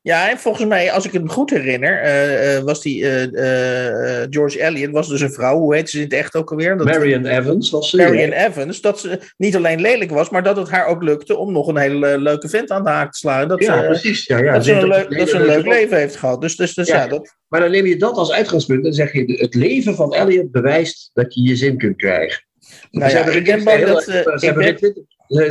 Ja, 0.03 0.29
en 0.29 0.37
volgens 0.37 0.67
mij, 0.67 0.91
als 0.91 1.05
ik 1.05 1.11
het 1.11 1.23
me 1.23 1.29
goed 1.29 1.49
herinner, 1.49 2.03
uh, 2.03 2.55
uh, 2.55 2.63
was 2.63 2.81
die 2.81 3.01
uh, 3.01 4.23
George 4.29 4.61
Eliot 4.61 4.91
was 4.91 5.07
dus 5.07 5.21
een 5.21 5.31
vrouw. 5.31 5.57
Hoe 5.57 5.75
heet 5.75 5.89
ze 5.89 5.97
in 5.97 6.03
het 6.03 6.13
echt 6.13 6.35
ook 6.35 6.51
alweer? 6.51 6.77
Dat, 6.77 6.85
Marion 6.85 7.25
Evans 7.25 7.69
was 7.69 7.89
ze. 7.89 7.97
Marion 7.97 8.31
Evans. 8.31 8.81
Dat 8.81 8.99
ze 8.99 9.19
niet 9.37 9.55
alleen 9.55 9.81
lelijk 9.81 10.11
was, 10.11 10.29
maar 10.29 10.43
dat 10.43 10.57
het 10.57 10.69
haar 10.69 10.85
ook 10.85 11.03
lukte 11.03 11.37
om 11.37 11.51
nog 11.51 11.67
een 11.67 11.77
hele 11.77 12.17
leuke 12.17 12.49
vent 12.49 12.71
aan 12.71 12.83
de 12.83 12.89
haak 12.89 13.11
te 13.11 13.17
slaan. 13.17 13.47
Dat 13.47 13.63
ja, 13.63 13.81
ze, 13.81 13.85
precies. 13.85 14.25
Ja, 14.25 14.37
ja, 14.37 14.53
dat, 14.53 14.65
ze 14.65 14.73
een, 14.73 14.87
leuk, 14.87 15.17
dat 15.17 15.29
ze 15.29 15.35
een 15.35 15.45
leuk 15.45 15.65
leven 15.65 15.97
heeft 15.97 16.15
gehad. 16.15 16.41
Dus, 16.41 16.55
dus, 16.55 16.73
dus 16.73 16.87
ja, 16.87 16.95
ja, 16.95 17.07
dat... 17.07 17.35
Maar 17.47 17.59
dan 17.59 17.71
neem 17.71 17.85
je 17.85 17.97
dat 17.97 18.15
als 18.15 18.31
uitgangspunt 18.31 18.85
en 18.85 18.93
zeg 18.93 19.13
je: 19.13 19.33
het 19.37 19.55
leven 19.55 19.95
van 19.95 20.13
Eliot 20.13 20.51
bewijst 20.51 21.09
dat 21.13 21.33
je 21.33 21.41
je 21.41 21.55
zin 21.55 21.77
kunt 21.77 21.95
krijgen. 21.95 22.43
Nou 22.91 23.09
ze, 23.09 23.17
hebben 23.17 23.85
dat, 23.85 24.03
ze, 24.03 24.11
hebben 24.11 24.77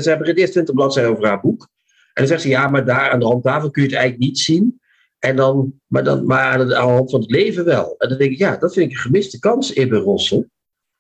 ze 0.03 0.09
hebben 0.09 0.29
het 0.29 0.39
eerst 0.39 0.53
20 0.53 0.75
bladzijden 0.75 1.13
over 1.13 1.27
haar 1.27 1.41
boek. 1.41 1.69
En 2.13 2.23
dan 2.23 2.27
zegt 2.27 2.43
ze, 2.43 2.49
ja, 2.49 2.69
maar 2.69 2.85
daar 2.85 3.11
aan 3.11 3.21
de 3.21 3.27
handtafel 3.27 3.71
kun 3.71 3.83
je 3.83 3.89
het 3.89 3.97
eigenlijk 3.97 4.29
niet 4.29 4.39
zien. 4.39 4.81
En 5.19 5.37
dan, 5.37 5.81
maar, 5.87 6.05
dan, 6.05 6.27
maar 6.27 6.59
aan 6.59 6.69
de 6.69 6.75
hand 6.75 7.11
van 7.11 7.21
het 7.21 7.31
leven 7.31 7.65
wel. 7.65 7.95
En 7.99 8.09
dan 8.09 8.19
denk 8.19 8.31
ik, 8.31 8.39
ja, 8.39 8.57
dat 8.57 8.73
vind 8.73 8.91
ik 8.91 8.97
een 8.97 9.03
gemiste 9.03 9.39
kans, 9.39 9.73
Ibbe 9.73 9.97
Rossel. 9.97 10.47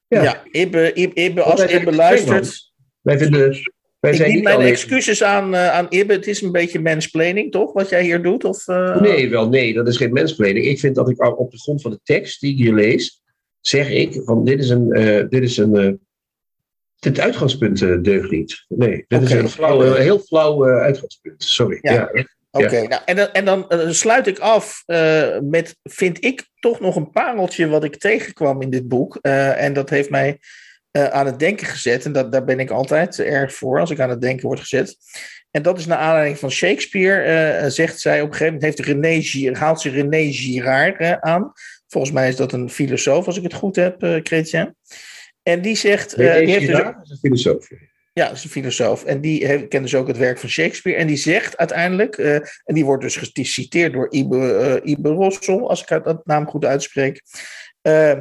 Ja, 0.06 0.22
ja 0.22 0.42
Ibbe, 0.50 0.92
Ibbe, 0.92 1.20
Ibbe 1.20 1.42
als 1.42 1.64
Ibbe 1.64 1.92
luistert... 1.92 2.68
Wij 3.00 3.18
vinden 3.18 3.40
Wij 4.00 4.10
Ik 4.10 4.16
zijn 4.16 4.28
bied 4.28 4.36
niet 4.36 4.44
mijn 4.44 4.60
excuses 4.60 5.22
aan, 5.22 5.54
eh 5.54 5.72
aan 5.72 5.86
Ibbe. 5.88 6.12
Het 6.12 6.26
is 6.26 6.42
een 6.42 6.52
beetje 6.52 6.80
mansplaining, 6.80 7.52
toch? 7.52 7.72
Wat 7.72 7.88
jij 7.88 8.02
hier 8.02 8.22
doet? 8.22 8.44
Of, 8.44 8.68
eh? 8.68 9.00
Nee, 9.00 9.30
wel 9.30 9.48
nee, 9.48 9.74
dat 9.74 9.88
is 9.88 9.96
geen 9.96 10.12
mensplanning. 10.12 10.66
Ik 10.66 10.78
vind 10.78 10.94
dat 10.94 11.08
ik 11.08 11.38
op 11.38 11.50
de 11.50 11.58
grond 11.58 11.82
van 11.82 11.90
de 11.90 12.00
tekst 12.02 12.40
die 12.40 12.52
ik 12.52 12.58
hier 12.58 12.74
lees, 12.74 13.22
zeg 13.60 13.90
ik 13.90 14.20
van 14.24 14.44
dit 14.44 14.58
is 14.58 14.68
een, 14.68 14.92
eh, 14.92 15.28
dit 15.28 15.42
is 15.42 15.56
een, 15.56 16.00
eh, 17.00 17.12
dit 17.12 17.20
uitgangspunt 17.20 17.82
eh, 17.82 17.96
deugt 18.02 18.30
niet. 18.30 18.64
Nee, 18.68 19.04
dit 19.08 19.22
is 19.22 19.30
een, 19.30 19.48
flauw, 19.48 19.82
een 19.82 20.02
heel 20.02 20.18
flauw 20.18 20.68
eh, 20.68 20.82
uitgangspunt. 20.82 21.42
Sorry. 21.42 21.78
Ja. 21.80 21.92
Ja. 21.92 22.24
Oké, 22.52 22.86
nou, 22.88 23.02
en 23.04 23.16
dan, 23.16 23.32
en 23.32 23.44
dan 23.44 23.68
eh, 23.68 23.90
sluit 23.90 24.26
ik 24.26 24.38
af 24.38 24.82
eh, 24.86 25.38
met, 25.42 25.76
vind 25.82 26.24
ik, 26.24 26.48
toch 26.60 26.80
nog 26.80 26.96
een 26.96 27.10
pareltje 27.10 27.68
wat 27.68 27.84
ik 27.84 27.96
tegenkwam 27.96 28.62
in 28.62 28.70
dit 28.70 28.88
boek. 28.88 29.18
Eh, 29.20 29.62
en 29.62 29.72
dat 29.72 29.90
heeft 29.90 30.10
mij 30.10 30.38
eh, 30.90 31.04
aan 31.06 31.26
het 31.26 31.38
denken 31.38 31.66
gezet. 31.66 32.04
En 32.04 32.12
dat, 32.12 32.32
daar 32.32 32.44
ben 32.44 32.60
ik 32.60 32.70
altijd 32.70 33.18
erg 33.18 33.54
voor 33.54 33.80
als 33.80 33.90
ik 33.90 34.00
aan 34.00 34.10
het 34.10 34.20
denken 34.20 34.46
word 34.46 34.60
gezet. 34.60 34.96
En 35.50 35.62
dat 35.62 35.78
is 35.78 35.86
naar 35.86 35.98
aanleiding 35.98 36.38
van 36.38 36.50
Shakespeare. 36.50 37.22
eh, 37.22 37.68
zegt 37.70 38.00
zij 38.00 38.20
op 38.20 38.26
een 38.26 38.32
gegeven 38.34 38.54
moment, 38.54 38.76
heeft 38.76 38.88
René 38.88 39.54
haalt 39.58 39.80
ze 39.80 39.90
René 39.90 40.32
Girard 40.32 40.98
eh, 40.98 41.12
aan. 41.12 41.52
Volgens 41.88 42.12
mij 42.12 42.28
is 42.28 42.36
dat 42.36 42.52
een 42.52 42.70
filosoof, 42.70 43.26
als 43.26 43.36
ik 43.36 43.42
het 43.42 43.54
goed 43.54 43.76
heb, 43.76 44.02
eh 44.02 44.16
Chrétien. 44.22 44.74
En 45.50 45.62
die 45.62 45.76
zegt... 45.76 46.12
René 46.12 46.44
die 46.44 46.54
heeft 46.54 46.66
dus 46.66 46.78
is 47.02 47.10
een 47.10 47.16
filosoof. 47.16 47.68
ja, 48.12 48.26
dat 48.26 48.36
is 48.36 48.44
een 48.44 48.50
filosoof. 48.50 49.04
En 49.04 49.20
die 49.20 49.46
heeft, 49.46 49.68
kent 49.68 49.82
dus 49.82 49.94
ook 49.94 50.06
het 50.06 50.18
werk 50.18 50.38
van 50.38 50.48
Shakespeare. 50.48 50.98
En 50.98 51.06
die 51.06 51.16
zegt 51.16 51.56
uiteindelijk, 51.56 52.16
eh, 52.16 52.34
en 52.34 52.74
die 52.74 52.84
wordt 52.84 53.02
dus 53.02 53.16
geciteerd 53.16 53.92
door 53.92 54.10
Ibe, 54.10 54.54
eh, 54.54 54.90
Ibe 54.90 55.08
Rossel, 55.08 55.68
als 55.68 55.82
ik 55.82 56.04
dat 56.04 56.26
naam 56.26 56.46
goed 56.46 56.64
uitspreek. 56.64 57.22
Eh, 57.80 58.18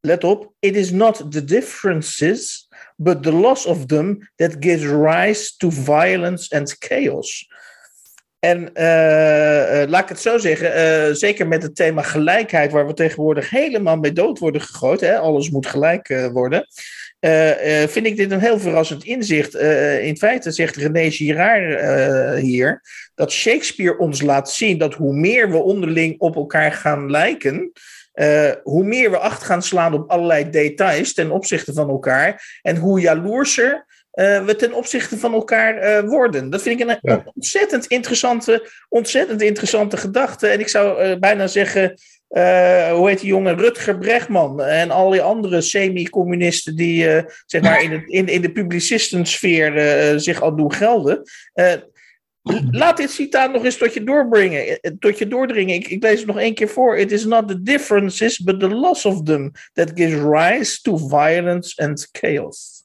let 0.00 0.24
op, 0.24 0.52
it 0.58 0.76
is 0.76 0.90
not 0.90 1.32
the 1.32 1.44
differences, 1.44 2.68
but 2.96 3.22
the 3.22 3.32
loss 3.32 3.66
of 3.66 3.86
them 3.86 4.30
that 4.36 4.56
gives 4.60 4.84
rise 4.84 5.56
to 5.56 5.70
violence 5.70 6.56
and 6.56 6.76
chaos. 6.78 7.49
En 8.40 8.74
eh, 8.74 9.82
eh, 9.82 9.88
laat 9.88 10.02
ik 10.02 10.08
het 10.08 10.20
zo 10.20 10.38
zeggen, 10.38 10.74
eh, 10.74 11.14
zeker 11.14 11.48
met 11.48 11.62
het 11.62 11.76
thema 11.76 12.02
gelijkheid, 12.02 12.72
waar 12.72 12.86
we 12.86 12.94
tegenwoordig 12.94 13.50
helemaal 13.50 13.96
mee 13.96 14.12
dood 14.12 14.38
worden 14.38 14.60
gegooid, 14.60 15.00
hè, 15.00 15.18
alles 15.18 15.50
moet 15.50 15.66
gelijk 15.66 16.28
worden, 16.32 16.66
vind 17.86 18.06
ik 18.06 18.16
dit 18.16 18.30
een 18.30 18.40
heel 18.40 18.58
verrassend 18.58 19.04
inzicht. 19.04 19.54
In 20.00 20.16
feite 20.16 20.50
zegt 20.50 20.76
René 20.76 21.10
Girard 21.10 22.40
hier 22.40 22.82
dat 23.14 23.32
Shakespeare 23.32 23.98
ons 23.98 24.22
laat 24.22 24.50
zien 24.50 24.78
dat 24.78 24.94
hoe 24.94 25.14
meer 25.14 25.50
we 25.50 25.56
onderling 25.56 26.18
op 26.18 26.36
elkaar 26.36 26.72
gaan 26.72 27.10
lijken, 27.10 27.72
hoe 28.62 28.84
meer 28.84 29.10
we 29.10 29.18
acht 29.18 29.42
gaan 29.42 29.62
slaan 29.62 29.94
op 29.94 30.10
allerlei 30.10 30.50
details 30.50 31.14
ten 31.14 31.30
opzichte 31.30 31.72
van 31.72 31.88
elkaar 31.88 32.58
en 32.62 32.76
hoe 32.76 33.00
jaloerser 33.00 33.86
eh, 34.10 34.44
we 34.44 34.56
ten 34.56 34.72
opzichte 34.72 35.18
van 35.18 35.32
elkaar 35.32 35.76
eh, 35.76 36.08
worden. 36.08 36.50
Dat 36.50 36.62
vind 36.62 36.80
ik 36.80 36.88
een 36.88 36.98
Ja. 37.02 37.24
ontzettend, 37.34 37.86
interessante, 37.86 38.70
ontzettend 38.88 39.42
interessante 39.42 39.96
gedachte. 39.96 40.46
En 40.48 40.60
ik 40.60 40.68
zou 40.68 41.00
eh, 41.00 41.18
bijna 41.18 41.46
zeggen, 41.46 41.94
hoe 42.92 43.08
heet 43.08 43.20
die 43.20 43.28
jongen, 43.28 43.58
Rutger 43.58 43.98
Bregman 43.98 44.62
en 44.62 44.90
al 44.90 45.10
die 45.10 45.22
andere 45.22 45.60
semi-communisten 45.60 46.76
die 46.76 47.24
zeg 47.46 47.62
maar 47.62 47.82
in, 47.82 47.92
het, 47.92 48.02
in, 48.06 48.26
in 48.26 48.40
de 48.40 48.52
publicistensfeer 48.52 49.72
zich 50.20 50.40
al 50.42 50.56
doen 50.56 50.72
gelden. 50.72 51.22
Laat 52.70 52.96
dit 52.96 53.10
citaat 53.10 53.52
nog 53.52 53.64
eens 53.64 53.76
tot 53.76 53.94
je 53.94 54.04
doorbrengen, 54.04 54.78
tot 54.98 55.18
je 55.18 55.28
doordringen. 55.28 55.74
Ik, 55.74 55.88
ik 55.88 56.02
lees 56.02 56.18
het 56.18 56.26
nog 56.26 56.38
één 56.38 56.54
keer 56.54 56.68
voor. 56.68 56.98
It 56.98 57.12
is 57.12 57.24
not 57.24 57.48
the 57.48 57.62
differences, 57.62 58.38
but 58.38 58.60
the 58.60 58.68
loss 58.68 59.04
of 59.04 59.22
them 59.22 59.52
that 59.72 59.90
gives 59.94 60.22
rise 60.22 60.80
to 60.82 60.96
violence 60.96 61.82
and 61.82 62.08
chaos. 62.12 62.80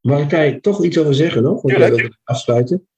Mag 0.00 0.22
ik 0.22 0.30
daar 0.30 0.60
toch 0.60 0.84
iets 0.84 0.98
over 0.98 1.14
zeggen 1.14 1.42
nog? 1.42 1.62
Want 1.62 1.74
Tuurlijk. 1.74 1.94
wilde 2.00 2.16
afsluiten. 2.24 2.88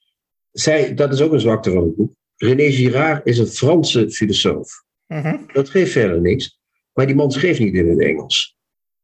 Zij, 0.53 0.95
dat 0.95 1.13
is 1.13 1.21
ook 1.21 1.33
een 1.33 1.41
zwakte 1.41 1.71
van 1.71 1.83
het 1.83 1.97
boek. 1.97 2.13
René 2.37 2.71
Girard 2.71 3.27
is 3.27 3.39
een 3.39 3.47
Franse 3.47 4.11
filosoof. 4.11 4.83
Mhm. 5.07 5.37
Dat 5.53 5.69
geeft 5.69 5.93
verder 5.93 6.21
niks. 6.21 6.59
Maar 6.93 7.07
die 7.07 7.15
man 7.15 7.31
schreef 7.31 7.59
niet 7.59 7.75
in 7.75 7.89
het 7.89 8.01
Engels. 8.01 8.57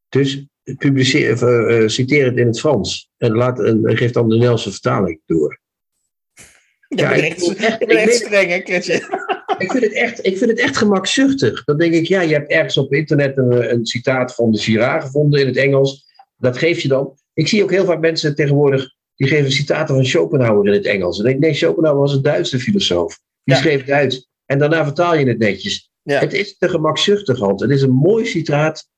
Dus 0.09 0.45
publiceer, 0.77 1.33
of, 1.33 1.41
eh, 1.41 1.83
eh, 1.83 1.87
citeer 1.89 2.25
het 2.25 2.37
in 2.37 2.47
het 2.47 2.59
Frans. 2.59 3.09
En, 3.17 3.31
laat, 3.35 3.59
en 3.59 3.97
geef 3.97 4.11
dan 4.11 4.27
de 4.27 4.33
Nederlandse 4.33 4.71
vertaling 4.71 5.21
door. 5.25 5.59
Ja, 6.87 7.11
ik- 7.13 7.23
echt, 7.23 7.57
echt- 7.57 7.79
je 7.79 7.85
bent 7.85 7.91
ik 7.91 7.97
echt 7.97 8.05
weet- 8.05 8.15
streng, 8.15 8.49
hè, 8.49 8.59
Chrisje? 8.59 9.25
Ik 9.57 9.71
vind, 9.71 9.83
het 9.83 9.93
echt, 9.93 10.25
ik 10.25 10.37
vind 10.37 10.49
het 10.49 10.59
echt 10.59 10.77
gemakzuchtig. 10.77 11.63
Dan 11.63 11.77
denk 11.77 11.93
ik, 11.93 12.07
ja, 12.07 12.21
je 12.21 12.33
hebt 12.33 12.51
ergens 12.51 12.77
op 12.77 12.93
internet 12.93 13.37
een, 13.37 13.71
een 13.71 13.85
citaat 13.85 14.35
van 14.35 14.51
de 14.51 14.57
Girard 14.57 15.03
gevonden 15.03 15.39
in 15.39 15.47
het 15.47 15.57
Engels. 15.57 16.05
Dat 16.37 16.57
geef 16.57 16.79
je 16.79 16.87
dan. 16.87 17.17
Ik 17.37 17.47
zie 17.47 17.63
ook 17.63 17.71
heel 17.71 17.85
vaak 17.85 17.99
mensen 17.99 18.35
tegenwoordig, 18.35 18.89
die 19.15 19.27
geven 19.27 19.51
citaten 19.51 19.95
van 19.95 20.05
Schopenhauer 20.05 20.67
in 20.67 20.73
het 20.73 20.85
Engels. 20.85 21.19
En 21.19 21.25
ik 21.25 21.31
denk, 21.31 21.39
nee, 21.43 21.53
Schopenhauer 21.53 21.99
was 21.99 22.13
een 22.13 22.21
Duitse 22.21 22.59
filosoof. 22.59 23.19
Die 23.43 23.55
Ja. 23.55 23.61
schreef 23.61 23.83
Duits. 23.83 24.29
En 24.45 24.59
daarna 24.59 24.83
vertaal 24.83 25.15
je 25.15 25.27
het 25.27 25.37
netjes. 25.37 25.91
Ja. 26.01 26.19
Het 26.19 26.33
is 26.33 26.57
te 26.57 26.69
gemakzuchtig, 26.69 27.39
Hans. 27.39 27.61
Het 27.61 27.71
is 27.71 27.81
een 27.81 27.91
mooi 27.91 28.25
citaat, 28.25 28.89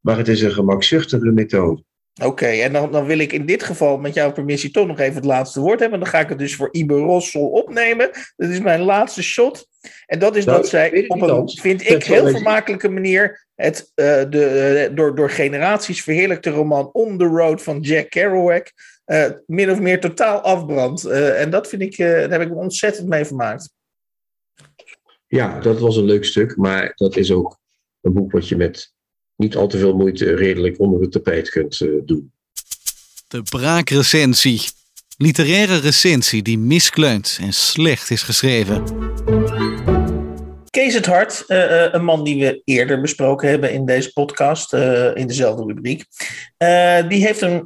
maar 0.00 0.16
het 0.16 0.28
is 0.28 0.42
een 0.42 0.52
gemakzuchtige 0.52 1.30
methode. 1.30 1.84
Oké, 2.22 2.46
en 2.46 2.72
dan, 2.72 2.92
dan 2.92 3.04
wil 3.06 3.18
ik 3.18 3.32
in 3.32 3.46
dit 3.46 3.62
geval 3.62 3.98
met 3.98 4.14
jouw 4.14 4.32
permissie 4.32 4.70
toch 4.70 4.86
nog 4.86 4.98
even 4.98 5.14
het 5.14 5.24
laatste 5.24 5.60
woord 5.60 5.80
hebben. 5.80 5.98
Dan 5.98 6.08
ga 6.08 6.20
ik 6.20 6.28
het 6.28 6.38
dus 6.38 6.54
voor 6.54 6.68
Ibe 6.70 6.94
Rossel 6.94 7.48
opnemen. 7.48 8.10
Dat 8.36 8.50
is 8.50 8.60
mijn 8.60 8.80
laatste 8.80 9.22
shot. 9.22 9.66
En 10.06 10.18
dat 10.18 10.36
is 10.36 10.44
Nou, 10.44 10.60
dat 10.60 10.68
zij 10.68 11.04
op 11.08 11.22
een, 11.22 11.48
vind 11.48 11.90
ik, 11.90 12.04
heel 12.04 12.28
vermakelijke 12.28 12.88
manier 12.88 13.46
het 13.54 13.92
eh, 13.94 14.22
de, 14.30 14.44
eh, 14.44 14.96
door, 14.96 15.14
door 15.14 15.30
generaties 15.30 16.02
verheerlijkte 16.02 16.50
roman 16.50 16.90
On 16.92 17.18
the 17.18 17.24
Road 17.24 17.62
van 17.62 17.80
Jack 17.80 18.10
Kerouac 18.10 18.72
eh, 19.08 19.30
min 19.46 19.70
of 19.70 19.80
meer 19.80 20.00
totaal 20.00 20.40
afbrandt. 20.40 21.04
Eh, 21.04 21.40
en 21.40 21.50
dat 21.50 21.68
vind 21.68 21.82
ik, 21.82 21.98
eh, 21.98 22.06
daar 22.06 22.30
heb 22.30 22.40
ik 22.40 22.48
me 22.48 22.54
ontzettend 22.54 23.08
mee 23.08 23.24
vermaakt. 23.24 23.70
Ja, 25.26 25.60
dat 25.60 25.80
was 25.80 25.96
een 25.96 26.04
leuk 26.04 26.24
stuk, 26.24 26.56
maar 26.56 26.92
dat 26.94 27.16
is 27.16 27.30
ook 27.30 27.58
een 28.00 28.12
boek 28.12 28.32
wat 28.32 28.48
je 28.48 28.56
met 28.56 28.92
niet 29.36 29.56
al 29.56 29.68
te 29.68 29.78
veel 29.78 29.96
moeite 29.96 30.34
redelijk 30.34 30.80
onder 30.80 31.00
het 31.00 31.12
tapijt 31.12 31.50
kunt 31.50 31.80
eh, 31.80 31.88
doen. 32.04 32.32
De 33.28 33.42
braakrecensie. 33.42 34.60
Literaire 35.16 35.78
recensie 35.78 36.42
die 36.42 36.58
miskleunt 36.58 37.38
en 37.40 37.52
slecht 37.52 38.10
is 38.10 38.22
geschreven. 38.22 38.82
Kees 40.78 40.94
het 40.94 41.06
Hart, 41.06 41.44
eh, 41.46 41.84
eh, 41.84 41.92
een 41.92 42.04
man 42.04 42.24
die 42.24 42.44
we 42.44 42.62
eerder 42.64 43.00
besproken 43.00 43.48
hebben 43.48 43.72
in 43.72 43.86
deze 43.86 44.12
podcast, 44.12 44.72
eh, 44.72 45.14
in 45.14 45.26
dezelfde 45.26 45.64
rubriek. 45.64 46.04
Die 47.08 47.26
heeft 47.26 47.40
een, 47.40 47.62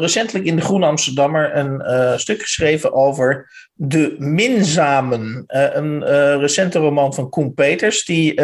recentelijk 0.00 0.44
in 0.44 0.56
de 0.56 0.62
Groene 0.62 0.86
Amsterdammer 0.86 1.56
een 1.56 2.20
stuk 2.20 2.40
geschreven 2.40 2.92
over 2.92 3.50
De 3.72 4.14
Minzamen. 4.18 5.44
Een 5.46 6.04
recente 6.38 6.78
roman 6.78 7.14
van 7.14 7.28
Koen 7.28 7.54
Peters, 7.54 8.04
die 8.04 8.40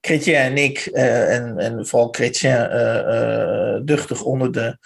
Chrétien 0.00 0.34
en 0.34 0.56
ik, 0.56 0.78
en, 0.92 1.58
en 1.58 1.86
vooral 1.86 2.08
Chrétien, 2.10 2.70
duchtig 3.84 4.22
onder 4.22 4.52
de... 4.52 4.78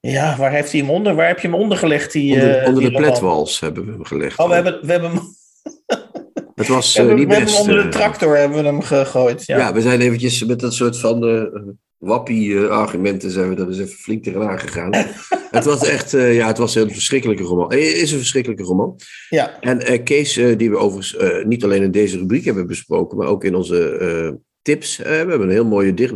Ja, 0.00 0.36
waar 0.36 0.52
heeft 0.52 0.72
hij 0.72 0.80
hem 0.80 0.90
onder? 0.90 1.14
Waar 1.14 1.26
heb 1.26 1.38
je 1.38 1.48
hem 1.48 1.60
onder 1.60 1.78
gelegd? 1.78 2.12
Die, 2.12 2.34
Onder, 2.34 2.66
onder 2.66 2.82
die 2.82 2.90
de 2.90 2.96
roman? 2.96 3.10
pletwals 3.10 3.60
hebben 3.60 3.84
we 3.86 3.92
hem 3.92 4.04
gelegd. 4.04 4.38
Oh, 4.38 4.48
we 4.48 4.54
hebben, 4.54 4.86
we 4.86 4.92
hebben 4.92 5.10
hem, 5.10 5.36
Het 6.62 6.74
was 6.74 6.94
we 6.94 7.00
eh, 7.00 7.06
hebben, 7.06 7.24
niet 7.24 7.28
we 7.28 7.34
hebben 7.34 7.52
best. 7.52 7.60
onder 7.60 7.76
de 7.76 7.82
eh, 7.82 7.88
tractor 7.88 8.36
hebben 8.36 8.58
we 8.58 8.64
hem 8.64 8.82
gegooid. 8.82 9.46
ja. 9.46 9.72
we 9.72 9.80
zijn 9.80 10.00
eventjes 10.00 10.44
met 10.44 10.60
dat 10.60 10.74
soort 10.74 10.98
van 10.98 11.26
eh 11.26 11.42
wappie-argumenten 11.98 13.30
zijn 13.30 13.54
we 13.54 13.60
er 13.60 13.66
dus 13.66 13.78
even 13.78 13.96
flink 13.96 14.22
tegenaan 14.22 14.58
gegaan. 14.58 14.90
het 15.50 15.64
was 15.64 15.84
echt, 15.84 16.10
ja, 16.10 16.46
het 16.46 16.58
was 16.58 16.74
een 16.74 16.90
verschrikkelijke 16.90 17.42
roman. 17.42 17.72
Het 17.72 17.80
is 17.80 18.12
een 18.12 18.18
verschrikkelijke 18.18 18.62
roman. 18.62 18.96
ja. 19.28 19.60
En 19.60 20.02
Kees, 20.02 20.34
die 20.56 20.70
we 20.70 20.76
overigens 20.76 21.44
niet 21.44 21.64
alleen 21.64 21.82
in 21.82 21.90
deze 21.90 22.18
rubriek 22.18 22.44
hebben 22.44 22.66
besproken, 22.66 23.18
maar 23.18 23.26
ook 23.26 23.44
in 23.44 23.54
onze 23.54 24.38
tips. 24.62 24.96
We 24.96 25.08
hebben 25.08 25.40
een 25.40 25.50
heel 25.50 25.64
mooie 25.64 25.94
dicht, 25.94 26.14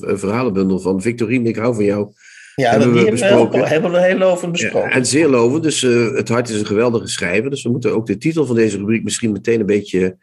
verhalenbundel 0.00 0.78
van 0.78 1.02
Victorine, 1.02 1.48
ik 1.48 1.56
hou 1.56 1.74
van 1.74 1.84
jou. 1.84 2.12
Ja, 2.56 2.70
Hebben 2.70 2.92
we 2.92 2.98
die 3.00 3.10
besproken. 3.10 3.58
heel, 3.58 3.68
hebben 3.68 3.92
we 3.92 4.00
heel 4.02 4.18
lovend 4.18 4.58
Ja, 4.58 4.64
besproken. 4.64 4.90
en 4.90 5.06
zeer 5.06 5.28
lovend. 5.28 5.62
Dus 5.62 5.82
eh, 5.82 6.12
het 6.12 6.28
hart 6.28 6.48
is 6.48 6.58
een 6.58 6.66
geweldige 6.66 7.06
schrijver. 7.06 7.50
Dus 7.50 7.62
we 7.62 7.70
moeten 7.70 7.94
ook 7.94 8.06
de 8.06 8.18
titel 8.18 8.46
van 8.46 8.56
deze 8.56 8.76
rubriek 8.76 9.02
misschien 9.04 9.32
meteen 9.32 9.60
een 9.60 9.66
beetje 9.66 10.16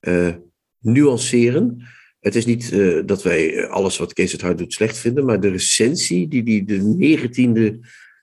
eh, 0.00 0.28
nuanceren. 0.80 1.82
Het 2.20 2.34
is 2.34 2.44
niet 2.46 2.72
eh, 2.72 2.98
dat 3.06 3.22
wij 3.22 3.68
alles 3.68 3.98
wat 3.98 4.12
Kees 4.12 4.32
het 4.32 4.40
Hart 4.40 4.58
doet 4.58 4.72
slecht 4.72 4.98
vinden, 4.98 5.24
maar 5.24 5.40
de 5.40 5.48
recensie 5.48 6.28
die 6.28 6.42
hij 6.42 6.64
de 6.76 6.82
negentiende 6.82 7.78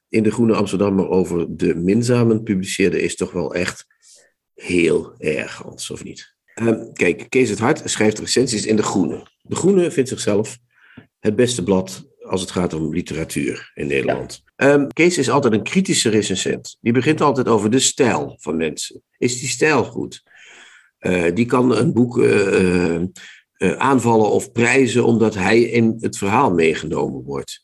in 0.09 0.23
de 0.23 0.31
Groene 0.31 0.53
Amsterdammer 0.53 1.09
over 1.09 1.45
de 1.57 1.75
minzamen 1.75 2.43
publiceerde, 2.43 3.01
is 3.01 3.15
toch 3.15 3.31
wel 3.31 3.53
echt 3.55 3.85
heel 4.53 5.13
erg, 5.17 5.55
Hans, 5.55 5.91
of 5.91 6.03
niet? 6.03 6.35
Ehm, 6.53 6.93
kijk, 6.93 7.25
Kees 7.29 7.49
het 7.49 7.59
Hart 7.59 7.81
schrijft 7.85 8.19
recensies 8.19 8.65
in 8.65 8.75
de 8.75 8.83
Groene. 8.83 9.27
De 9.41 9.55
Groene 9.55 9.91
vindt 9.91 10.09
zichzelf 10.09 10.57
het 11.19 11.35
beste 11.35 11.63
blad 11.63 12.13
als 12.27 12.41
het 12.41 12.51
gaat 12.51 12.73
om 12.73 12.93
literatuur 12.93 13.71
in 13.73 13.87
Nederland. 13.87 14.43
Ehm, 14.55 14.87
Kees 14.87 15.17
is 15.17 15.29
altijd 15.29 15.53
een 15.53 15.63
kritische 15.63 16.09
recensent. 16.09 16.77
Die 16.81 16.93
begint 16.93 17.21
altijd 17.21 17.47
over 17.47 17.69
de 17.69 17.79
stijl 17.79 18.35
van 18.39 18.57
mensen. 18.57 19.01
Is 19.17 19.39
die 19.39 19.49
stijl 19.49 19.83
goed? 19.83 20.23
Eh, 20.97 21.33
die 21.33 21.45
kan 21.45 21.77
een 21.77 21.93
boek 21.93 22.19
eh, 22.19 22.95
eh, 22.95 23.05
aanvallen 23.77 24.29
of 24.29 24.51
prijzen 24.51 25.05
omdat 25.05 25.35
hij 25.35 25.61
in 25.61 25.95
het 25.99 26.17
verhaal 26.17 26.53
meegenomen 26.53 27.23
wordt. 27.23 27.63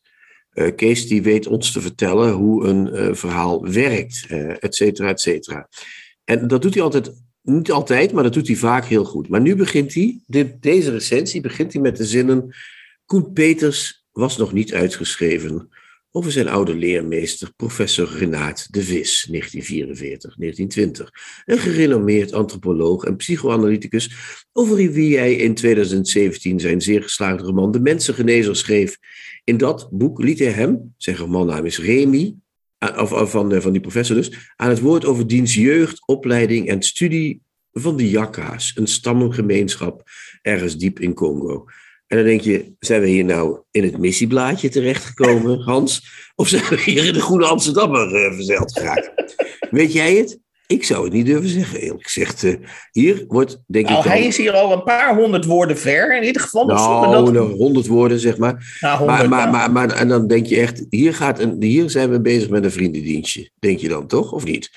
Kees 0.75 1.07
die 1.07 1.21
weet 1.21 1.47
ons 1.47 1.71
te 1.71 1.81
vertellen 1.81 2.31
hoe 2.31 2.65
een 2.65 3.15
verhaal 3.15 3.67
werkt, 3.67 4.25
et 4.59 4.75
cetera, 4.75 5.09
et 5.09 5.21
cetera. 5.21 5.67
En 6.23 6.47
dat 6.47 6.61
doet 6.61 6.73
hij 6.73 6.83
altijd, 6.83 7.11
niet 7.41 7.71
altijd, 7.71 8.11
maar 8.11 8.23
dat 8.23 8.33
doet 8.33 8.47
hij 8.47 8.55
vaak 8.55 8.85
heel 8.85 9.05
goed. 9.05 9.29
Maar 9.29 9.41
nu 9.41 9.55
begint 9.55 9.93
hij, 9.93 10.19
dit, 10.27 10.61
deze 10.61 10.91
recensie 10.91 11.41
begint 11.41 11.73
hij 11.73 11.81
met 11.81 11.97
de 11.97 12.05
zinnen... 12.05 12.55
Koen 13.05 13.33
Peters 13.33 14.00
was 14.11 14.37
nog 14.37 14.53
niet 14.53 14.73
uitgeschreven 14.73 15.69
over 16.11 16.31
zijn 16.31 16.47
oude 16.47 16.75
leermeester, 16.75 17.53
professor 17.55 18.17
Renaat 18.17 18.67
de 18.73 18.81
Vis, 18.81 19.29
1944-1920. 19.31 19.37
Een 21.45 21.57
gerenommeerd 21.57 22.33
antropoloog 22.33 23.03
en 23.03 23.15
psychoanalyticus, 23.15 24.11
over 24.53 24.75
wie 24.75 25.17
hij 25.17 25.35
in 25.35 25.55
2017 25.55 26.59
zijn 26.59 26.81
zeer 26.81 27.03
geslaagde 27.03 27.43
roman 27.43 27.71
De 27.71 27.79
Mensengenezer 27.79 28.55
schreef. 28.55 28.97
In 29.43 29.57
dat 29.57 29.89
boek 29.91 30.23
liet 30.23 30.39
hij 30.39 30.51
hem, 30.51 30.93
zijn 30.97 31.15
romannaam 31.15 31.65
is 31.65 31.79
Remy, 31.79 32.35
van, 32.79 33.61
van 33.61 33.71
die 33.71 33.81
professor 33.81 34.15
dus, 34.15 34.51
aan 34.55 34.69
het 34.69 34.79
woord 34.79 35.05
over 35.05 35.27
diens 35.27 35.55
jeugd, 35.55 36.07
opleiding 36.07 36.67
en 36.67 36.81
studie 36.81 37.41
van 37.71 37.97
de 37.97 38.09
Yakka's, 38.09 38.71
een 38.75 38.87
stammengemeenschap 38.87 40.03
ergens 40.41 40.77
diep 40.77 40.99
in 40.99 41.13
Congo. 41.13 41.65
En 42.11 42.17
dan 42.17 42.25
denk 42.25 42.41
je, 42.41 42.73
zijn 42.79 43.01
we 43.01 43.07
hier 43.07 43.25
nou 43.25 43.59
in 43.71 43.83
het 43.83 43.97
missieblaadje 43.97 44.69
terechtgekomen, 44.69 45.61
Hans? 45.71 46.07
Of 46.35 46.47
zijn 46.47 46.63
we 46.69 46.81
hier 46.81 47.05
in 47.05 47.13
de 47.13 47.21
Groene 47.21 47.45
Amsterdammer 47.45 48.25
uh, 48.25 48.33
verzeild 48.33 48.71
geraakt? 48.71 49.11
Weet 49.69 49.93
jij 49.93 50.15
het? 50.15 50.39
Ik 50.67 50.83
zou 50.83 51.03
het 51.03 51.13
niet 51.13 51.25
durven 51.25 51.49
zeggen, 51.49 51.79
eerlijk 51.79 52.03
gezegd. 52.03 52.43
Uh, 52.43 52.55
hier 52.91 53.25
wordt, 53.27 53.61
denk 53.67 53.87
nou, 53.87 53.99
ik. 53.99 54.05
hij 54.05 54.25
is 54.25 54.37
hier 54.37 54.51
al 54.51 54.71
een 54.71 54.83
paar 54.83 55.15
honderd 55.15 55.45
woorden 55.45 55.77
ver, 55.77 56.17
in 56.17 56.23
ieder 56.23 56.41
geval. 56.41 56.65
Nou, 56.65 57.11
dat... 57.11 57.33
nou 57.33 57.51
honderd 57.51 57.87
woorden, 57.87 58.19
zeg 58.19 58.37
maar. 58.37 58.77
Nou, 58.79 58.97
100, 58.97 59.17
maar, 59.17 59.29
maar, 59.29 59.51
maar, 59.51 59.71
maar, 59.71 59.89
En 59.89 60.07
dan 60.07 60.27
denk 60.27 60.45
je 60.45 60.59
echt, 60.59 60.85
hier, 60.89 61.13
gaat 61.13 61.39
een, 61.39 61.55
hier 61.59 61.89
zijn 61.89 62.09
we 62.09 62.21
bezig 62.21 62.49
met 62.49 62.63
een 62.63 62.71
vriendendienstje. 62.71 63.49
Denk 63.59 63.79
je 63.79 63.87
dan 63.87 64.07
toch, 64.07 64.31
of 64.31 64.45
niet? 64.45 64.71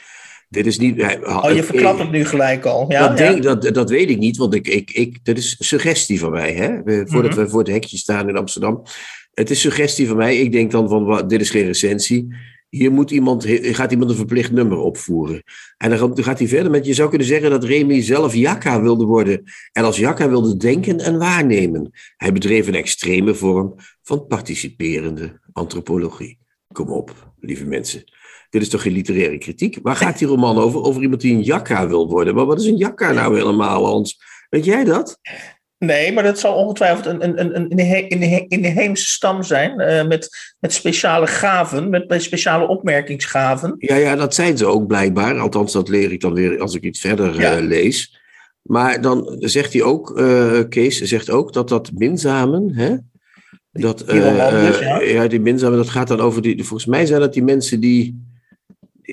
Dit 0.55 0.67
is 0.67 0.79
niet, 0.79 1.03
oh, 1.23 1.51
je 1.55 1.63
verklapt 1.63 1.99
het 1.99 2.11
nu 2.11 2.25
gelijk 2.25 2.65
al. 2.65 2.85
Ja, 2.89 3.09
dat, 3.09 3.17
denk, 3.17 3.43
dat, 3.43 3.75
dat 3.75 3.91
weet 3.91 4.11
ik 4.11 4.19
niet, 4.19 4.37
want 4.37 4.55
ik, 4.55 4.69
ik, 4.69 4.91
ik, 4.91 5.25
dat 5.25 5.37
is 5.37 5.57
suggestie 5.59 6.19
van 6.19 6.31
mij. 6.31 6.53
Hè? 6.53 6.71
Voordat 7.07 7.31
mhm. 7.31 7.41
we 7.41 7.49
voor 7.49 7.59
het 7.59 7.69
hekje 7.69 7.97
staan 7.97 8.29
in 8.29 8.37
Amsterdam. 8.37 8.83
Het 9.33 9.51
is 9.51 9.61
suggestie 9.61 10.07
van 10.09 10.17
mij. 10.17 10.37
Ik 10.37 10.53
denk 10.53 10.71
dan 10.71 10.89
van, 10.89 11.29
dit 11.29 11.41
is 11.41 11.51
geen 11.51 11.67
recensie. 11.67 12.35
Hier 12.69 12.93
moet 12.93 13.11
iemand, 13.11 13.47
gaat 13.49 13.91
iemand 13.91 14.11
een 14.11 14.17
verplicht 14.17 14.53
nummer 14.53 14.79
opvoeren. 14.79 15.43
En 15.77 15.91
dan 15.91 16.25
gaat 16.25 16.39
hij 16.39 16.49
verder 16.49 16.71
met, 16.71 16.87
je 16.87 16.95
zou 16.95 17.09
kunnen 17.09 17.27
zeggen 17.27 17.51
dat 17.51 17.65
Remy 17.65 18.03
zelf 18.03 18.35
Jakka 18.35 18.83
wilde 18.83 19.05
worden. 19.05 19.43
En 19.73 19.85
als 19.85 19.97
Jakka 19.97 20.29
wilde 20.29 20.57
denken 20.57 21.01
en 21.01 21.19
waarnemen. 21.19 21.91
Hij 22.17 22.33
bedreef 22.33 22.67
een 22.67 22.75
extreme 22.75 23.35
vorm 23.35 23.75
van 24.03 24.27
participerende 24.27 25.41
antropologie. 25.53 26.39
Kom 26.73 26.89
op, 26.89 27.33
lieve 27.41 27.65
mensen. 27.65 28.05
Dit 28.55 28.63
is 28.63 28.69
toch 28.69 28.83
geen 28.83 28.93
literaire 28.93 29.39
kritiek? 29.39 29.79
Waar 29.83 29.97
gaat 29.97 30.19
die 30.19 30.29
roman 30.29 30.59
over? 30.59 30.83
Over 30.83 31.03
iemand 31.03 31.21
die 31.21 31.35
een 31.35 31.43
jakka 31.43 31.89
wil 31.89 32.09
worden. 32.09 32.35
Maar 32.35 32.47
wat 32.47 32.61
is 32.61 32.67
een 32.67 32.77
jakka 32.77 33.13
nou 33.13 33.37
helemaal, 33.37 33.87
Hans? 33.87 34.21
Weet 34.51 34.65
jij 34.65 34.85
dat? 34.85 35.19
Nee, 35.79 36.13
maar 36.13 36.23
dat 36.23 36.39
zal 36.39 36.55
ongetwijfeld 36.55 37.07
een, 37.07 37.25
een, 37.25 37.57
een, 37.57 37.79
een 37.79 38.49
inheemse 38.49 39.07
stam 39.07 39.43
zijn. 39.43 39.81
Uh, 39.81 40.07
met, 40.07 40.55
met 40.61 40.73
speciale 40.73 41.27
gaven, 41.27 41.91
met, 41.91 42.09
met 42.09 42.23
speciale 42.23 42.67
opmerkingsgaven. 42.67 43.75
Ja, 43.79 43.97
ja, 43.97 44.17
dat 44.17 44.35
zijn 44.35 44.59
ze 44.59 44.67
ook 44.67 44.87
blijkbaar. 44.87 45.39
Althans, 45.39 45.73
dat 45.73 45.89
leer 45.89 46.13
ik 46.13 46.21
dan 46.21 46.35
weer 46.35 46.61
als 46.61 46.75
ik 46.75 46.83
iets 46.83 47.01
verder 47.01 47.41
uh, 47.41 47.67
lees. 47.67 48.21
Maar 48.63 49.01
dan 49.01 49.37
zegt 49.39 49.73
hij 49.73 49.83
ook, 49.83 50.19
uh, 50.19 50.61
Kees 50.69 51.01
zegt 51.01 51.31
ook 51.31 51.53
dat 51.53 51.69
dat 51.69 51.91
minzamen, 51.95 52.75
hè, 52.75 52.97
dat, 53.73 54.05
die 54.07 54.21
ja. 54.21 55.01
ja. 55.01 55.29
die 55.29 55.41
minzamen, 55.41 55.77
dat 55.77 55.89
gaat 55.89 56.09
dan 56.09 56.21
over 56.21 56.43
die. 56.43 56.65
Volgens 56.65 56.87
mij 56.87 57.07
zijn 57.07 57.21
dat 57.21 57.33
die 57.33 57.43
mensen 57.43 57.81
die 57.81 58.24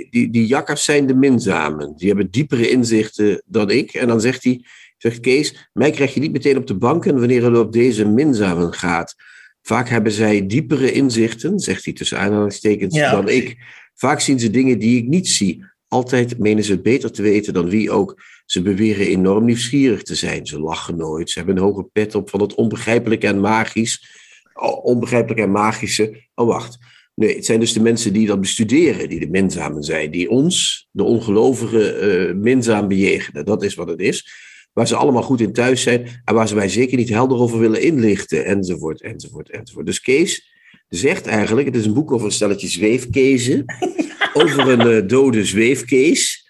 die, 0.09 0.29
die 0.29 0.45
jakkers 0.45 0.83
zijn 0.83 1.07
de 1.07 1.15
minzamen. 1.15 1.93
Die 1.95 2.07
hebben 2.07 2.31
diepere 2.31 2.69
inzichten 2.69 3.43
dan 3.45 3.69
ik. 3.69 3.93
En 3.93 4.07
dan 4.07 4.21
zegt 4.21 4.43
hij, 4.43 4.65
zegt 4.97 5.19
Kees, 5.19 5.69
mij 5.73 5.91
krijg 5.91 6.13
je 6.13 6.19
niet 6.19 6.31
meteen 6.31 6.57
op 6.57 6.67
de 6.67 6.77
banken 6.77 7.19
wanneer 7.19 7.43
het 7.43 7.57
op 7.57 7.71
deze 7.71 8.07
minzamen 8.07 8.73
gaat. 8.73 9.15
Vaak 9.61 9.89
hebben 9.89 10.11
zij 10.11 10.47
diepere 10.47 10.91
inzichten, 10.91 11.59
zegt 11.59 11.85
hij 11.85 11.93
tussen 11.93 12.19
aanhalingstekens, 12.19 12.99
dan 12.99 13.29
ik. 13.29 13.57
Vaak 13.95 14.19
zien 14.19 14.39
ze 14.39 14.49
dingen 14.49 14.79
die 14.79 14.97
ik 14.97 15.07
niet 15.07 15.27
zie. 15.27 15.65
Altijd 15.87 16.39
menen 16.39 16.63
ze 16.63 16.71
het 16.71 16.83
beter 16.83 17.11
te 17.11 17.21
weten 17.21 17.53
dan 17.53 17.69
wie 17.69 17.91
ook. 17.91 18.21
Ze 18.45 18.61
beweren 18.61 19.07
enorm 19.07 19.45
nieuwsgierig 19.45 20.03
te 20.03 20.15
zijn. 20.15 20.45
Ze 20.45 20.59
lachen 20.59 20.97
nooit. 20.97 21.29
Ze 21.29 21.37
hebben 21.37 21.57
een 21.57 21.63
hoge 21.63 21.83
pet 21.83 22.15
op 22.15 22.29
van 22.29 22.41
het 22.41 22.55
onbegrijpelijke 22.55 23.27
en 23.27 23.39
magisch. 23.39 24.19
Onbegrijpelijke 24.83 25.43
en 25.43 25.51
magische. 25.51 26.27
Oh, 26.35 26.47
wacht. 26.47 26.77
Nee, 27.22 27.36
het 27.36 27.45
zijn 27.45 27.59
dus 27.59 27.74
de 27.74 27.82
mensen 27.82 28.13
die 28.13 28.28
dat 28.28 28.41
bestuderen, 28.41 29.09
die 29.09 29.19
de 29.19 29.30
minzamen 29.30 29.84
zijn, 29.84 30.11
die 30.11 30.30
ons, 30.30 30.88
de 30.91 31.03
ongelovigen, 31.03 32.07
uh, 32.30 32.34
minzaam 32.34 32.88
bejegenen. 32.88 33.45
Dat 33.45 33.63
is 33.63 33.76
wat 33.76 33.88
het 33.88 33.99
is. 33.99 34.32
Waar 34.74 34.88
ze 34.88 34.95
allemaal 34.95 35.22
goed 35.22 35.41
in 35.41 35.53
thuis 35.53 35.82
zijn 35.82 36.22
en 36.26 36.34
waar 36.34 36.47
ze 36.47 36.55
mij 36.55 36.69
zeker 36.69 36.97
niet 36.97 37.09
helder 37.09 37.38
over 37.38 37.59
willen 37.59 37.82
inlichten, 37.82 38.45
enzovoort, 38.45 39.01
enzovoort, 39.01 39.49
enzovoort. 39.49 39.86
Dus 39.86 40.01
Kees 40.01 40.53
zegt 40.89 41.28
eigenlijk, 41.28 41.67
het 41.67 41.76
is 41.76 41.86
een 41.86 41.93
boek 41.93 42.11
over 42.11 42.26
een 42.26 42.32
stelletje 42.32 42.67
zweefkezen, 42.67 43.65
over 44.34 44.67
een 44.67 44.88
uh, 44.88 45.07
dode 45.07 45.45
zweefkees. 45.45 46.40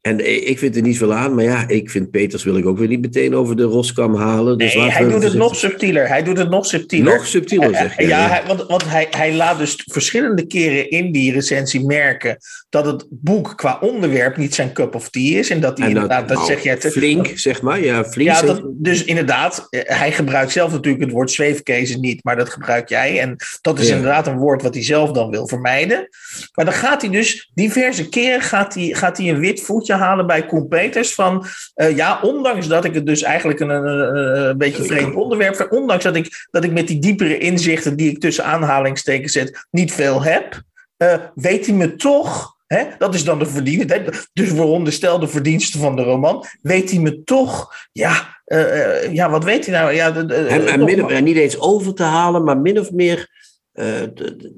En 0.00 0.48
ik 0.48 0.58
vind 0.58 0.76
er 0.76 0.82
niet 0.82 0.98
veel 0.98 1.14
aan, 1.14 1.34
maar 1.34 1.44
ja, 1.44 1.68
ik 1.68 1.90
vind 1.90 2.10
Peters 2.10 2.44
wil 2.44 2.56
ik 2.56 2.66
ook 2.66 2.78
weer 2.78 2.88
niet 2.88 3.00
meteen 3.00 3.34
over 3.34 3.56
de 3.56 3.62
roskam 3.62 4.14
halen. 4.14 4.58
Dus 4.58 4.74
nee, 4.74 4.90
hij 4.90 5.08
doet 5.08 5.22
het 5.22 5.34
nog 5.34 5.56
subtieler. 5.56 6.08
Hij 6.08 6.22
doet 6.22 6.38
het 6.38 6.50
nog 6.50 6.66
subtieler. 6.66 7.14
Nog 7.14 7.26
subtieler, 7.26 7.74
zeg 7.74 7.96
je. 7.96 8.06
Ja, 8.06 8.28
hij, 8.28 8.42
want, 8.46 8.66
want 8.66 8.84
hij, 8.84 9.06
hij 9.10 9.34
laat 9.34 9.58
dus 9.58 9.82
verschillende 9.84 10.46
keren 10.46 10.90
in 10.90 11.12
die 11.12 11.32
recensie 11.32 11.84
merken 11.84 12.36
dat 12.68 12.86
het 12.86 13.06
boek 13.10 13.52
qua 13.56 13.78
onderwerp 13.80 14.36
niet 14.36 14.54
zijn 14.54 14.72
cup 14.72 14.94
of 14.94 15.10
tea 15.10 15.38
is. 15.38 15.50
En 15.50 15.60
dat 15.60 15.78
hij 15.78 15.88
inderdaad, 15.88 16.28
dat 16.28 16.36
nou, 16.36 16.48
zeg 16.48 16.62
jij... 16.62 16.80
Flink, 16.80 17.32
zeg 17.34 17.62
maar. 17.62 17.84
Ja, 17.84 18.04
flink. 18.04 18.28
Ja, 18.28 18.42
dat, 18.42 18.62
dus 18.72 19.04
inderdaad, 19.04 19.66
eh, 19.70 19.80
hij 19.84 20.12
gebruikt 20.12 20.52
zelf 20.52 20.72
natuurlijk 20.72 21.04
het 21.04 21.12
woord 21.12 21.30
zweefkezen 21.30 22.00
niet, 22.00 22.24
maar 22.24 22.36
dat 22.36 22.48
gebruik 22.48 22.88
jij. 22.88 23.20
En 23.20 23.36
dat 23.60 23.78
is 23.78 23.88
inderdaad 23.88 24.26
een 24.26 24.38
woord 24.38 24.62
wat 24.62 24.74
hij 24.74 24.84
zelf 24.84 25.10
dan 25.10 25.30
wil 25.30 25.48
vermijden. 25.48 26.08
Maar 26.54 26.64
dan 26.64 26.74
gaat 26.74 27.02
hij 27.02 27.10
dus 27.10 27.50
diverse 27.54 28.08
keren 28.08 28.40
gaat 28.40 28.74
hij, 28.74 28.94
gaat 28.94 29.18
hij 29.18 29.28
een 29.28 29.40
wit 29.40 29.60
voetje 29.60 29.87
halen 29.92 30.26
bij 30.26 30.46
Koen 30.46 30.68
Peters. 30.68 31.14
Van 31.14 31.46
uh, 31.76 31.96
ja, 31.96 32.20
ondanks 32.22 32.66
dat 32.66 32.84
ik 32.84 32.94
het 32.94 33.06
dus 33.06 33.22
eigenlijk 33.22 33.60
een, 33.60 33.70
een, 33.70 34.16
een 34.48 34.58
beetje 34.58 34.84
vreemd 34.84 35.14
onderwerp 35.14 35.56
vind. 35.56 35.70
Ondanks 35.70 36.04
dat 36.04 36.16
ik, 36.16 36.46
dat 36.50 36.64
ik 36.64 36.72
met 36.72 36.86
die 36.86 36.98
diepere 36.98 37.38
inzichten 37.38 37.96
die 37.96 38.10
ik 38.10 38.20
tussen 38.20 38.44
aanhalingstekens 38.44 39.32
zet 39.32 39.66
niet 39.70 39.92
veel 39.92 40.22
heb. 40.22 40.62
Uh, 40.98 41.14
weet 41.34 41.66
hij 41.66 41.74
me 41.74 41.96
toch 41.96 42.56
Hè? 42.68 42.84
Dat 42.98 43.14
is 43.14 43.24
dan 43.24 43.38
de 43.38 43.46
verdienste. 43.46 44.04
Dus 44.32 44.48
veronderstelde 44.48 45.28
verdienste 45.28 45.78
van 45.78 45.96
de 45.96 46.02
roman. 46.02 46.44
Weet 46.62 46.90
hij 46.90 47.00
me 47.00 47.24
toch, 47.24 47.74
ja, 47.92 48.40
uh, 48.46 49.12
ja 49.14 49.30
wat 49.30 49.44
weet 49.44 49.66
hij 49.66 49.80
nou? 49.80 49.92
Ja, 49.92 50.10
de, 50.10 50.26
de, 50.26 50.34
en, 50.34 50.84
min 50.84 51.04
of, 51.04 51.20
niet 51.20 51.36
eens 51.36 51.60
over 51.60 51.94
te 51.94 52.02
halen, 52.02 52.44
maar 52.44 52.58
min 52.58 52.78
of 52.78 52.90
meer 52.90 53.28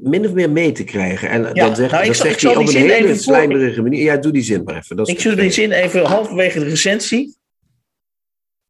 min 0.03 0.27
of 0.27 0.33
meer 0.33 0.51
mee 0.51 0.73
te 0.73 0.85
krijgen. 0.85 1.29
En 1.29 1.43
ja, 1.43 1.67
dan 1.67 1.77
zegt, 1.77 1.93
nou, 1.93 2.07
dat 2.07 2.17
zegt 2.17 2.43
hij 2.43 2.57
op 2.57 2.69
een 2.69 2.77
hele 2.77 3.17
slijmerige 3.17 3.83
manier. 3.83 4.03
Ja, 4.03 4.17
doe 4.17 4.33
die 4.33 4.43
zin 4.43 4.63
maar 4.65 4.77
even. 4.77 4.97
Dat 4.97 5.09
ik 5.09 5.21
zul 5.21 5.37
die 5.37 5.51
zin 5.51 5.73
even 5.73 6.05
halverwege 6.05 6.59
de 6.59 6.65
recensie. 6.65 7.39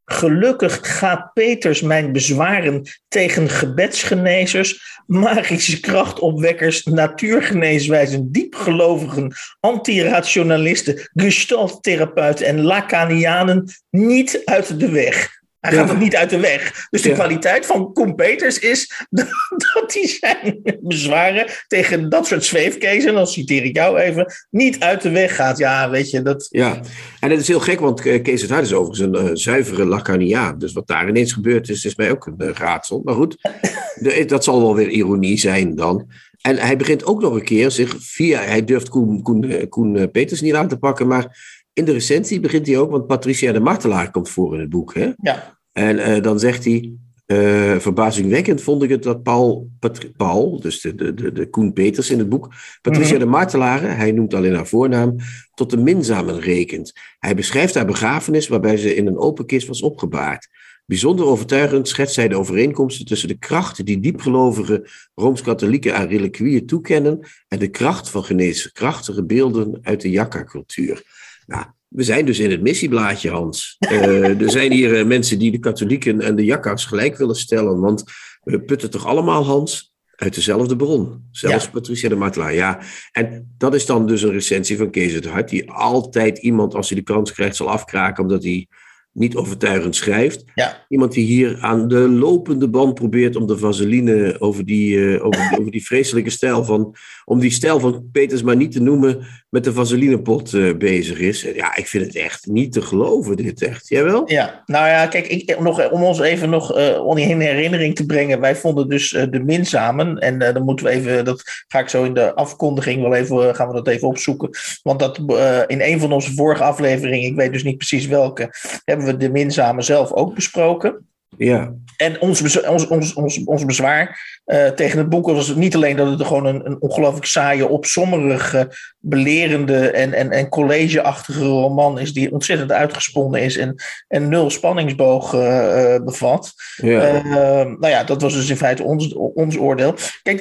Gelukkig 0.05 0.99
gaat 0.99 1.33
Peters 1.33 1.81
mijn 1.81 2.13
bezwaren 2.13 2.83
tegen 3.09 3.49
gebedsgenezers, 3.49 5.01
magische 5.07 5.81
krachtopwekkers, 5.81 6.85
natuurgeneeswijzen, 6.85 8.33
diepgelovigen, 8.33 9.33
antirationalisten, 9.61 11.11
gestalttherapeuten 11.15 12.47
en 12.47 12.63
Lacanianen 12.63 13.65
niet 13.91 14.43
uit 14.45 14.81
de 14.81 14.91
weg. 14.91 15.40
Hij 15.61 15.73
gaat 15.73 15.89
het 15.89 15.99
niet 15.99 16.17
uit 16.17 16.31
de 16.31 16.41
weg. 16.41 16.87
Dus 16.91 17.03
de 17.03 17.13
kwaliteit 17.13 17.67
van 17.67 17.93
Koen 17.93 18.15
Peters 18.15 18.59
is 18.59 19.07
dat 19.75 19.95
hij 19.95 20.07
zijn 20.07 20.61
bezwaren 20.81 21.47
tegen 21.69 22.09
dat 22.09 22.27
soort 22.27 22.45
zweefkezen, 22.45 23.09
en 23.09 23.15
dan 23.15 23.27
citeer 23.27 23.65
ik 23.65 23.77
jou 23.77 23.99
even, 23.99 24.33
niet 24.51 24.81
uit 24.81 25.03
de 25.03 25.11
weg 25.11 25.37
gaat. 25.37 25.59
Ja, 25.59 25.91
weet 25.91 26.11
je, 26.11 26.23
dat... 26.23 26.47
Ja, 26.51 26.81
en 27.21 27.29
dat 27.29 27.39
is 27.39 27.49
heel 27.49 27.61
gek, 27.61 27.81
want 27.81 28.07
eh, 28.07 28.23
Kees 28.23 28.43
het 28.43 28.51
Hart 28.51 28.65
is 28.65 28.73
overigens 28.73 29.19
een 29.19 29.27
uh, 29.27 29.31
zuivere 29.33 29.85
Lacaniaan. 29.85 30.59
Dus 30.59 30.73
wat 30.73 30.87
daar 30.87 31.09
ineens 31.09 31.33
gebeurd 31.33 31.69
is, 31.69 31.85
is 31.85 31.97
mij 31.97 32.11
ook 32.11 32.27
een 32.27 32.35
uh, 32.39 32.49
raadsel. 32.49 33.01
Maar 33.05 33.15
goed, 33.15 33.37
de, 34.03 34.25
dat 34.27 34.45
zal 34.45 34.61
wel 34.61 34.75
weer 34.75 34.89
ironie 34.89 35.39
zijn 35.39 35.75
dan. 35.75 36.09
En 36.41 36.57
hij 36.57 36.77
begint 36.77 37.05
ook 37.05 37.21
nog 37.21 37.35
een 37.35 37.45
keer 37.45 37.71
zich 37.71 37.95
via, 37.99 38.41
hij 38.41 38.65
durft 38.65 38.89
Koen, 38.89 39.23
Koen, 39.23 39.69
Koen 39.69 40.11
Peters 40.11 40.41
niet 40.41 40.55
aan 40.55 40.69
te 40.69 40.79
pakken, 40.79 41.07
maar 41.07 41.60
in 41.73 41.85
de 41.85 41.93
recensie 41.93 42.41
begint 42.41 42.67
hij 42.67 42.79
ook, 42.79 42.91
want 42.91 43.07
Patricia 43.07 43.53
de 43.53 43.61
Martelaar 43.61 44.11
komt 44.11 44.29
voor 44.29 44.55
in 44.55 44.61
het 44.61 44.71
boek. 44.71 44.95
Hè? 44.95 45.13
Ja. 45.17 45.59
En 45.73 45.97
uh, 45.97 46.23
dan 46.23 46.39
zegt 46.39 46.65
hij, 46.65 46.93
uh, 47.27 47.79
verbazingwekkend 47.79 48.63
vond 48.63 48.83
ik 48.83 48.91
het 48.91 49.03
dat 49.03 49.23
Paul, 49.23 49.71
Paul 50.17 50.61
dus 50.61 50.81
de, 50.81 50.95
de, 50.95 51.15
de, 51.15 51.33
de 51.33 51.47
Koen 51.51 51.73
Peters 51.73 52.11
in 52.11 52.19
het 52.19 52.29
boek, 52.29 52.55
Patricia 52.83 53.15
mm 53.15 53.21
-hmm. 53.21 53.31
de 53.31 53.37
Martelaar, 53.37 53.97
hij 53.97 54.13
noemt 54.13 54.35
alleen 54.35 54.55
haar 54.55 54.67
voornaam, 54.67 55.17
tot 55.55 55.71
de 55.71 55.77
minzamen 55.77 56.41
rekent. 56.41 56.93
Hij 57.19 57.35
beschrijft 57.35 57.75
haar 57.75 57.87
begrafenis 57.87 58.49
waarbij 58.49 58.77
ze 58.77 58.95
in 58.95 59.07
een 59.07 59.19
open 59.19 59.47
kist 59.47 59.67
was 59.67 59.83
opgebaard. 59.83 60.49
Bijzonder 60.87 61.27
overtuigend 61.27 61.89
schetst 61.89 62.17
hij 62.17 62.29
de 62.29 62.37
overeenkomsten 62.37 63.07
tussen 63.07 63.29
de 63.29 63.39
kracht 63.39 63.87
die 63.87 64.01
diepgelovige 64.01 64.89
Rooms-Katholieken 65.15 65.97
aan 65.97 66.09
reliquieën 66.09 66.67
toekennen 66.67 67.21
en 67.49 67.59
de 67.59 67.69
kracht 67.69 68.11
van 68.11 68.25
geneeskrachtige 68.25 69.25
beelden 69.25 69.79
uit 69.83 70.01
de 70.01 70.11
Jakka-cultuur. 70.11 71.03
Nou, 71.51 71.65
we 71.89 72.03
zijn 72.03 72.27
dus 72.27 72.39
in 72.39 72.51
het 72.51 72.63
missieblaadje, 72.63 73.31
Hans. 73.31 73.77
Uh, 73.93 74.41
er 74.41 74.51
zijn 74.51 74.73
hier 74.73 74.99
uh, 74.99 75.07
mensen 75.07 75.39
die 75.39 75.51
de 75.51 75.59
katholieken 75.59 76.21
en 76.21 76.37
de 76.37 76.45
Jakka's 76.45 76.85
gelijk 76.85 77.17
willen 77.17 77.35
stellen, 77.35 77.81
want 77.81 78.05
we 78.43 78.61
putten 78.61 78.91
toch 78.91 79.07
allemaal, 79.07 79.45
Hans, 79.45 79.95
uit 80.17 80.35
dezelfde 80.35 80.77
bron. 80.77 81.29
Zelfs 81.31 81.65
ja. 81.65 81.71
Patricia 81.71 82.09
de 82.09 82.15
Matla, 82.15 82.49
ja. 82.49 82.81
En 83.13 83.55
dat 83.59 83.75
is 83.75 83.87
dan 83.87 84.07
dus 84.07 84.23
een 84.23 84.33
recensie 84.33 84.77
van 84.77 84.91
Kees 84.91 85.13
het 85.13 85.27
Hart, 85.27 85.49
die 85.49 85.71
altijd 85.71 86.39
iemand, 86.39 86.75
als 86.75 86.89
hij 86.89 86.99
de 86.99 87.05
kans 87.05 87.33
krijgt, 87.33 87.57
zal 87.57 87.71
afkraken, 87.71 88.23
omdat 88.23 88.43
hij 88.43 88.69
niet 89.13 89.37
overtuigend 89.37 89.97
schrijft. 89.97 90.45
Ja. 90.55 90.85
Iemand 90.89 91.13
die 91.13 91.25
hier 91.25 91.59
aan 91.61 91.89
de 91.89 92.09
lopende 92.09 92.69
band 92.69 92.95
probeert 92.95 93.37
om 93.37 93.47
de 93.47 93.59
vaseline 93.59 94.41
over 94.41 94.65
die, 94.65 94.97
uh, 94.97 95.25
over, 95.25 95.59
over, 95.59 95.71
die 95.71 95.85
vreselijke 95.85 96.31
stijl 96.31 96.65
van, 96.65 96.95
om 97.25 97.41
die 97.41 97.51
stijl 97.51 97.81
van 97.81 98.09
Peters 98.13 98.43
maar 98.43 98.57
niet 98.57 98.73
te 98.73 98.81
noemen, 98.81 99.27
met 99.51 99.65
de 99.65 99.73
vaselinepot 99.73 100.53
uh, 100.53 100.77
bezig 100.77 101.19
is. 101.19 101.43
Ja, 101.43 101.77
ik 101.77 101.87
vind 101.87 102.07
het 102.07 102.17
echt 102.17 102.47
niet 102.47 102.73
te 102.73 102.83
geloven, 102.83 103.37
dit 103.37 103.63
echt. 103.63 103.89
Jij 103.89 104.05
wel? 104.05 104.23
Ja, 104.31 104.63
nou 104.67 104.89
ja, 104.89 105.07
kijk, 105.07 105.27
ik, 105.27 105.61
nog, 105.61 105.91
om 105.91 106.03
ons 106.03 106.21
even 106.21 106.51
nog 106.51 106.77
uh, 106.77 107.29
in 107.29 107.41
herinnering 107.41 107.95
te 107.95 108.07
brengen. 108.07 108.41
Wij 108.41 108.57
vonden 108.57 108.89
dus 108.89 109.11
de 109.31 109.43
minzamen, 109.45 110.19
en 110.19 110.39
dan 110.39 110.63
moeten 110.63 110.87
we 110.87 110.93
even, 110.93 111.25
dat 111.25 111.43
ga 111.69 111.79
ik 111.79 111.89
zo 111.89 112.05
in 112.05 112.15
de 112.15 112.35
afkondiging 112.35 113.03
wel 113.03 113.15
even, 113.15 113.55
gaan 113.55 113.69
we 113.69 113.75
dat 113.75 113.89
even 113.89 114.09
opzoeken. 114.09 114.51
Want 114.83 114.99
dat 114.99 115.19
in 115.67 115.81
een 115.81 116.01
van 116.01 116.13
onze 116.13 116.35
vorige 116.35 116.63
afleveringen, 116.63 117.29
ik 117.29 117.37
weet 117.37 117.53
dus 117.53 117.65
niet 117.65 117.77
precies 117.77 118.07
welke, 118.07 118.55
hebben 118.85 119.07
we 119.07 119.17
de 119.17 119.31
minzamen 119.31 119.85
zelf 119.85 120.13
ook 120.13 120.35
besproken. 120.35 121.09
Ja. 121.37 121.75
En 121.97 122.21
ons, 122.21 122.43
bez 122.43 122.63
ons, 122.63 122.87
ons, 122.87 123.15
ons, 123.15 123.45
ons 123.45 123.65
bezwaar 123.65 124.41
uh, 124.47 124.67
tegen 124.67 124.99
het 124.99 125.09
boek 125.09 125.27
was 125.27 125.55
niet 125.55 125.75
alleen 125.75 125.97
dat 125.97 126.19
het 126.19 126.27
gewoon 126.27 126.47
een, 126.47 126.67
een 126.67 126.81
ongelooflijk 126.81 127.27
saaie, 127.27 127.69
opzommerige, 127.69 128.77
belerende 129.01 129.91
en, 129.91 130.13
en, 130.13 130.31
en 130.31 130.49
collegeachtige 130.49 131.45
roman 131.45 131.99
is, 131.99 132.13
die 132.13 132.33
ontzettend 132.33 132.73
uitgesponnen 132.73 133.43
is 133.43 133.57
en, 133.57 133.75
en 134.09 134.29
nul 134.29 134.51
spanningsboog 134.51 135.35
uh, 135.35 135.97
bevat. 136.05 136.53
Ja. 136.77 137.15
Uh, 137.15 137.25
nou 137.65 137.89
ja, 137.89 138.05
dat 138.05 138.23
was 138.23 138.35
dus 138.35 138.49
in 138.49 138.57
feite 138.57 138.83
ons, 138.83 139.15
ons 139.15 139.59
oordeel. 139.59 139.95
Kijk, 140.23 140.41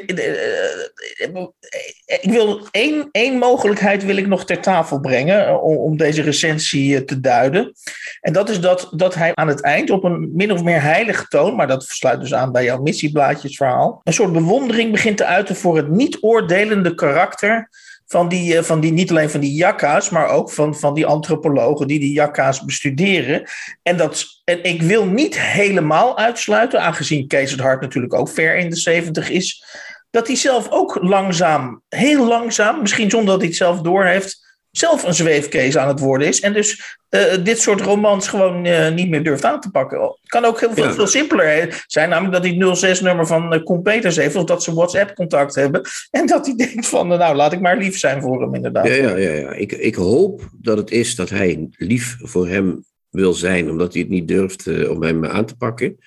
ik 2.21 2.31
wil 2.31 2.67
één, 2.71 3.09
één 3.11 3.37
mogelijkheid 3.37 4.05
wil 4.05 4.17
ik 4.17 4.27
nog 4.27 4.45
ter 4.45 4.61
tafel 4.61 4.99
brengen 4.99 5.61
om, 5.61 5.77
om 5.77 5.97
deze 5.97 6.21
recensie 6.21 7.05
te 7.05 7.19
duiden. 7.19 7.73
En 8.21 8.33
dat 8.33 8.49
is 8.49 8.59
dat, 8.59 8.89
dat 8.95 9.15
hij 9.15 9.31
aan 9.35 9.47
het 9.47 9.61
eind 9.61 9.89
op 9.89 10.03
een 10.03 10.29
min 10.33 10.51
of 10.51 10.63
meer 10.63 10.81
heilige 10.81 11.25
toon, 11.27 11.55
maar 11.55 11.67
dat 11.67 11.83
sluit 11.83 12.19
dus 12.19 12.33
aan 12.33 12.51
bij 12.51 12.63
jouw 12.63 12.81
missieblaadjesverhaal, 12.81 14.01
een 14.03 14.13
soort 14.13 14.33
bewondering 14.33 14.91
begint 14.91 15.17
te 15.17 15.25
uiten 15.25 15.55
voor 15.55 15.77
het 15.77 15.89
niet-oordelende 15.89 16.95
karakter 16.95 17.69
van 18.09 18.29
die, 18.29 18.61
van 18.61 18.79
die, 18.79 18.91
niet 18.91 19.09
alleen 19.09 19.29
van 19.29 19.39
die 19.39 19.53
jakka's, 19.53 20.09
maar 20.09 20.27
ook 20.27 20.51
van, 20.51 20.75
van 20.75 20.93
die 20.93 21.05
antropologen 21.05 21.87
die 21.87 21.99
die 21.99 22.13
jakka's 22.13 22.65
bestuderen. 22.65 23.43
En, 23.83 23.97
dat, 23.97 24.25
en 24.43 24.63
ik 24.63 24.81
wil 24.81 25.05
niet 25.05 25.39
helemaal 25.39 26.17
uitsluiten, 26.17 26.81
aangezien 26.81 27.27
Kees 27.27 27.51
het 27.51 27.59
Hart 27.59 27.81
natuurlijk 27.81 28.13
ook 28.13 28.29
ver 28.29 28.57
in 28.57 28.69
de 28.69 28.75
zeventig 28.75 29.29
is, 29.29 29.63
dat 30.09 30.27
hij 30.27 30.35
zelf 30.35 30.67
ook 30.69 30.97
langzaam, 31.01 31.81
heel 31.89 32.27
langzaam, 32.27 32.81
misschien 32.81 33.09
zonder 33.09 33.29
dat 33.29 33.39
hij 33.39 33.47
het 33.47 33.57
zelf 33.57 33.81
doorheeft, 33.81 34.48
zelf 34.71 35.03
een 35.03 35.13
zweefkees 35.13 35.77
aan 35.77 35.87
het 35.87 35.99
worden 35.99 36.27
is. 36.27 36.39
En 36.39 36.53
dus 36.53 36.97
uh, 37.09 37.21
dit 37.43 37.59
soort 37.59 37.81
romans 37.81 38.27
gewoon 38.27 38.65
uh, 38.65 38.89
niet 38.89 39.09
meer 39.09 39.23
durft 39.23 39.45
aan 39.45 39.59
te 39.59 39.69
pakken. 39.69 40.01
Het 40.01 40.17
kan 40.25 40.45
ook 40.45 40.59
heel 40.59 40.73
veel, 40.73 40.83
ja. 40.83 40.93
veel 40.93 41.07
simpeler 41.07 41.83
zijn. 41.87 42.09
Namelijk 42.09 42.33
dat 42.33 42.43
hij 42.43 42.67
het 42.67 42.99
06-nummer 42.99 43.27
van 43.27 43.53
uh, 43.53 43.81
Peters 43.81 44.15
heeft. 44.15 44.35
Of 44.35 44.43
dat 44.43 44.63
ze 44.63 44.73
WhatsApp-contact 44.73 45.55
hebben. 45.55 45.81
En 46.11 46.25
dat 46.25 46.45
hij 46.45 46.55
denkt 46.55 46.87
van, 46.87 47.07
nou 47.07 47.35
laat 47.35 47.53
ik 47.53 47.59
maar 47.59 47.77
lief 47.77 47.97
zijn 47.97 48.21
voor 48.21 48.41
hem 48.41 48.55
inderdaad. 48.55 48.87
Ja, 48.87 48.93
ja, 48.93 49.15
ja, 49.15 49.31
ja. 49.31 49.51
Ik, 49.51 49.71
ik 49.71 49.95
hoop 49.95 50.49
dat 50.61 50.77
het 50.77 50.91
is 50.91 51.15
dat 51.15 51.29
hij 51.29 51.67
lief 51.71 52.17
voor 52.21 52.47
hem 52.47 52.85
wil 53.09 53.33
zijn. 53.33 53.69
Omdat 53.69 53.93
hij 53.93 54.01
het 54.01 54.11
niet 54.11 54.27
durft 54.27 54.87
om 54.87 55.03
hem 55.03 55.25
aan 55.25 55.45
te 55.45 55.55
pakken. 55.55 55.97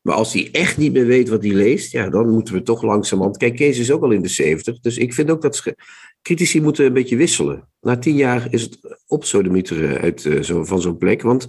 Maar 0.00 0.14
als 0.14 0.32
hij 0.32 0.48
echt 0.52 0.76
niet 0.76 0.92
meer 0.92 1.06
weet 1.06 1.28
wat 1.28 1.42
hij 1.42 1.52
leest, 1.52 1.92
ja, 1.92 2.08
dan 2.08 2.28
moeten 2.28 2.54
we 2.54 2.62
toch 2.62 2.82
langzamerhand. 2.82 3.36
Kijk, 3.36 3.56
Kees 3.56 3.78
is 3.78 3.90
ook 3.90 4.02
al 4.02 4.10
in 4.10 4.22
de 4.22 4.28
70. 4.28 4.80
Dus 4.80 4.98
ik 4.98 5.14
vind 5.14 5.30
ook 5.30 5.42
dat 5.42 5.74
critici 6.22 6.60
moeten 6.60 6.84
een 6.84 6.92
beetje 6.92 7.16
wisselen. 7.16 7.68
Na 7.80 7.98
tien 7.98 8.16
jaar 8.16 8.46
is 8.50 8.62
het 8.62 8.98
opsodemieteren 9.06 10.00
uit 10.00 10.24
uh, 10.24 10.42
zo, 10.42 10.64
van 10.64 10.80
zo'n 10.80 10.96
plek. 10.96 11.22
Want 11.22 11.48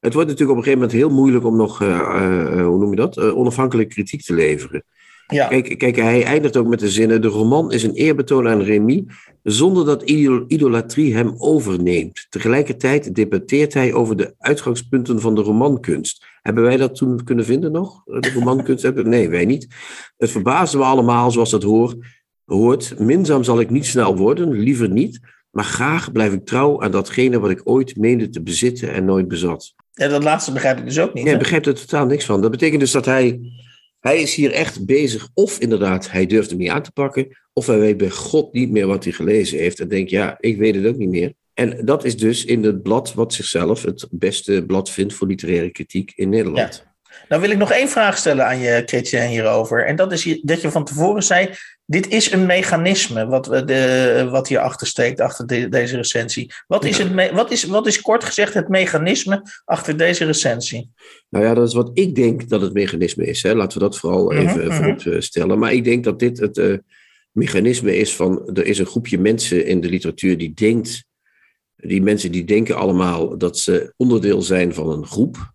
het 0.00 0.14
wordt 0.14 0.28
natuurlijk 0.28 0.58
op 0.58 0.64
een 0.64 0.72
gegeven 0.72 0.78
moment 0.88 0.92
heel 0.92 1.10
moeilijk 1.10 1.44
om 1.44 1.56
nog, 1.56 1.82
uh, 1.82 2.66
hoe 2.66 2.78
noem 2.78 2.90
je 2.90 2.96
dat, 2.96 3.18
onafhankelijke 3.18 3.94
kritiek 3.94 4.22
te 4.22 4.34
leveren. 4.34 4.84
Ja. 5.26 5.48
Kijk, 5.48 5.78
kijk, 5.78 5.96
hij 5.96 6.24
eindigt 6.24 6.56
ook 6.56 6.66
met 6.66 6.78
de 6.78 6.90
zinnen: 6.90 7.22
De 7.22 7.28
roman 7.28 7.72
is 7.72 7.82
een 7.82 7.94
eerbetoon 7.94 8.48
aan 8.48 8.62
Remy, 8.62 9.04
zonder 9.42 9.84
dat 9.84 10.02
idolatrie 10.02 11.14
hem 11.14 11.34
overneemt. 11.36 12.26
Tegelijkertijd 12.30 13.14
debatteert 13.14 13.74
hij 13.74 13.92
over 13.92 14.16
de 14.16 14.34
uitgangspunten 14.38 15.20
van 15.20 15.34
de 15.34 15.40
romankunst. 15.40 16.26
Hebben 16.42 16.62
wij 16.62 16.76
dat 16.76 16.94
toen 16.94 17.24
kunnen 17.24 17.44
vinden 17.44 17.72
nog? 17.72 18.02
De 18.04 18.32
romankunst? 18.34 18.94
nee, 18.94 19.28
wij 19.28 19.44
niet. 19.44 19.66
Het 20.16 20.30
verbaasde 20.30 20.78
me 20.78 20.84
allemaal, 20.84 21.30
zoals 21.30 21.50
dat 21.50 21.62
hoort. 21.62 21.96
hoort. 22.44 22.98
Minzaam 22.98 23.44
zal 23.44 23.60
ik 23.60 23.70
niet 23.70 23.86
snel 23.86 24.16
worden, 24.16 24.50
liever 24.50 24.88
niet. 24.88 25.20
Maar 25.50 25.64
graag 25.64 26.12
blijf 26.12 26.32
ik 26.32 26.46
trouw 26.46 26.82
aan 26.82 26.90
datgene 26.90 27.40
wat 27.40 27.50
ik 27.50 27.60
ooit 27.64 27.96
meende 27.96 28.28
te 28.28 28.42
bezitten 28.42 28.92
en 28.92 29.04
nooit 29.04 29.28
bezat. 29.28 29.74
Ja, 29.92 30.08
dat 30.08 30.24
laatste 30.24 30.52
begrijp 30.52 30.78
ik 30.78 30.84
dus 30.84 30.98
ook 30.98 31.14
niet. 31.14 31.24
Nee, 31.24 31.32
ik 31.32 31.38
begrijp 31.38 31.66
er 31.66 31.74
totaal 31.74 32.06
niks 32.06 32.24
van. 32.24 32.40
Dat 32.40 32.50
betekent 32.50 32.80
dus 32.80 32.90
dat 32.90 33.04
hij 33.04 33.40
hij 34.02 34.20
is 34.20 34.34
hier 34.34 34.52
echt 34.52 34.86
bezig, 34.86 35.28
of 35.34 35.58
inderdaad, 35.58 36.10
hij 36.10 36.26
durft 36.26 36.50
hem 36.50 36.58
niet 36.58 36.70
aan 36.70 36.82
te 36.82 36.92
pakken, 36.92 37.38
of 37.52 37.66
hij 37.66 37.78
weet 37.78 37.96
bij 37.96 38.10
God 38.10 38.52
niet 38.52 38.70
meer 38.70 38.86
wat 38.86 39.04
hij 39.04 39.12
gelezen 39.12 39.58
heeft 39.58 39.80
en 39.80 39.88
denkt, 39.88 40.10
ja, 40.10 40.36
ik 40.40 40.58
weet 40.58 40.74
het 40.74 40.86
ook 40.86 40.96
niet 40.96 41.08
meer. 41.08 41.32
En 41.54 41.84
dat 41.84 42.04
is 42.04 42.16
dus 42.16 42.44
in 42.44 42.64
het 42.64 42.82
blad 42.82 43.14
wat 43.14 43.32
zichzelf 43.32 43.82
het 43.82 44.06
beste 44.10 44.64
blad 44.66 44.90
vindt 44.90 45.14
voor 45.14 45.26
literaire 45.26 45.70
kritiek 45.70 46.12
in 46.14 46.28
Nederland. 46.28 46.84
Nou 47.28 47.40
wil 47.40 47.50
ik 47.50 47.58
nog 47.58 47.72
één 47.72 47.88
vraag 47.88 48.18
stellen 48.18 48.46
aan 48.46 48.58
je, 48.58 48.82
Chrétien, 48.86 49.26
hierover. 49.26 49.86
En 49.86 49.96
dat 49.96 50.12
is 50.12 50.40
dat 50.42 50.60
je 50.60 50.70
van 50.70 50.84
tevoren 50.84 51.22
zei, 51.22 51.48
dit 51.92 52.08
is 52.08 52.32
een 52.32 52.46
mechanisme 52.46 53.26
wat, 53.26 53.44
de, 53.44 54.28
wat 54.30 54.48
hierachter 54.48 54.86
steekt, 54.86 55.20
achter 55.20 55.46
de, 55.46 55.68
deze 55.68 55.96
recensie. 55.96 56.52
Wat 56.66 56.84
is, 56.84 56.98
het, 56.98 57.30
wat, 57.32 57.50
is, 57.50 57.64
wat 57.64 57.86
is 57.86 58.00
kort 58.00 58.24
gezegd 58.24 58.54
het 58.54 58.68
mechanisme 58.68 59.42
achter 59.64 59.96
deze 59.96 60.24
recensie? 60.24 60.90
Nou 61.28 61.44
ja, 61.44 61.54
dat 61.54 61.68
is 61.68 61.74
wat 61.74 61.90
ik 61.94 62.14
denk 62.14 62.48
dat 62.48 62.60
het 62.60 62.72
mechanisme 62.72 63.24
is. 63.24 63.42
Hè. 63.42 63.54
Laten 63.54 63.78
we 63.78 63.84
dat 63.84 63.98
vooral 63.98 64.32
even 64.32 64.64
uh-huh, 64.64 64.76
voorop 64.76 65.22
stellen. 65.22 65.58
Maar 65.58 65.72
ik 65.72 65.84
denk 65.84 66.04
dat 66.04 66.18
dit 66.18 66.38
het 66.38 66.58
uh, 66.58 66.78
mechanisme 67.30 67.96
is 67.96 68.16
van, 68.16 68.50
er 68.54 68.66
is 68.66 68.78
een 68.78 68.86
groepje 68.86 69.18
mensen 69.18 69.66
in 69.66 69.80
de 69.80 69.88
literatuur 69.88 70.38
die 70.38 70.54
denkt, 70.54 71.04
die 71.76 72.02
mensen 72.02 72.32
die 72.32 72.44
denken 72.44 72.76
allemaal 72.76 73.38
dat 73.38 73.58
ze 73.58 73.92
onderdeel 73.96 74.42
zijn 74.42 74.74
van 74.74 74.90
een 74.90 75.06
groep 75.06 75.52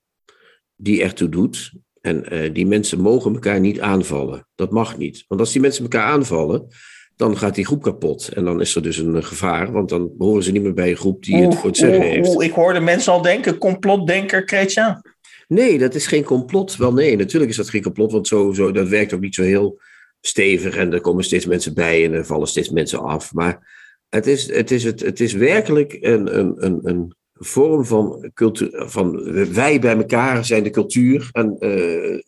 die 0.75 1.03
ertoe 1.03 1.29
doet. 1.29 1.71
En 2.07 2.25
uh, 2.33 2.53
die 2.53 2.65
mensen 2.65 2.99
mogen 2.99 3.33
elkaar 3.33 3.59
niet 3.59 3.79
aanvallen. 3.79 4.47
Dat 4.55 4.71
mag 4.71 4.97
niet. 4.97 5.25
Want 5.27 5.41
als 5.41 5.51
die 5.51 5.61
mensen 5.61 5.83
elkaar 5.83 6.03
aanvallen, 6.03 6.67
dan 7.15 7.37
gaat 7.37 7.55
die 7.55 7.65
groep 7.65 7.81
kapot. 7.81 8.27
En 8.27 8.45
dan 8.45 8.61
is 8.61 8.75
er 8.75 8.81
dus 8.81 8.97
een 8.97 9.23
gevaar, 9.23 9.71
want 9.71 9.89
dan 9.89 10.11
horen 10.17 10.43
ze 10.43 10.51
niet 10.51 10.61
meer 10.61 10.73
bij 10.73 10.89
een 10.89 10.97
groep 10.97 11.23
die 11.23 11.35
het 11.35 11.55
voor 11.55 11.69
het 11.69 11.77
zeggen 11.77 12.01
heeft. 12.01 12.35
Oeh, 12.35 12.45
ik 12.45 12.51
hoorde 12.51 12.79
mensen 12.79 13.13
al 13.13 13.21
denken, 13.21 13.57
complotdenker 13.57 14.43
Kreetja. 14.43 15.01
Nee, 15.47 15.77
dat 15.77 15.95
is 15.95 16.07
geen 16.07 16.23
complot. 16.23 16.75
Wel 16.75 16.93
nee, 16.93 17.15
natuurlijk 17.15 17.51
is 17.51 17.57
dat 17.57 17.69
geen 17.69 17.81
complot, 17.81 18.11
want 18.11 18.27
zo, 18.27 18.53
zo, 18.53 18.71
dat 18.71 18.87
werkt 18.87 19.13
ook 19.13 19.21
niet 19.21 19.35
zo 19.35 19.43
heel 19.43 19.81
stevig. 20.21 20.75
En 20.75 20.93
er 20.93 21.01
komen 21.01 21.23
steeds 21.23 21.45
mensen 21.45 21.73
bij 21.73 22.05
en 22.05 22.13
er 22.13 22.25
vallen 22.25 22.47
steeds 22.47 22.69
mensen 22.69 22.99
af. 22.99 23.33
Maar 23.33 23.67
het 24.09 24.27
is, 24.27 24.53
het 24.53 24.71
is, 24.71 24.83
het, 24.83 24.99
het 24.99 25.19
is 25.19 25.33
werkelijk 25.33 25.97
een, 25.99 26.39
een, 26.39 26.65
een, 26.65 26.79
een 26.83 27.15
vorm 27.39 27.85
van 27.85 28.31
cultuur, 28.33 28.83
van 28.85 29.33
wij 29.53 29.79
bij 29.79 29.95
elkaar 29.95 30.45
zijn 30.45 30.63
de 30.63 30.69
cultuur 30.69 31.29
en 31.31 31.55
uh, 31.59 32.21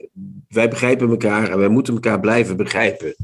wij 0.48 0.70
begrijpen 0.70 1.10
elkaar 1.10 1.52
en 1.52 1.58
wij 1.58 1.68
moeten 1.68 1.94
elkaar 1.94 2.20
blijven 2.20 2.58
begrijpen. 2.58 3.16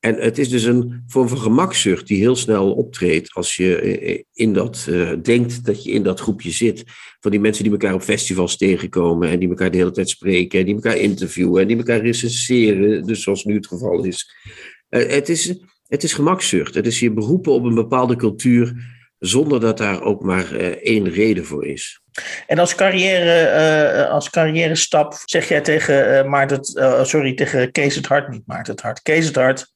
En 0.00 0.14
het 0.14 0.38
is 0.38 0.48
dus 0.48 0.64
een 0.64 1.02
vorm 1.06 1.28
van 1.28 1.38
gemakzucht 1.38 2.06
die 2.06 2.18
heel 2.18 2.36
snel 2.36 2.72
optreedt 2.72 3.34
als 3.34 3.56
je 3.56 4.24
in 4.32 4.52
dat, 4.52 4.86
uh, 4.90 5.12
denkt 5.22 5.64
dat 5.64 5.84
je 5.84 5.90
in 5.90 6.02
dat 6.02 6.20
groepje 6.20 6.50
zit. 6.50 6.84
Van 7.20 7.30
die 7.30 7.40
mensen 7.40 7.62
die 7.62 7.72
elkaar 7.72 7.94
op 7.94 8.02
festivals 8.02 8.56
tegenkomen 8.56 9.28
en 9.28 9.38
die 9.38 9.48
elkaar 9.48 9.70
de 9.70 9.76
hele 9.76 9.90
tijd 9.90 10.08
spreken 10.08 10.58
en 10.58 10.64
die 10.64 10.74
elkaar 10.74 10.96
interviewen 10.96 11.62
en 11.62 11.68
die 11.68 11.76
elkaar 11.76 12.00
recenseren, 12.00 13.06
dus 13.06 13.22
zoals 13.22 13.44
nu 13.44 13.54
het 13.54 13.66
geval 13.66 14.04
is. 14.04 14.36
Het 14.88 15.28
is. 15.28 15.58
Het 15.84 16.02
is 16.02 16.12
gemakzucht. 16.12 16.74
Het 16.74 16.86
is 16.86 17.00
je 17.00 17.12
beroepen 17.12 17.52
op 17.52 17.64
een 17.64 17.74
bepaalde 17.74 18.16
cultuur 18.16 18.93
zonder 19.26 19.60
dat 19.60 19.78
daar 19.78 20.02
ook 20.02 20.22
maar 20.22 20.52
uh, 20.52 20.66
één 20.66 21.10
reden 21.10 21.44
voor 21.44 21.66
is. 21.66 22.00
En 22.46 22.58
als 22.58 22.74
carrière, 22.74 24.04
uh, 24.04 24.10
als 24.10 24.30
carrière 24.30 24.74
stap 24.74 25.14
zeg 25.24 25.48
jij 25.48 25.60
tegen 25.60 26.24
uh, 26.24 26.30
Maarten, 26.30 26.64
sorry, 27.06 27.34
tegen 27.34 27.72
Kees 27.72 27.94
het 27.94 28.06
Hart, 28.06 28.28
niet 28.28 28.46
Maarten 28.46 28.72
het 28.72 28.82
Hart, 28.82 29.02
Kees 29.02 29.26
het 29.26 29.34
Hart. 29.34 29.72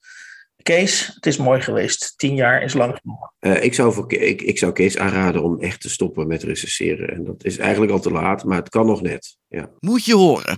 Kees, 0.62 1.10
het 1.14 1.26
is 1.26 1.36
mooi 1.36 1.60
geweest. 1.60 2.14
Tien 2.16 2.34
jaar 2.34 2.62
is 2.62 2.74
lang 2.74 2.98
genoeg. 3.00 3.32
Uh, 3.40 3.64
ik, 3.64 3.74
zou 3.74 3.92
voor, 3.92 4.12
ik, 4.12 4.42
ik 4.42 4.58
zou 4.58 4.72
Kees 4.72 4.98
aanraden 4.98 5.42
om 5.42 5.60
echt 5.60 5.80
te 5.80 5.88
stoppen 5.88 6.26
met 6.26 6.42
recenseren. 6.42 7.08
En 7.08 7.24
dat 7.24 7.44
is 7.44 7.58
eigenlijk 7.58 7.92
al 7.92 8.00
te 8.00 8.10
laat, 8.10 8.44
maar 8.44 8.58
het 8.58 8.68
kan 8.68 8.86
nog 8.86 9.02
net. 9.02 9.36
Ja. 9.48 9.70
Moet 9.78 10.04
je 10.04 10.14
horen. 10.14 10.54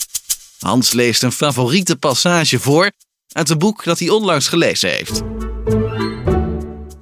Hans 0.58 0.92
leest 0.92 1.22
een 1.22 1.32
favoriete 1.32 1.96
passage 1.96 2.58
voor 2.58 2.90
uit 3.32 3.48
een 3.48 3.58
boek 3.58 3.84
dat 3.84 3.98
hij 3.98 4.08
onlangs 4.08 4.48
gelezen 4.48 4.90
heeft. 4.90 5.22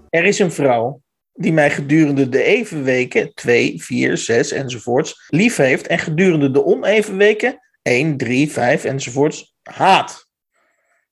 Er 0.09 0.25
is 0.25 0.39
een 0.39 0.53
vrouw 0.53 1.01
die 1.39 1.53
mij 1.53 1.71
gedurende 1.71 2.29
de 2.29 2.43
even 2.43 2.85
weken, 2.85 3.35
2, 3.35 3.83
4, 3.83 4.17
6 4.17 4.53
enzovoorts, 4.53 5.25
lief 5.29 5.57
heeft 5.57 5.87
en 5.87 5.99
gedurende 5.99 6.51
de 6.51 6.65
oneven 6.65 7.17
weken, 7.17 7.59
1, 7.83 8.17
3, 8.17 8.51
5 8.53 8.85
enzovoorts, 8.85 9.55
haat. 9.63 10.27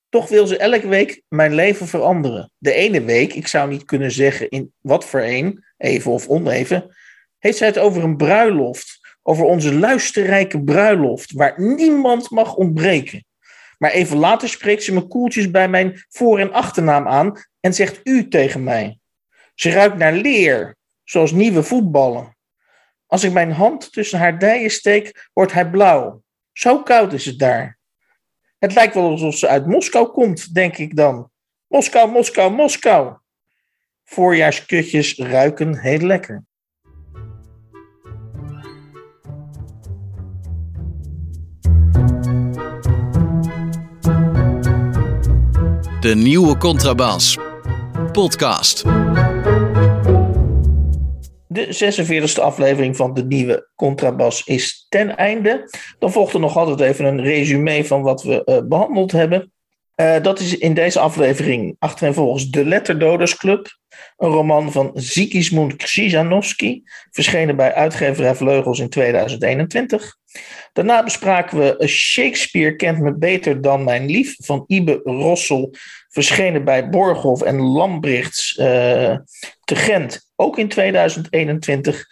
Toch 0.09 0.29
wil 0.29 0.47
ze 0.47 0.57
elke 0.57 0.87
week 0.87 1.21
mijn 1.27 1.53
leven 1.53 1.87
veranderen. 1.87 2.51
De 2.57 2.73
ene 2.73 3.03
week, 3.03 3.33
ik 3.33 3.47
zou 3.47 3.69
niet 3.69 3.83
kunnen 3.83 4.11
zeggen 4.11 4.49
in 4.49 4.73
wat 4.81 5.05
voor 5.05 5.21
een, 5.21 5.63
even 5.77 6.11
of 6.11 6.27
oneven, 6.27 6.95
heeft 7.39 7.57
zij 7.57 7.67
het 7.67 7.77
over 7.77 8.03
een 8.03 8.17
bruiloft. 8.17 9.15
Over 9.23 9.45
onze 9.45 9.73
luisterrijke 9.73 10.63
bruiloft, 10.63 11.31
waar 11.31 11.53
niemand 11.61 12.29
mag 12.29 12.55
ontbreken. 12.55 13.25
Maar 13.77 13.91
even 13.91 14.17
later 14.17 14.49
spreekt 14.49 14.83
ze 14.83 14.93
me 14.93 15.07
koeltjes 15.07 15.51
bij 15.51 15.69
mijn 15.69 16.05
voor- 16.09 16.39
en 16.39 16.51
achternaam 16.51 17.07
aan 17.07 17.41
en 17.59 17.73
zegt 17.73 17.99
u 18.03 18.27
tegen 18.27 18.63
mij. 18.63 18.99
Ze 19.59 19.69
ruikt 19.69 19.97
naar 19.97 20.13
leer, 20.13 20.75
zoals 21.03 21.31
nieuwe 21.31 21.63
voetballen. 21.63 22.37
Als 23.05 23.23
ik 23.23 23.31
mijn 23.31 23.51
hand 23.51 23.91
tussen 23.91 24.19
haar 24.19 24.39
dijen 24.39 24.71
steek, 24.71 25.29
wordt 25.33 25.51
hij 25.51 25.69
blauw. 25.69 26.21
Zo 26.53 26.83
koud 26.83 27.13
is 27.13 27.25
het 27.25 27.39
daar. 27.39 27.77
Het 28.59 28.73
lijkt 28.73 28.93
wel 28.93 29.09
alsof 29.09 29.35
ze 29.35 29.47
uit 29.47 29.65
Moskou 29.65 30.07
komt, 30.07 30.53
denk 30.53 30.77
ik 30.77 30.95
dan. 30.95 31.29
Moskou, 31.67 32.11
Moskou, 32.11 32.51
Moskou. 32.51 33.17
Voorjaarskutjes 34.03 35.15
ruiken 35.15 35.79
heel 35.79 35.99
lekker. 35.99 36.43
De 45.99 46.13
nieuwe 46.15 46.57
Contrabas. 46.57 47.37
Podcast. 48.11 48.83
De 51.57 52.35
46e 52.37 52.41
aflevering 52.41 52.95
van 52.95 53.13
de 53.13 53.25
nieuwe 53.25 53.69
Contrabas 53.75 54.43
is 54.45 54.85
ten 54.89 55.17
einde. 55.17 55.69
Dan 55.99 56.11
volgt 56.11 56.33
er 56.33 56.39
nog 56.39 56.57
altijd 56.57 56.79
even 56.79 57.05
een 57.05 57.21
resume 57.21 57.85
van 57.85 58.01
wat 58.01 58.23
we 58.23 58.41
uh, 58.45 58.67
behandeld 58.67 59.11
hebben. 59.11 59.51
Uh, 59.95 60.21
dat 60.21 60.39
is 60.39 60.57
in 60.57 60.73
deze 60.73 60.99
aflevering 60.99 61.75
achtereenvolgens 61.79 62.49
De 62.49 62.65
Letterdodersclub. 62.65 63.77
Een 64.17 64.29
roman 64.29 64.71
van 64.71 64.91
Zikismund 64.93 65.75
Krzyzanowski. 65.75 66.83
Verschenen 67.11 67.55
bij 67.55 67.73
uitgeverij 67.73 68.35
Vleugels 68.35 68.79
in 68.79 68.89
2021. 68.89 70.15
Daarna 70.73 71.03
bespraken 71.03 71.57
we 71.57 71.87
Shakespeare 71.87 72.75
kent 72.75 72.99
me 72.99 73.17
beter 73.17 73.61
dan 73.61 73.83
mijn 73.83 74.05
lief 74.05 74.35
van 74.37 74.63
Ibe 74.67 75.01
Rossel. 75.03 75.73
Verschenen 76.17 76.63
bij 76.63 76.89
Borghoff 76.89 77.41
en 77.41 77.61
Lambrichts 77.61 78.57
uh, 78.57 78.65
te 79.63 79.75
Gent, 79.75 80.31
ook 80.35 80.57
in 80.57 80.67
2021. 80.67 82.05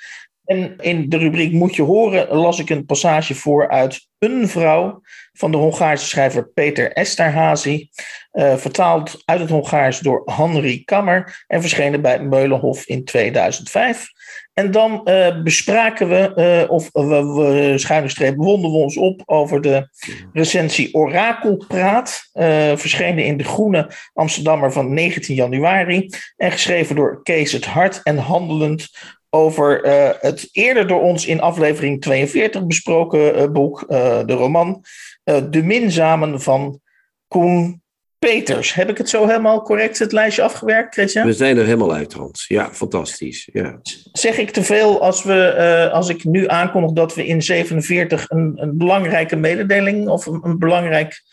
En 0.44 0.76
in 0.78 1.10
de 1.10 1.18
rubriek 1.18 1.52
Moet 1.52 1.76
je 1.76 1.82
horen 1.82 2.36
las 2.36 2.60
ik 2.60 2.70
een 2.70 2.86
passage 2.86 3.36
voor 3.36 3.70
uit 3.70 4.08
Een 4.20 4.48
vrouw 4.48 5.02
van 5.38 5.52
de 5.52 5.58
Hongaarse 5.58 6.06
schrijver 6.06 6.48
Peter 6.48 6.92
Esterhazy. 6.92 7.90
Uh, 8.34 8.56
vertaald 8.56 9.22
uit 9.26 9.40
het 9.40 9.50
Hongaars 9.50 10.00
door 10.00 10.22
Henry 10.26 10.82
Kammer 10.86 11.44
en 11.48 11.62
verschenen 11.62 12.02
bij 12.02 12.20
Meulenhof 12.24 12.86
in 12.86 13.06
2005. 13.06 14.08
En 14.54 14.72
dan 14.72 15.02
uh, 15.04 15.42
bespraken 15.44 16.10
we, 16.10 16.34
uh, 16.66 16.72
of 16.72 16.90
we, 16.92 17.34
we 17.34 17.74
schuine 17.78 18.36
wonden 18.36 18.72
we 18.72 18.78
ons 18.78 18.98
op 18.98 19.22
over 19.26 19.62
de 19.62 19.90
recensie 20.34 20.94
Orakelpraat. 20.94 22.30
Verschenen 22.76 23.26
in 23.26 23.38
De 23.38 23.44
Groene 23.44 23.90
Amsterdammer 24.14 24.72
van 24.72 24.94
19 24.94 25.36
januari. 25.36 26.10
En 26.38 26.52
geschreven 26.52 26.96
door 26.96 27.24
Kees 27.24 27.52
het 27.52 27.66
Hart 27.66 28.02
en 28.04 28.18
handelend 28.18 28.88
over 29.30 29.82
het 30.20 30.50
eerder 30.52 30.88
door 30.88 31.02
ons 31.02 31.26
in 31.26 31.42
aflevering 31.42 32.02
42 32.02 32.66
besproken 32.66 33.54
boek, 33.54 33.86
de 33.88 34.34
roman 34.34 34.84
De 35.26 35.64
Minzamen 35.64 36.42
van 36.42 36.80
Koen 37.28 37.84
Peters. 38.20 38.74
Heb 38.74 38.90
ik 38.90 38.98
het 38.98 39.10
zo 39.10 39.28
helemaal 39.28 39.62
correct 39.62 40.00
het 40.00 40.12
lijstje 40.12 40.42
afgewerkt, 40.42 40.94
Christian? 40.94 41.26
We 41.26 41.34
zijn 41.34 41.58
er 41.58 41.66
helemaal 41.66 41.94
uit, 41.94 42.14
Hans. 42.14 42.48
Ja, 42.48 42.74
fantastisch. 42.74 43.50
Ja. 43.54 43.80
Zeg 44.12 44.38
ik 44.38 44.52
te 44.52 44.64
veel 44.64 45.02
als, 45.02 45.24
we, 45.24 45.56
uh, 45.88 45.94
als 45.94 46.10
ik 46.10 46.24
nu 46.24 46.48
aankondig 46.48 46.92
dat 46.92 47.16
we 47.16 47.26
in 47.26 47.42
47 47.42 48.30
een, 48.30 48.54
een 48.56 48.78
belangrijke 48.78 49.36
mededeling 49.36 50.08
of 50.08 50.26
een, 50.26 50.40
een 50.44 50.60
belangrijk 50.60 51.24